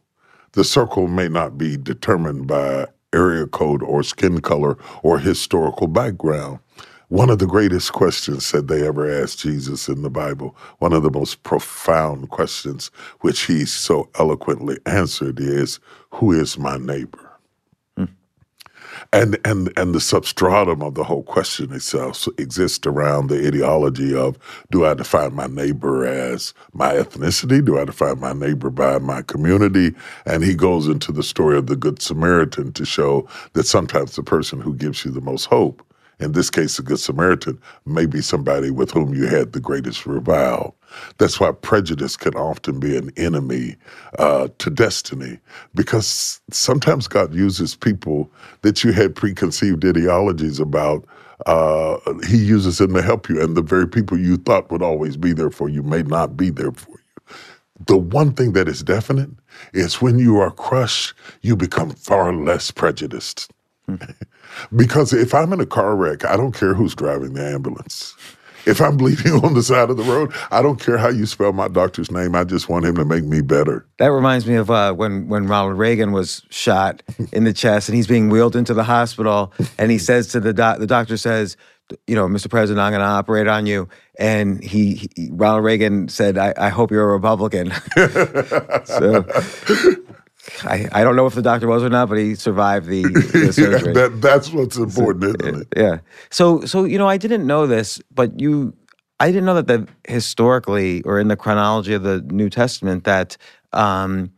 The 0.57 0.65
circle 0.65 1.07
may 1.07 1.29
not 1.29 1.59
be 1.59 1.77
determined 1.77 2.47
by 2.47 2.87
area 3.13 3.47
code 3.47 3.83
or 3.83 4.03
skin 4.03 4.41
color 4.41 4.79
or 5.03 5.19
historical 5.19 5.87
background. 5.87 6.61
One 7.09 7.29
of 7.29 7.41
the 7.41 7.47
greatest 7.47 7.93
questions 7.93 8.51
that 8.53 8.67
they 8.67 8.87
ever 8.87 9.07
asked 9.07 9.41
Jesus 9.41 9.87
in 9.87 10.01
the 10.01 10.09
Bible, 10.09 10.57
one 10.79 10.95
of 10.95 11.03
the 11.03 11.11
most 11.11 11.43
profound 11.43 12.31
questions 12.31 12.91
which 13.21 13.43
he 13.43 13.67
so 13.67 14.09
eloquently 14.19 14.79
answered 14.87 15.41
is, 15.41 15.79
Who 16.13 16.33
is 16.33 16.59
my 16.59 16.79
neighbor? 16.79 17.26
And, 19.17 19.39
and 19.45 19.73
and 19.79 19.95
the 19.95 20.03
substratum 20.03 20.83
of 20.83 20.95
the 20.95 21.05
whole 21.05 21.25
question 21.25 21.73
itself 21.73 22.29
exists 22.39 22.87
around 22.87 23.29
the 23.29 23.49
ideology 23.49 24.15
of 24.15 24.39
do 24.71 24.87
I 24.87 24.95
define 24.95 25.35
my 25.35 25.49
neighbor 25.49 26.07
as 26.07 26.55
my 26.75 26.95
ethnicity? 26.95 27.65
Do 27.65 27.79
I 27.81 27.87
define 27.87 28.21
my 28.21 28.35
neighbor 28.35 28.71
by 28.71 28.99
my 29.01 29.23
community? 29.23 29.97
And 30.27 30.45
he 30.45 30.55
goes 30.55 30.89
into 30.89 31.13
the 31.13 31.25
story 31.25 31.59
of 31.59 31.69
the 31.69 31.77
Good 31.77 32.03
Samaritan 32.03 32.73
to 32.75 32.87
show 32.87 33.29
that 33.55 33.67
sometimes 33.67 34.17
the 34.17 34.25
person 34.25 34.61
who 34.61 34.75
gives 34.75 35.05
you 35.07 35.13
the 35.13 35.23
most 35.23 35.47
hope 35.47 35.86
in 36.19 36.33
this 36.33 36.49
case, 36.49 36.77
the 36.77 36.83
Good 36.83 36.99
Samaritan 36.99 37.61
may 37.85 38.07
be 38.07 38.23
somebody 38.23 38.71
with 38.71 38.91
whom 38.91 39.15
you 39.15 39.27
had 39.27 39.53
the 39.53 39.61
greatest 39.61 40.07
revile. 40.07 40.75
That's 41.19 41.39
why 41.39 41.53
prejudice 41.53 42.17
can 42.17 42.35
often 42.35 42.81
be 42.81 42.97
an 42.97 43.11
enemy 43.19 43.77
uh, 44.19 44.49
to 44.59 44.71
destiny, 44.71 45.39
because 45.75 46.41
sometimes 46.51 47.07
God 47.07 47.35
uses 47.35 47.75
people 47.75 48.31
that 48.63 48.83
you 48.83 48.93
had 48.93 49.15
preconceived 49.15 49.85
ideologies 49.85 50.59
about. 50.59 51.05
Uh, 51.45 51.99
he 52.27 52.39
uses 52.39 52.79
them 52.79 52.95
to 52.95 53.03
help 53.03 53.29
you, 53.29 53.43
and 53.43 53.55
the 53.55 53.63
very 53.63 53.87
people 53.87 54.19
you 54.19 54.39
thought 54.39 54.71
would 54.71 54.83
always 54.83 55.19
be 55.19 55.35
there 55.35 55.51
for 55.51 55.69
you 55.69 55.83
may 55.83 56.03
not 56.03 56.35
be 56.35 56.49
there 56.49 56.73
for 56.73 56.93
you. 56.93 57.35
The 57.89 57.99
one 57.99 58.33
thing 58.33 58.53
that 58.55 58.69
is 58.69 58.83
definite 58.83 59.29
is 59.75 60.01
when 60.01 60.19
you 60.19 60.39
are 60.39 60.51
crushed, 60.51 61.13
you 61.43 61.57
become 61.57 61.91
far 61.91 62.33
less 62.33 62.71
prejudiced. 62.71 63.51
because 64.75 65.13
if 65.13 65.35
I'm 65.35 65.53
in 65.53 65.61
a 65.61 65.67
car 65.67 65.97
wreck, 65.97 66.25
I 66.25 66.37
don't 66.37 66.53
care 66.53 66.75
who's 66.75 66.95
driving 66.95 67.35
the 67.35 67.45
ambulance. 67.45 68.15
If 68.67 68.81
I'm 68.81 68.97
bleeding 68.97 69.33
on 69.45 69.55
the 69.55 69.63
side 69.63 69.91
of 69.91 69.97
the 69.97 70.03
road, 70.03 70.33
I 70.51 70.61
don't 70.61 70.81
care 70.81 70.99
how 70.99 71.09
you 71.09 71.25
spell 71.25 71.53
my 71.53 71.69
doctor's 71.69 72.11
name. 72.11 72.35
I 72.35 72.45
just 72.45 72.69
want 72.69 72.85
him 72.85 72.97
to 72.97 73.05
make 73.05 73.25
me 73.25 73.41
better. 73.41 73.87
That 73.99 74.09
reminds 74.09 74.47
me 74.47 74.57
of 74.57 74.71
uh, 74.71 74.93
when 74.93 75.29
when 75.29 75.47
Ronald 75.47 75.79
Reagan 75.79 76.13
was 76.13 76.43
shot 76.51 77.03
in 77.33 77.45
the 77.45 77.53
chest, 77.53 77.89
and 77.89 77.97
he's 77.97 78.09
being 78.09 78.29
wheeled 78.29 78.57
into 78.57 78.75
the 78.75 78.85
hospital, 78.85 79.53
and 79.79 79.91
he 79.91 79.99
says 79.99 80.29
to 80.29 80.41
the 80.41 80.53
doc, 80.53 80.79
the 80.79 80.87
doctor 80.87 81.17
says, 81.17 81.57
"You 82.07 82.17
know, 82.17 82.27
Mr. 82.27 82.51
President, 82.51 82.81
I'm 82.81 82.91
going 82.91 83.01
to 83.01 83.07
operate 83.07 83.47
on 83.47 83.67
you." 83.67 83.89
And 84.19 84.63
he, 84.63 85.09
he 85.15 85.29
Ronald 85.31 85.65
Reagan 85.65 86.09
said, 86.09 86.37
I, 86.37 86.53
"I 86.57 86.69
hope 86.71 86.91
you're 86.91 87.09
a 87.09 87.13
Republican." 87.13 87.71
so 88.85 89.25
I, 90.65 90.89
I 90.93 91.05
don't 91.05 91.17
know 91.17 91.27
if 91.27 91.35
the 91.35 91.43
doctor 91.43 91.67
was 91.67 91.83
or 91.83 91.89
not, 91.89 92.09
but 92.09 92.19
he 92.19 92.35
survived 92.35 92.87
the, 92.87 93.03
the 93.33 93.53
surgery. 93.53 93.93
yeah, 93.95 94.09
that, 94.09 94.21
that's 94.21 94.51
what's 94.53 94.77
important, 94.77 95.41
so, 95.41 95.49
isn't 95.49 95.63
it? 95.63 95.69
Yeah. 95.77 95.99
So 96.31 96.63
so 96.63 96.85
you 96.85 96.99
know, 96.99 97.09
I 97.09 97.17
didn't 97.17 97.47
know 97.47 97.67
this, 97.67 98.01
but 98.15 98.39
you, 98.41 98.75
I 99.21 99.29
didn't 99.29 99.45
know 99.45 99.61
that 99.61 99.67
the 99.67 99.89
historically 100.09 101.03
or 101.03 101.19
in 101.19 101.29
the 101.29 101.37
chronology 101.37 101.95
of 101.95 102.03
the 102.03 102.21
New 102.23 102.51
Testament 102.51 103.05
that 103.05 103.37
um, 103.73 104.33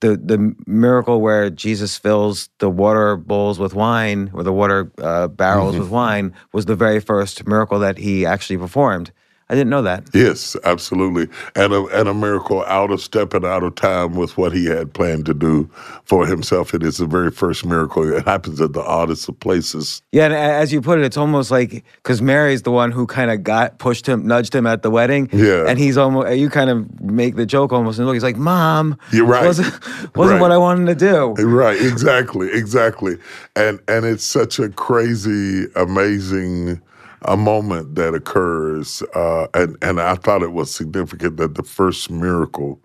the 0.00 0.16
the 0.16 0.54
miracle 0.66 1.20
where 1.20 1.50
Jesus 1.50 1.96
fills 1.96 2.48
the 2.58 2.70
water 2.70 3.16
bowls 3.16 3.58
with 3.58 3.74
wine 3.74 4.30
or 4.34 4.42
the 4.42 4.52
water 4.52 4.90
uh, 4.98 5.28
barrels 5.28 5.72
mm-hmm. 5.72 5.82
with 5.82 5.90
wine 5.90 6.34
was 6.52 6.66
the 6.66 6.76
very 6.76 7.00
first 7.00 7.46
miracle 7.46 7.78
that 7.78 7.98
he 7.98 8.26
actually 8.26 8.58
performed. 8.58 9.12
I 9.48 9.54
didn't 9.54 9.70
know 9.70 9.82
that. 9.82 10.08
Yes, 10.12 10.56
absolutely, 10.64 11.28
and 11.54 11.72
a 11.72 11.84
and 11.86 12.08
a 12.08 12.14
miracle 12.14 12.64
out 12.64 12.90
of 12.90 13.00
step 13.00 13.32
and 13.32 13.44
out 13.44 13.62
of 13.62 13.76
time 13.76 14.16
with 14.16 14.36
what 14.36 14.52
he 14.52 14.66
had 14.66 14.92
planned 14.92 15.24
to 15.26 15.34
do 15.34 15.70
for 16.04 16.26
himself. 16.26 16.74
It 16.74 16.82
is 16.82 16.96
the 16.96 17.06
very 17.06 17.30
first 17.30 17.64
miracle. 17.64 18.12
It 18.12 18.24
happens 18.24 18.60
at 18.60 18.72
the 18.72 18.82
oddest 18.82 19.28
of 19.28 19.38
places. 19.38 20.02
Yeah, 20.10 20.24
and 20.24 20.34
as 20.34 20.72
you 20.72 20.80
put 20.80 20.98
it, 20.98 21.04
it's 21.04 21.16
almost 21.16 21.52
like 21.52 21.84
because 22.02 22.20
Mary's 22.20 22.62
the 22.62 22.72
one 22.72 22.90
who 22.90 23.06
kind 23.06 23.30
of 23.30 23.44
got 23.44 23.78
pushed 23.78 24.08
him, 24.08 24.26
nudged 24.26 24.52
him 24.52 24.66
at 24.66 24.82
the 24.82 24.90
wedding. 24.90 25.28
Yeah, 25.32 25.68
and 25.68 25.78
he's 25.78 25.96
almost 25.96 26.36
you 26.36 26.50
kind 26.50 26.68
of 26.68 27.00
make 27.00 27.36
the 27.36 27.46
joke 27.46 27.72
almost, 27.72 28.00
and 28.00 28.06
look, 28.06 28.16
he's 28.16 28.24
like, 28.24 28.36
"Mom, 28.36 28.98
you're 29.12 29.26
right. 29.26 29.46
Wasn't, 29.46 29.68
wasn't 30.16 30.16
right. 30.16 30.40
what 30.40 30.50
I 30.50 30.58
wanted 30.58 30.86
to 30.86 30.94
do." 30.96 31.34
Right, 31.44 31.80
exactly, 31.80 32.50
exactly, 32.52 33.16
and 33.54 33.78
and 33.86 34.04
it's 34.04 34.24
such 34.24 34.58
a 34.58 34.70
crazy, 34.70 35.66
amazing 35.76 36.80
a 37.22 37.36
moment 37.36 37.96
that 37.96 38.14
occurs, 38.14 39.02
uh, 39.14 39.48
and 39.54 39.76
and 39.82 40.00
I 40.00 40.16
thought 40.16 40.42
it 40.42 40.52
was 40.52 40.74
significant 40.74 41.36
that 41.38 41.56
the 41.56 41.62
first 41.64 42.10
miracle 42.10 42.80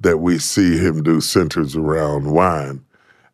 that 0.00 0.18
we 0.18 0.38
see 0.38 0.78
him 0.78 1.02
do 1.02 1.20
centers 1.20 1.76
around 1.76 2.32
wine, 2.32 2.84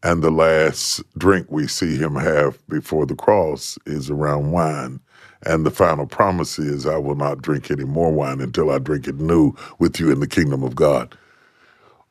and 0.03 0.23
the 0.23 0.31
last 0.31 1.03
drink 1.19 1.49
we 1.51 1.67
see 1.69 1.97
him 1.97 2.17
have 2.17 2.67
before 2.69 3.07
the 3.07 3.17
cross 3.17 3.79
is 3.87 4.11
around 4.11 4.53
wine. 4.53 5.01
And 5.47 5.67
the 5.67 5.71
final 5.73 6.07
promise 6.07 6.59
is, 6.59 6.87
I 6.87 6.99
will 6.99 7.17
not 7.17 7.43
drink 7.43 7.71
any 7.71 7.85
more 7.85 8.13
wine 8.13 8.41
until 8.41 8.71
I 8.71 8.79
drink 8.79 9.09
it 9.09 9.17
new 9.21 9.55
with 9.79 10.01
you 10.01 10.11
in 10.13 10.21
the 10.21 10.27
kingdom 10.29 10.63
of 10.65 10.75
God 10.77 11.17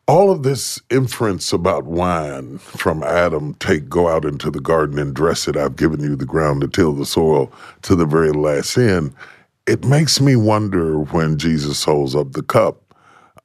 all 0.08 0.32
of 0.32 0.43
this 0.43 0.82
inference 0.91 1.54
about 1.54 1.86
wine 1.86 2.60
from 2.60 3.04
Adam, 3.04 3.56
take, 3.56 3.89
go 3.89 4.10
out 4.10 4.26
into 4.26 4.51
the 4.51 4.62
garden 4.62 4.99
and 4.99 5.16
dress 5.16 5.47
it. 5.47 5.58
I've 5.58 5.78
given 5.78 6.01
you 6.01 6.16
the 6.16 6.28
ground 6.28 6.62
to 6.62 6.70
till 6.70 6.93
the 6.93 7.08
soil 7.08 7.51
to 7.84 7.95
the 7.95 8.06
very 8.06 8.32
last 8.32 8.78
end. 8.78 9.16
It 9.68 9.86
makes 9.86 10.22
me 10.22 10.36
wonder 10.38 10.99
when 10.99 11.39
Jesus 11.39 11.86
holds 11.86 12.16
up 12.16 12.34
the 12.34 12.43
cup 12.43 12.83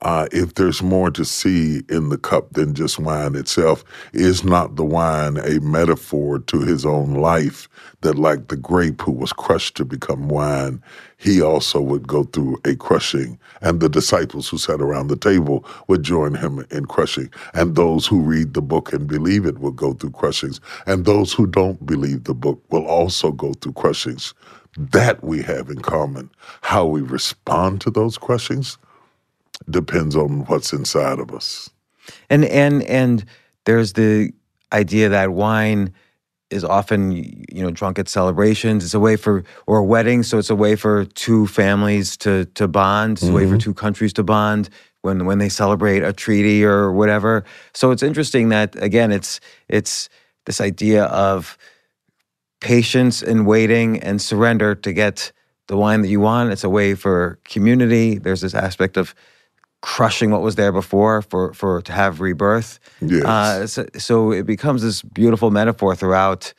uh, 0.02 0.28
if 0.32 0.54
there's 0.54 0.82
more 0.82 1.10
to 1.10 1.24
see 1.24 1.82
in 1.90 2.08
the 2.10 2.18
cup 2.18 2.52
than 2.52 2.74
just 2.74 2.98
wine 3.00 3.34
itself, 3.34 3.84
is 4.12 4.44
not 4.44 4.76
the 4.76 4.84
wine 4.84 5.38
a 5.38 5.60
metaphor 5.60 6.38
to 6.38 6.60
his 6.62 6.86
own 6.86 7.14
life 7.14 7.68
that, 8.02 8.16
like 8.18 8.48
the 8.48 8.56
grape 8.56 9.02
who 9.02 9.12
was 9.12 9.32
crushed 9.32 9.76
to 9.76 9.84
become 9.84 10.28
wine, 10.28 10.82
he 11.18 11.42
also 11.42 11.80
would 11.80 12.06
go 12.06 12.24
through 12.24 12.58
a 12.64 12.76
crushing, 12.76 13.38
and 13.60 13.80
the 13.80 13.88
disciples 13.88 14.48
who 14.48 14.58
sat 14.58 14.80
around 14.80 15.08
the 15.08 15.16
table 15.16 15.66
would 15.88 16.04
join 16.04 16.34
him 16.34 16.64
in 16.70 16.84
crushing, 16.86 17.30
and 17.54 17.74
those 17.76 18.06
who 18.06 18.20
read 18.20 18.54
the 18.54 18.62
book 18.62 18.92
and 18.92 19.08
believe 19.08 19.46
it 19.46 19.58
will 19.58 19.72
go 19.72 19.94
through 19.94 20.12
crushings, 20.12 20.60
and 20.86 21.06
those 21.06 21.32
who 21.32 21.46
don't 21.46 21.84
believe 21.86 22.24
the 22.24 22.34
book 22.34 22.62
will 22.70 22.86
also 22.86 23.32
go 23.32 23.52
through 23.54 23.72
crushings. 23.74 24.34
That 24.78 25.24
we 25.24 25.42
have 25.42 25.70
in 25.70 25.80
common. 25.80 26.30
How 26.62 26.86
we 26.86 27.02
respond 27.02 27.80
to 27.80 27.90
those 27.90 28.16
crushings 28.18 28.76
depends 29.68 30.16
on 30.16 30.44
what's 30.46 30.72
inside 30.72 31.18
of 31.18 31.32
us. 31.32 31.70
And 32.30 32.44
and 32.44 32.82
and 32.84 33.24
there's 33.64 33.94
the 33.94 34.32
idea 34.72 35.08
that 35.08 35.32
wine 35.32 35.92
is 36.50 36.64
often 36.64 37.12
you 37.12 37.62
know 37.62 37.70
drunk 37.70 37.98
at 37.98 38.08
celebrations. 38.08 38.84
It's 38.84 38.94
a 38.94 39.00
way 39.00 39.16
for 39.16 39.44
or 39.66 39.82
weddings, 39.82 40.28
so 40.28 40.38
it's 40.38 40.50
a 40.50 40.56
way 40.56 40.76
for 40.76 41.04
two 41.04 41.46
families 41.46 42.16
to 42.18 42.46
to 42.54 42.68
bond. 42.68 43.18
It's 43.18 43.24
mm-hmm. 43.24 43.32
a 43.32 43.36
way 43.36 43.44
for 43.44 43.50
mm-hmm. 43.50 43.58
two 43.58 43.74
countries 43.74 44.12
to 44.14 44.22
bond 44.22 44.70
when 45.02 45.26
when 45.26 45.38
they 45.38 45.48
celebrate 45.48 46.02
a 46.02 46.12
treaty 46.12 46.64
or 46.64 46.92
whatever. 46.92 47.44
So 47.74 47.90
it's 47.90 48.02
interesting 48.02 48.48
that 48.50 48.80
again, 48.82 49.12
it's 49.12 49.40
it's 49.68 50.08
this 50.46 50.60
idea 50.60 51.04
of 51.04 51.58
patience 52.60 53.22
and 53.22 53.46
waiting 53.46 54.00
and 54.00 54.20
surrender 54.20 54.74
to 54.74 54.92
get 54.92 55.32
the 55.68 55.76
wine 55.76 56.00
that 56.02 56.08
you 56.08 56.20
want. 56.20 56.50
It's 56.50 56.64
a 56.64 56.70
way 56.70 56.94
for 56.94 57.38
community. 57.44 58.18
There's 58.18 58.40
this 58.40 58.54
aspect 58.54 58.96
of 58.96 59.14
crushing 59.80 60.30
what 60.30 60.42
was 60.42 60.56
there 60.56 60.72
before 60.72 61.22
for 61.22 61.52
for 61.54 61.82
to 61.82 61.92
have 61.92 62.20
rebirth. 62.20 62.78
Yes. 63.00 63.24
Uh, 63.24 63.66
so, 63.66 63.86
so, 63.96 64.32
it 64.32 64.46
becomes 64.46 64.82
this 64.82 65.02
beautiful 65.02 65.50
metaphor 65.50 65.94
throughout 65.94 66.52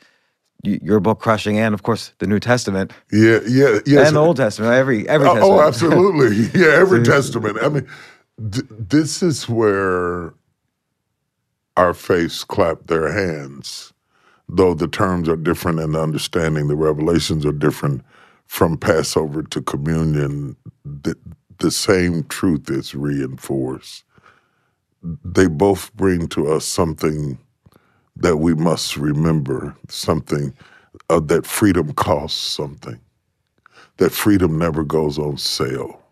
your 0.62 1.00
book, 1.00 1.20
crushing, 1.20 1.58
and 1.58 1.74
of 1.74 1.82
course 1.82 2.12
the 2.18 2.26
New 2.26 2.40
Testament. 2.40 2.92
Yeah, 3.12 3.40
yeah, 3.46 3.78
yeah 3.86 4.06
and 4.06 4.16
the 4.16 4.20
Old 4.20 4.36
Testament. 4.36 4.72
Every 4.72 5.08
every. 5.08 5.26
Oh, 5.26 5.34
testament. 5.34 5.60
oh 5.60 5.66
absolutely. 5.66 6.60
Yeah, 6.60 6.74
every 6.74 7.02
testament. 7.02 7.58
I 7.62 7.68
mean, 7.68 7.88
th- 8.50 8.66
this 8.68 9.22
is 9.22 9.48
where 9.48 10.34
our 11.76 11.94
faiths 11.94 12.44
clap 12.44 12.86
their 12.86 13.12
hands, 13.12 13.92
though 14.48 14.74
the 14.74 14.88
terms 14.88 15.28
are 15.28 15.36
different 15.36 15.80
and 15.80 15.94
the 15.94 16.02
understanding, 16.02 16.68
the 16.68 16.76
revelations 16.76 17.46
are 17.46 17.52
different 17.52 18.02
from 18.46 18.76
Passover 18.76 19.42
to 19.44 19.62
communion. 19.62 20.56
The, 20.84 21.16
the 21.60 21.72
same 21.72 22.24
truth 22.24 22.70
is 22.70 22.94
reinforced. 22.94 24.04
They 25.24 25.48
both 25.48 25.94
bring 25.94 26.28
to 26.30 26.52
us 26.52 26.64
something 26.66 27.38
that 28.16 28.38
we 28.38 28.54
must 28.54 28.96
remember, 28.96 29.76
something 29.88 30.54
uh, 31.10 31.20
that 31.20 31.46
freedom 31.46 31.92
costs 31.94 32.40
something, 32.40 33.00
that 33.98 34.12
freedom 34.12 34.58
never 34.58 34.84
goes 34.84 35.18
on 35.18 35.38
sale, 35.38 36.02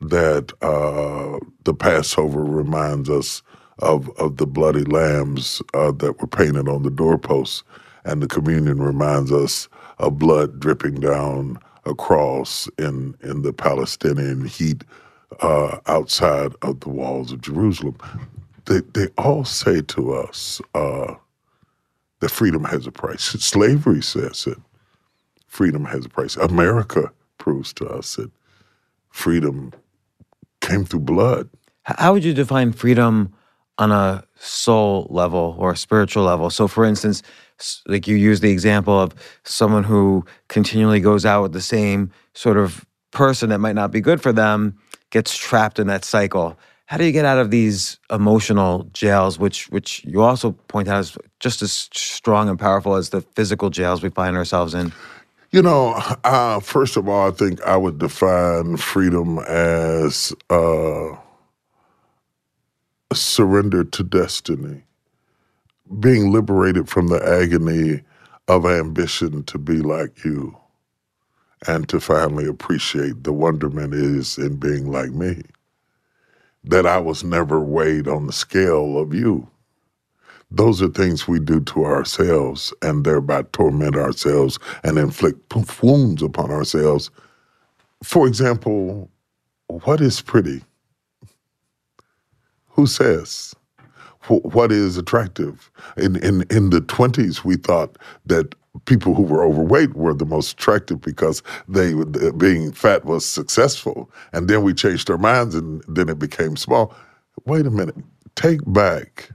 that 0.00 0.52
uh, 0.62 1.38
the 1.64 1.74
Passover 1.74 2.44
reminds 2.44 3.10
us 3.10 3.42
of, 3.80 4.10
of 4.18 4.38
the 4.38 4.46
bloody 4.46 4.84
lambs 4.84 5.62
uh, 5.74 5.92
that 5.92 6.20
were 6.20 6.28
painted 6.28 6.68
on 6.68 6.82
the 6.84 6.90
doorposts, 6.90 7.64
and 8.04 8.22
the 8.22 8.28
communion 8.28 8.80
reminds 8.82 9.32
us 9.32 9.68
of 9.98 10.18
blood 10.18 10.60
dripping 10.60 10.96
down 11.00 11.58
a 11.86 11.94
cross 11.94 12.68
in, 12.78 13.14
in 13.22 13.42
the 13.42 13.52
Palestinian 13.52 14.44
heat 14.44 14.84
uh, 15.40 15.78
outside 15.86 16.52
of 16.62 16.80
the 16.80 16.88
walls 16.88 17.32
of 17.32 17.40
Jerusalem. 17.40 17.96
They, 18.66 18.80
they 18.94 19.06
all 19.16 19.44
say 19.44 19.80
to 19.82 20.12
us 20.12 20.60
uh, 20.74 21.14
that 22.20 22.30
freedom 22.30 22.64
has 22.64 22.86
a 22.86 22.92
price. 22.92 23.22
Slavery 23.42 24.02
says 24.02 24.46
it. 24.46 24.58
Freedom 25.46 25.84
has 25.84 26.04
a 26.04 26.08
price. 26.08 26.36
America 26.36 27.12
proves 27.38 27.72
to 27.74 27.86
us 27.86 28.16
that 28.16 28.30
freedom 29.10 29.72
came 30.60 30.84
through 30.84 31.00
blood. 31.00 31.48
How 31.84 32.12
would 32.12 32.24
you 32.24 32.34
define 32.34 32.72
freedom 32.72 33.32
on 33.78 33.92
a 33.92 34.24
soul 34.38 35.06
level 35.10 35.56
or 35.58 35.72
a 35.72 35.76
spiritual 35.76 36.24
level? 36.24 36.50
So, 36.50 36.66
for 36.66 36.84
instance, 36.84 37.22
like 37.86 38.06
you 38.06 38.16
use 38.16 38.40
the 38.40 38.50
example 38.50 38.98
of 39.00 39.14
someone 39.44 39.84
who 39.84 40.24
continually 40.48 41.00
goes 41.00 41.24
out 41.24 41.42
with 41.42 41.52
the 41.52 41.60
same 41.60 42.10
sort 42.34 42.56
of 42.56 42.84
person 43.10 43.48
that 43.50 43.58
might 43.58 43.74
not 43.74 43.90
be 43.90 44.00
good 44.00 44.20
for 44.20 44.32
them, 44.32 44.76
gets 45.10 45.36
trapped 45.36 45.78
in 45.78 45.86
that 45.86 46.04
cycle. 46.04 46.58
How 46.86 46.96
do 46.98 47.04
you 47.04 47.12
get 47.12 47.24
out 47.24 47.38
of 47.38 47.50
these 47.50 47.98
emotional 48.10 48.88
jails, 48.92 49.38
which 49.38 49.68
which 49.70 50.04
you 50.04 50.22
also 50.22 50.52
point 50.68 50.86
out 50.86 51.00
is 51.00 51.18
just 51.40 51.60
as 51.62 51.88
strong 51.92 52.48
and 52.48 52.58
powerful 52.58 52.94
as 52.94 53.10
the 53.10 53.22
physical 53.22 53.70
jails 53.70 54.02
we 54.02 54.10
find 54.10 54.36
ourselves 54.36 54.72
in? 54.72 54.92
You 55.50 55.62
know, 55.62 55.94
uh, 56.24 56.60
first 56.60 56.96
of 56.96 57.08
all, 57.08 57.28
I 57.28 57.30
think 57.30 57.62
I 57.62 57.76
would 57.76 57.98
define 57.98 58.76
freedom 58.76 59.38
as 59.48 60.32
uh, 60.50 61.16
surrender 63.12 63.84
to 63.84 64.02
destiny, 64.02 64.82
being 66.00 66.32
liberated 66.32 66.88
from 66.88 67.08
the 67.08 67.22
agony 67.24 68.02
of 68.48 68.66
ambition 68.66 69.44
to 69.44 69.58
be 69.58 69.78
like 69.78 70.24
you, 70.24 70.56
and 71.68 71.88
to 71.88 72.00
finally 72.00 72.46
appreciate 72.46 73.24
the 73.24 73.32
wonderment 73.32 73.94
is 73.94 74.38
in 74.38 74.56
being 74.56 74.90
like 74.92 75.12
me. 75.12 75.42
That 76.64 76.86
I 76.86 76.98
was 76.98 77.24
never 77.24 77.60
weighed 77.60 78.08
on 78.08 78.26
the 78.26 78.32
scale 78.34 78.98
of 78.98 79.14
you. 79.14 79.48
Those 80.50 80.82
are 80.82 80.88
things 80.88 81.28
we 81.28 81.40
do 81.40 81.60
to 81.60 81.84
ourselves 81.84 82.74
and 82.82 83.04
thereby 83.04 83.44
torment 83.52 83.96
ourselves 83.96 84.58
and 84.84 84.98
inflict 84.98 85.54
wounds 85.82 86.22
upon 86.22 86.50
ourselves. 86.50 87.10
For 88.04 88.26
example, 88.28 89.10
what 89.68 90.00
is 90.00 90.22
pretty? 90.22 90.62
Who 92.70 92.86
says? 92.86 93.54
Wh- 94.26 94.44
What 94.54 94.72
is 94.72 94.96
attractive? 94.96 95.70
In, 95.96 96.16
in, 96.16 96.44
in 96.50 96.70
the 96.70 96.80
20s, 96.80 97.44
we 97.44 97.56
thought 97.56 97.98
that 98.26 98.54
people 98.86 99.14
who 99.14 99.22
were 99.22 99.44
overweight 99.44 99.94
were 99.94 100.14
the 100.14 100.26
most 100.26 100.52
attractive 100.54 101.00
because 101.00 101.42
they 101.68 101.94
being 102.38 102.72
fat 102.72 103.04
was 103.04 103.24
successful. 103.26 104.10
And 104.32 104.48
then 104.48 104.62
we 104.62 104.74
changed 104.74 105.10
our 105.10 105.18
minds 105.18 105.54
and 105.54 105.82
then 105.88 106.08
it 106.08 106.18
became 106.18 106.56
small. 106.56 106.94
Wait 107.46 107.66
a 107.66 107.70
minute. 107.70 107.96
Take 108.36 108.60
back 108.66 109.30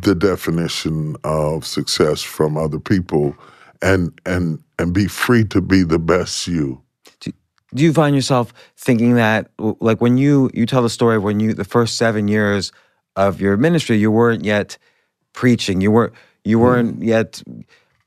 the 0.00 0.14
definition 0.14 1.16
of 1.24 1.66
success 1.66 2.22
from 2.22 2.56
other 2.56 2.78
people 2.80 3.36
and 3.82 4.18
and 4.26 4.62
and 4.78 4.92
be 4.94 5.06
free 5.08 5.44
to 5.44 5.60
be 5.60 5.82
the 5.82 5.98
best 5.98 6.46
you 6.48 6.82
do 7.74 7.84
you 7.84 7.92
find 7.92 8.16
yourself 8.16 8.52
thinking 8.76 9.14
that 9.14 9.50
like 9.80 10.00
when 10.00 10.18
you 10.18 10.50
you 10.54 10.66
tell 10.66 10.82
the 10.82 10.90
story 10.90 11.18
when 11.18 11.40
you 11.40 11.54
the 11.54 11.64
first 11.64 11.96
seven 11.96 12.28
years 12.28 12.72
of 13.18 13.40
your 13.40 13.56
ministry 13.56 13.96
you 13.96 14.12
weren't 14.12 14.44
yet 14.44 14.78
preaching. 15.32 15.80
You 15.80 15.90
weren't 15.90 16.14
you 16.44 16.58
weren't 16.58 17.02
yet 17.02 17.42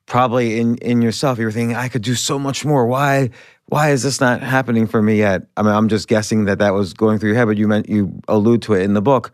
probably 0.06 0.60
in 0.60 0.78
in 0.78 1.02
yourself. 1.02 1.38
You 1.38 1.46
were 1.46 1.52
thinking 1.52 1.76
i 1.76 1.90
could 1.90 2.02
do 2.02 2.16
so 2.16 2.40
much 2.40 2.66
more. 2.66 2.88
Why 2.88 3.30
why 3.66 3.92
is 3.92 4.04
this 4.04 4.22
not 4.22 4.42
happening 4.42 4.88
for 4.88 5.02
me 5.02 5.18
yet? 5.18 5.44
I 5.58 5.62
mean 5.64 5.74
i'm 5.74 5.90
just 5.90 6.08
guessing 6.08 6.46
that 6.46 6.60
that 6.60 6.74
was 6.74 6.94
going 6.94 7.20
through 7.20 7.30
your 7.30 7.38
head 7.38 7.46
but 7.46 7.58
you 7.58 7.68
meant 7.68 7.90
you 7.90 8.20
allude 8.28 8.62
to 8.64 8.74
it 8.74 8.84
in 8.84 8.94
the 8.94 9.02
book. 9.02 9.34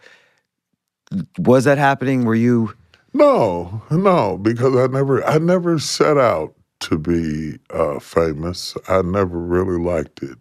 Was 1.38 1.64
that 1.66 1.78
happening? 1.78 2.26
Were 2.26 2.36
you? 2.36 2.74
No 3.14 3.82
no 3.92 4.38
because 4.40 4.76
i 4.76 4.88
never 4.92 5.24
i 5.26 5.38
never 5.38 5.78
set 5.80 6.18
out 6.18 6.56
to 6.80 6.98
be 6.98 7.58
uh, 7.72 8.00
famous. 8.00 8.76
I 8.88 9.02
never 9.02 9.40
really 9.40 9.80
liked 9.80 10.22
it. 10.24 10.38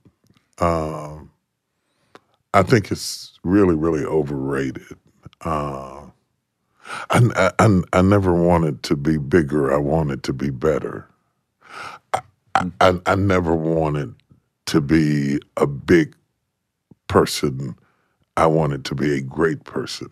Um, 0.58 1.30
i 2.54 2.62
think 2.62 2.90
it's 2.90 3.38
really 3.44 3.74
really 3.74 4.04
overrated 4.04 4.96
uh, 5.44 6.06
I, 7.10 7.52
I, 7.60 7.80
I 7.94 8.02
never 8.02 8.34
wanted 8.34 8.82
to 8.84 8.96
be 8.96 9.18
bigger 9.18 9.72
i 9.74 9.78
wanted 9.78 10.22
to 10.24 10.32
be 10.34 10.50
better 10.50 11.06
I, 12.54 12.70
I, 12.80 13.00
I 13.06 13.14
never 13.16 13.54
wanted 13.54 14.14
to 14.66 14.80
be 14.80 15.40
a 15.56 15.66
big 15.66 16.14
person. 17.08 17.76
I 18.36 18.46
wanted 18.46 18.84
to 18.86 18.96
be 18.96 19.14
a 19.16 19.22
great 19.22 19.64
person. 19.64 20.10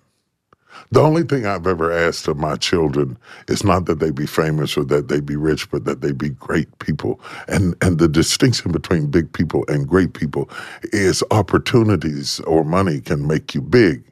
The 0.92 1.02
only 1.02 1.24
thing 1.24 1.46
I've 1.46 1.66
ever 1.66 1.92
asked 1.92 2.28
of 2.28 2.38
my 2.38 2.56
children 2.56 3.18
is 3.48 3.64
not 3.64 3.86
that 3.86 4.00
they 4.00 4.10
be 4.10 4.26
famous 4.26 4.76
or 4.76 4.84
that 4.86 5.08
they 5.08 5.20
be 5.20 5.36
rich, 5.36 5.70
but 5.70 5.84
that 5.86 6.02
they 6.02 6.12
be 6.12 6.30
great 6.30 6.78
people. 6.80 7.20
And 7.48 7.76
and 7.82 7.98
the 7.98 8.08
distinction 8.08 8.72
between 8.72 9.08
big 9.10 9.32
people 9.32 9.64
and 9.68 9.88
great 9.88 10.14
people 10.14 10.50
is 10.84 11.24
opportunities 11.30 12.40
or 12.40 12.64
money 12.64 13.00
can 13.02 13.26
make 13.26 13.54
you 13.54 13.62
big. 13.62 14.04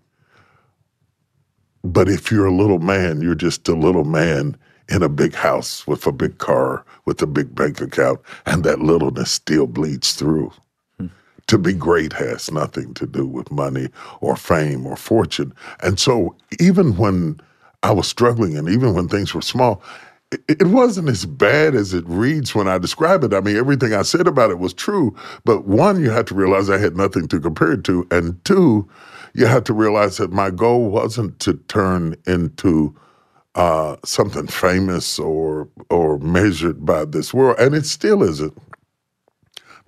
But 1.84 2.08
if 2.08 2.30
you're 2.30 2.46
a 2.46 2.54
little 2.54 2.78
man, 2.78 3.20
you're 3.20 3.34
just 3.34 3.68
a 3.68 3.74
little 3.74 4.04
man 4.04 4.56
in 4.88 5.02
a 5.02 5.08
big 5.08 5.34
house 5.34 5.86
with 5.86 6.06
a 6.06 6.12
big 6.12 6.38
car, 6.38 6.84
with 7.06 7.22
a 7.22 7.26
big 7.26 7.54
bank 7.54 7.80
account, 7.80 8.20
and 8.46 8.64
that 8.64 8.80
littleness 8.80 9.30
still 9.30 9.66
bleeds 9.66 10.12
through. 10.12 10.52
Hmm. 10.98 11.06
To 11.48 11.58
be 11.58 11.72
great 11.72 12.12
has 12.12 12.50
nothing 12.50 12.94
to 12.94 13.06
do 13.06 13.26
with 13.26 13.50
money 13.50 13.88
or 14.20 14.36
fame 14.36 14.86
or 14.86 14.96
fortune. 14.96 15.54
And 15.82 15.98
so, 15.98 16.36
even 16.60 16.96
when 16.96 17.40
I 17.82 17.92
was 17.92 18.06
struggling 18.06 18.56
and 18.56 18.68
even 18.68 18.94
when 18.94 19.08
things 19.08 19.34
were 19.34 19.42
small, 19.42 19.82
it, 20.30 20.42
it 20.48 20.66
wasn't 20.68 21.08
as 21.08 21.26
bad 21.26 21.74
as 21.74 21.94
it 21.94 22.04
reads 22.06 22.54
when 22.54 22.68
I 22.68 22.78
describe 22.78 23.24
it. 23.24 23.34
I 23.34 23.40
mean, 23.40 23.56
everything 23.56 23.92
I 23.92 24.02
said 24.02 24.26
about 24.26 24.50
it 24.50 24.58
was 24.58 24.72
true. 24.72 25.14
But 25.44 25.66
one, 25.66 26.00
you 26.00 26.10
had 26.10 26.26
to 26.28 26.34
realize 26.34 26.70
I 26.70 26.78
had 26.78 26.96
nothing 26.96 27.28
to 27.28 27.40
compare 27.40 27.72
it 27.72 27.84
to. 27.84 28.06
And 28.10 28.42
two, 28.44 28.88
you 29.34 29.46
had 29.46 29.66
to 29.66 29.74
realize 29.74 30.18
that 30.18 30.32
my 30.32 30.50
goal 30.50 30.90
wasn't 30.90 31.38
to 31.40 31.54
turn 31.68 32.16
into 32.26 32.96
uh, 33.54 33.96
something 34.04 34.46
famous 34.46 35.18
or 35.18 35.68
or 35.90 36.18
measured 36.20 36.86
by 36.86 37.04
this 37.06 37.34
world, 37.34 37.58
and 37.60 37.74
it 37.74 37.86
still 37.86 38.22
isn't. 38.22 38.56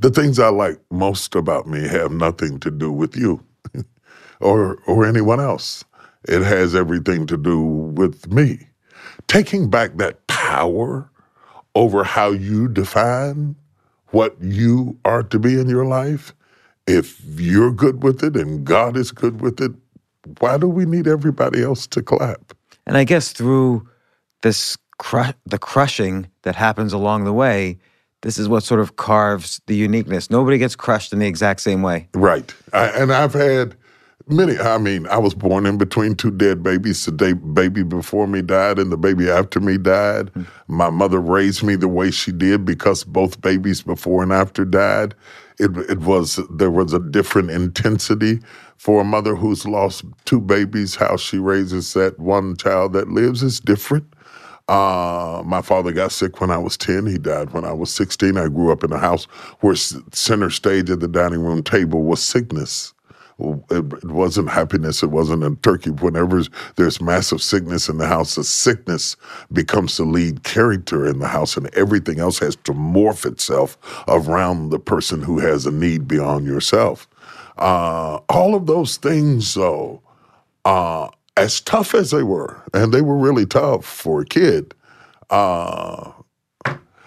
The 0.01 0.11
things 0.11 0.39
I 0.39 0.49
like 0.49 0.81
most 0.91 1.35
about 1.35 1.67
me 1.69 1.89
have 1.89 2.13
nothing 2.13 2.61
to 2.61 2.71
do 2.71 2.93
with 2.93 3.17
you 3.17 3.45
or 4.41 4.79
or 4.87 5.07
anyone 5.07 5.41
else. 5.41 5.85
It 6.29 6.43
has 6.43 6.75
everything 6.75 7.27
to 7.29 7.37
do 7.37 7.61
with 7.61 8.33
me. 8.33 8.69
Taking 9.29 9.71
back 9.71 9.97
that 9.99 10.27
power 10.27 11.11
over 11.75 12.05
how 12.05 12.31
you 12.31 12.69
define 12.69 13.57
what 14.13 14.37
you 14.41 14.99
are 15.05 15.23
to 15.25 15.39
be 15.39 15.61
in 15.61 15.69
your 15.69 15.87
life, 15.87 16.35
if 16.87 17.21
you're 17.37 17.73
good 17.73 18.03
with 18.03 18.23
it 18.23 18.37
and 18.37 18.65
God 18.65 18.97
is 18.97 19.11
good 19.11 19.41
with 19.41 19.61
it, 19.61 19.73
why 20.39 20.59
do 20.59 20.69
we 20.69 20.85
need 20.85 21.07
everybody 21.07 21.63
else 21.63 21.87
to 21.89 22.03
clap? 22.03 22.55
And 22.87 22.97
I 22.97 23.05
guess 23.05 23.33
through 23.33 23.89
this 24.43 24.77
cru- 24.99 25.35
the 25.47 25.59
crushing 25.59 26.29
that 26.43 26.55
happens 26.55 26.93
along 26.93 27.25
the 27.25 27.33
way, 27.33 27.79
this 28.23 28.39
is 28.39 28.49
what 28.49 28.63
sort 28.63 28.81
of 28.81 28.97
carves 28.97 29.61
the 29.67 29.77
uniqueness. 29.77 30.31
Nobody 30.31 30.59
gets 30.59 30.77
crushed 30.77 31.13
in 31.13 31.19
the 31.19 31.27
exact 31.27 31.61
same 31.61 31.83
way. 31.83 32.09
Right. 32.15 32.55
I, 32.73 32.87
and 32.89 33.13
I've 33.13 33.35
had 33.35 33.77
many, 34.27 34.59
I 34.59 34.79
mean, 34.79 35.07
I 35.09 35.19
was 35.19 35.35
born 35.35 35.67
in 35.67 35.77
between 35.77 36.15
two 36.15 36.31
dead 36.31 36.63
babies. 36.63 37.05
The 37.05 37.13
day, 37.13 37.33
baby 37.35 37.83
before 37.83 38.27
me 38.27 38.41
died 38.41 38.79
and 38.79 38.91
the 38.91 38.97
baby 38.97 39.31
after 39.31 39.61
me 39.61 39.77
died. 39.77 40.31
Hmm. 40.31 40.43
My 40.69 40.91
mother 40.91 41.21
raised 41.21 41.63
me 41.63 41.77
the 41.77 41.89
way 41.89 42.11
she 42.11 42.33
did 42.33 42.65
because 42.65 43.05
both 43.05 43.41
babies 43.43 43.83
before 43.83 44.23
and 44.23 44.33
after 44.33 44.65
died. 44.65 45.15
It, 45.59 45.77
it 45.91 46.01
was, 46.01 46.41
there 46.51 46.71
was 46.71 46.93
a 46.93 47.01
different 47.01 47.51
intensity 47.51 48.41
for 48.77 49.03
a 49.03 49.05
mother 49.05 49.37
who's 49.37 49.67
lost 49.67 50.05
two 50.25 50.41
babies. 50.41 50.97
How 50.97 51.17
she 51.17 51.39
raises 51.39 51.95
that 51.95 52.19
one 52.19 52.57
child 52.57 52.93
that 52.95 53.09
lives 53.09 53.43
is 53.43 53.61
different. 53.61 54.07
Uh, 54.69 55.43
my 55.47 55.63
father 55.63 55.93
got 55.93 56.13
sick 56.13 56.41
when 56.41 56.51
I 56.51 56.59
was 56.59 56.77
10. 56.77 57.07
He 57.07 57.19
died 57.19 57.53
when 57.53 57.65
I 57.65 57.73
was 57.73 57.95
16. 57.95 58.37
I 58.39 58.49
grew 58.49 58.73
up 58.73 58.85
in 58.85 58.93
a 58.93 58.99
house 58.99 59.27
where 59.61 59.77
center 59.77 60.51
stage 60.51 60.91
at 60.91 61.01
the 61.01 61.09
dining 61.09 61.41
room 61.41 61.63
table 61.63 62.03
was 62.03 62.23
sickness. 62.23 62.95
It 63.39 64.05
wasn't 64.05 64.51
happiness. 64.51 65.03
It 65.03 65.11
wasn't 65.11 65.43
a 65.43 65.55
turkey. 65.57 65.91
Whenever 65.91 66.43
there's 66.77 67.01
massive 67.01 67.43
sickness 67.43 67.89
in 67.89 67.99
the 67.99 68.07
house, 68.07 68.37
the 68.37 68.45
sickness 68.45 69.17
becomes 69.53 69.97
the 69.97 70.05
lead 70.05 70.45
character 70.45 71.07
in 71.07 71.19
the 71.19 71.29
house, 71.29 71.57
and 71.57 71.75
everything 71.75 72.21
else 72.21 72.39
has 72.39 72.57
to 72.57 72.73
morph 72.73 73.27
itself 73.27 73.77
around 74.09 74.71
the 74.71 74.79
person 74.79 75.23
who 75.23 75.39
has 75.39 75.67
a 75.67 75.73
need 75.73 76.07
beyond 76.07 76.47
yourself. 76.47 77.09
Uh, 77.59 78.17
all 78.29 78.55
of 78.55 78.67
those 78.67 78.97
things, 78.97 79.55
though, 79.55 80.01
uh, 80.65 81.09
as 81.37 81.61
tough 81.61 81.95
as 81.95 82.11
they 82.13 82.23
were, 82.23 82.63
and 82.73 82.93
they 82.95 83.03
were 83.03 83.17
really 83.17 83.47
tough 83.47 83.85
for 83.85 84.21
a 84.21 84.25
kid, 84.25 84.75
uh, 85.31 86.13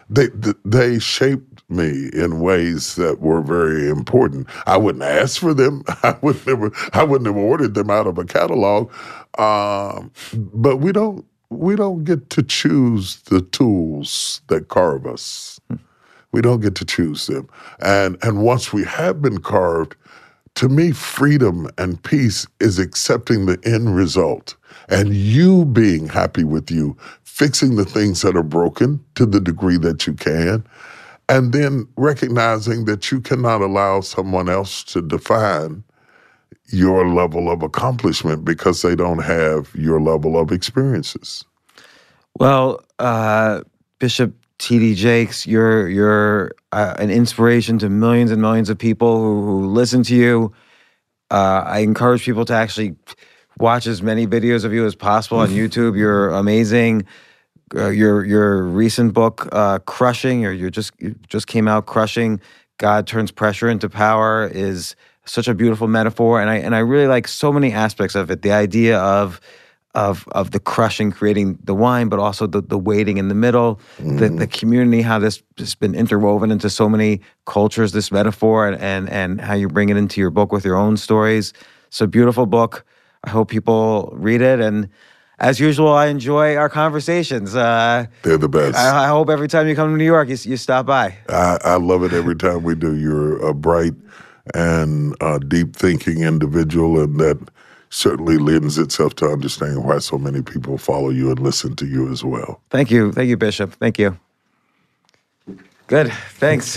they 0.10 0.28
they 0.66 0.99
shaped 0.99 1.64
me 1.70 2.10
in 2.14 2.39
ways 2.39 2.95
that 2.95 3.20
were 3.22 3.41
very 3.41 3.89
important. 3.89 4.47
I 4.66 4.78
wouldn't 4.78 5.03
ask 5.03 5.39
for 5.39 5.53
them. 5.53 5.84
I 6.03 6.18
would 6.22 6.45
never. 6.47 6.72
I 6.93 7.03
wouldn't 7.03 7.28
have 7.28 7.38
ordered 7.38 7.74
them 7.76 7.89
out 7.89 8.08
of 8.08 8.18
a 8.18 8.26
catalog. 8.26 8.91
Um, 9.38 10.12
but 10.34 10.78
we 10.78 10.91
don't. 10.91 11.26
We 11.49 11.76
don't 11.78 12.03
get 12.05 12.30
to 12.32 12.43
choose 12.43 13.18
the 13.24 13.41
tools 13.41 14.41
that 14.47 14.70
carve 14.70 15.05
us. 15.08 15.60
We 16.34 16.41
don't 16.41 16.62
get 16.62 16.76
to 16.76 16.86
choose 16.86 17.28
them. 17.28 17.49
And 17.82 18.18
and 18.24 18.43
once 18.43 18.74
we 18.74 18.84
have 18.86 19.22
been 19.22 19.39
carved, 19.39 19.95
to 20.55 20.70
me, 20.70 20.91
freedom 20.91 21.70
and 21.78 22.01
peace 22.03 22.47
is 22.60 22.80
accepting 22.80 23.45
the 23.45 23.60
end 23.66 23.95
result 23.95 24.55
and 24.89 25.14
you 25.14 25.66
being 25.66 26.08
happy 26.10 26.43
with 26.43 26.72
you, 26.72 26.97
fixing 27.38 27.75
the 27.75 27.85
things 27.85 28.23
that 28.23 28.35
are 28.35 28.41
broken 28.41 28.99
to 29.13 29.23
the 29.23 29.39
degree 29.39 29.77
that 29.77 30.07
you 30.07 30.13
can, 30.13 30.65
and 31.29 31.53
then 31.53 31.88
recognizing 31.95 32.85
that 32.85 33.11
you 33.11 33.21
cannot 33.21 33.61
allow 33.61 34.01
someone 34.01 34.49
else 34.49 34.83
to 34.83 35.03
define 35.03 35.83
your 36.69 37.07
level 37.07 37.51
of 37.51 37.61
accomplishment 37.61 38.43
because 38.43 38.81
they 38.81 38.95
don't 38.95 39.19
have 39.19 39.69
your 39.75 40.01
level 40.01 40.39
of 40.39 40.51
experiences. 40.51 41.45
Well, 42.39 42.83
uh, 42.97 43.61
Bishop 43.99 44.33
TD 44.57 44.95
Jakes, 44.95 45.45
you're 45.45 45.88
you're 45.88 46.53
uh, 46.71 46.95
an 46.97 47.11
inspiration 47.11 47.77
to 47.79 47.89
millions 47.89 48.31
and 48.31 48.41
millions 48.41 48.67
of 48.71 48.79
people 48.79 49.19
who, 49.19 49.45
who 49.45 49.67
listen 49.67 50.01
to 50.03 50.15
you. 50.15 50.53
Uh, 51.29 51.61
I 51.67 51.79
encourage 51.79 52.25
people 52.25 52.45
to 52.45 52.53
actually 52.53 52.95
watch 53.59 53.85
as 53.85 54.01
many 54.01 54.25
videos 54.25 54.65
of 54.65 54.73
you 54.73 54.88
as 54.88 54.95
possible 54.95 55.38
on 55.38 55.49
YouTube. 55.61 55.95
You're 55.95 56.29
amazing. 56.29 57.05
Uh, 57.76 57.89
your 57.89 58.24
your 58.24 58.63
recent 58.63 59.13
book, 59.13 59.49
uh, 59.51 59.80
"Crushing," 59.80 60.45
or 60.45 60.51
you 60.51 60.72
just 60.72 60.91
you 60.99 61.15
just 61.28 61.47
came 61.47 61.68
out, 61.68 61.86
"Crushing." 61.86 62.39
God 62.78 63.07
turns 63.07 63.32
pressure 63.32 63.70
into 63.70 63.89
power 63.89 64.47
is 64.47 64.95
such 65.26 65.47
a 65.47 65.53
beautiful 65.53 65.88
metaphor, 65.88 66.39
and 66.39 66.49
I 66.49 66.55
and 66.55 66.76
I 66.76 66.80
really 66.80 67.07
like 67.07 67.28
so 67.28 67.51
many 67.51 67.74
aspects 67.74 68.15
of 68.15 68.32
it. 68.32 68.41
The 68.41 68.51
idea 68.51 68.99
of 68.99 69.41
of 69.95 70.28
of 70.32 70.51
the 70.51 70.59
crushing 70.59 71.11
creating 71.11 71.57
the 71.63 71.74
wine, 71.74 72.07
but 72.07 72.20
also 72.20 72.47
the 72.47 72.61
the 72.61 72.78
waiting 72.78 73.18
in 73.18 73.28
the 73.28 73.36
middle, 73.36 73.80
mm. 73.97 74.20
the 74.20 74.30
the 74.30 74.47
community, 74.47 75.01
how 75.01 75.20
this 75.20 75.41
has 75.57 75.76
been 75.76 75.95
interwoven 75.95 76.51
into 76.51 76.70
so 76.70 76.88
many 76.88 77.20
cultures, 77.45 77.91
this 77.91 78.11
metaphor, 78.11 78.68
and 78.68 78.80
and 78.82 79.09
and 79.09 79.41
how 79.41 79.55
you 79.55 79.68
bring 79.68 79.89
it 79.89 79.97
into 79.97 80.22
your 80.22 80.30
book 80.30 80.51
with 80.51 80.63
your 80.63 80.76
own 80.76 80.97
stories. 80.97 81.51
It's 81.88 81.99
a 81.99 82.07
beautiful 82.07 82.45
book. 82.45 82.86
I 83.24 83.30
hope 83.30 83.49
people 83.49 84.13
read 84.15 84.41
it 84.41 84.59
and. 84.59 84.88
As 85.39 85.59
usual, 85.59 85.89
I 85.89 86.07
enjoy 86.07 86.55
our 86.55 86.69
conversations. 86.69 87.55
Uh, 87.55 88.07
They're 88.23 88.38
the 88.39 88.49
best. 88.49 88.75
I, 88.75 89.05
I, 89.05 89.07
hope 89.07 89.29
every 89.29 89.47
time 89.47 89.67
you 89.67 89.75
come 89.75 89.91
to 89.91 89.97
New 89.97 90.03
York, 90.05 90.29
you, 90.29 90.38
you 90.43 90.57
stop 90.57 90.88
by. 90.88 91.15
I, 91.29 91.59
I 91.63 91.75
love 91.75 92.03
it 92.03 92.11
every 92.11 92.35
time 92.35 92.63
we 92.63 92.73
do. 92.73 92.97
You're 92.97 93.38
a 93.45 93.53
bright 93.53 93.93
and 94.55 95.15
uh, 95.21 95.38
deep 95.38 95.75
thinking 95.75 96.23
individual, 96.23 96.99
and 96.99 97.19
that 97.19 97.38
certainly 97.89 98.38
lends 98.38 98.79
itself 98.79 99.15
to 99.15 99.27
understanding 99.27 99.83
why 99.83 99.99
so 99.99 100.17
many 100.17 100.41
people 100.41 100.77
follow 100.77 101.09
you 101.09 101.29
and 101.29 101.39
listen 101.39 101.75
to 101.75 101.85
you 101.85 102.11
as 102.11 102.23
well. 102.23 102.61
Thank 102.71 102.89
you. 102.89 103.11
Thank 103.11 103.29
you, 103.29 103.38
Bishop. 103.38 103.73
Thank 103.73 103.99
you. 103.99 104.17
Good. 105.88 106.11
Thanks. 106.33 106.75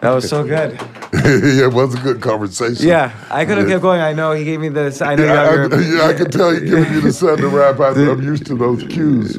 that 0.00 0.10
was 0.12 0.28
so 0.28 0.42
good. 0.42 0.72
yeah, 1.12 1.66
it 1.66 1.72
was 1.72 1.94
a 1.94 2.00
good 2.00 2.20
conversation. 2.20 2.84
Yeah, 2.84 3.12
I 3.30 3.44
could 3.44 3.58
have 3.58 3.68
yeah. 3.68 3.74
kept 3.74 3.82
going. 3.82 4.00
I 4.00 4.12
know 4.12 4.32
he 4.32 4.44
gave 4.44 4.58
me 4.58 4.68
this. 4.68 5.00
I 5.00 5.14
know 5.14 5.24
yeah, 5.24 5.42
I, 5.42 5.54
your, 5.54 5.80
yeah, 5.80 6.06
I 6.06 6.12
can 6.12 6.28
tell 6.28 6.52
you 6.52 6.60
giving 6.60 6.92
you 6.92 7.00
the 7.00 7.12
sun 7.12 7.38
to 7.38 7.48
wrap. 7.48 7.78
I, 7.78 7.90
I'm 7.90 8.22
used 8.22 8.46
to 8.46 8.56
those 8.56 8.82
cues. 8.82 9.38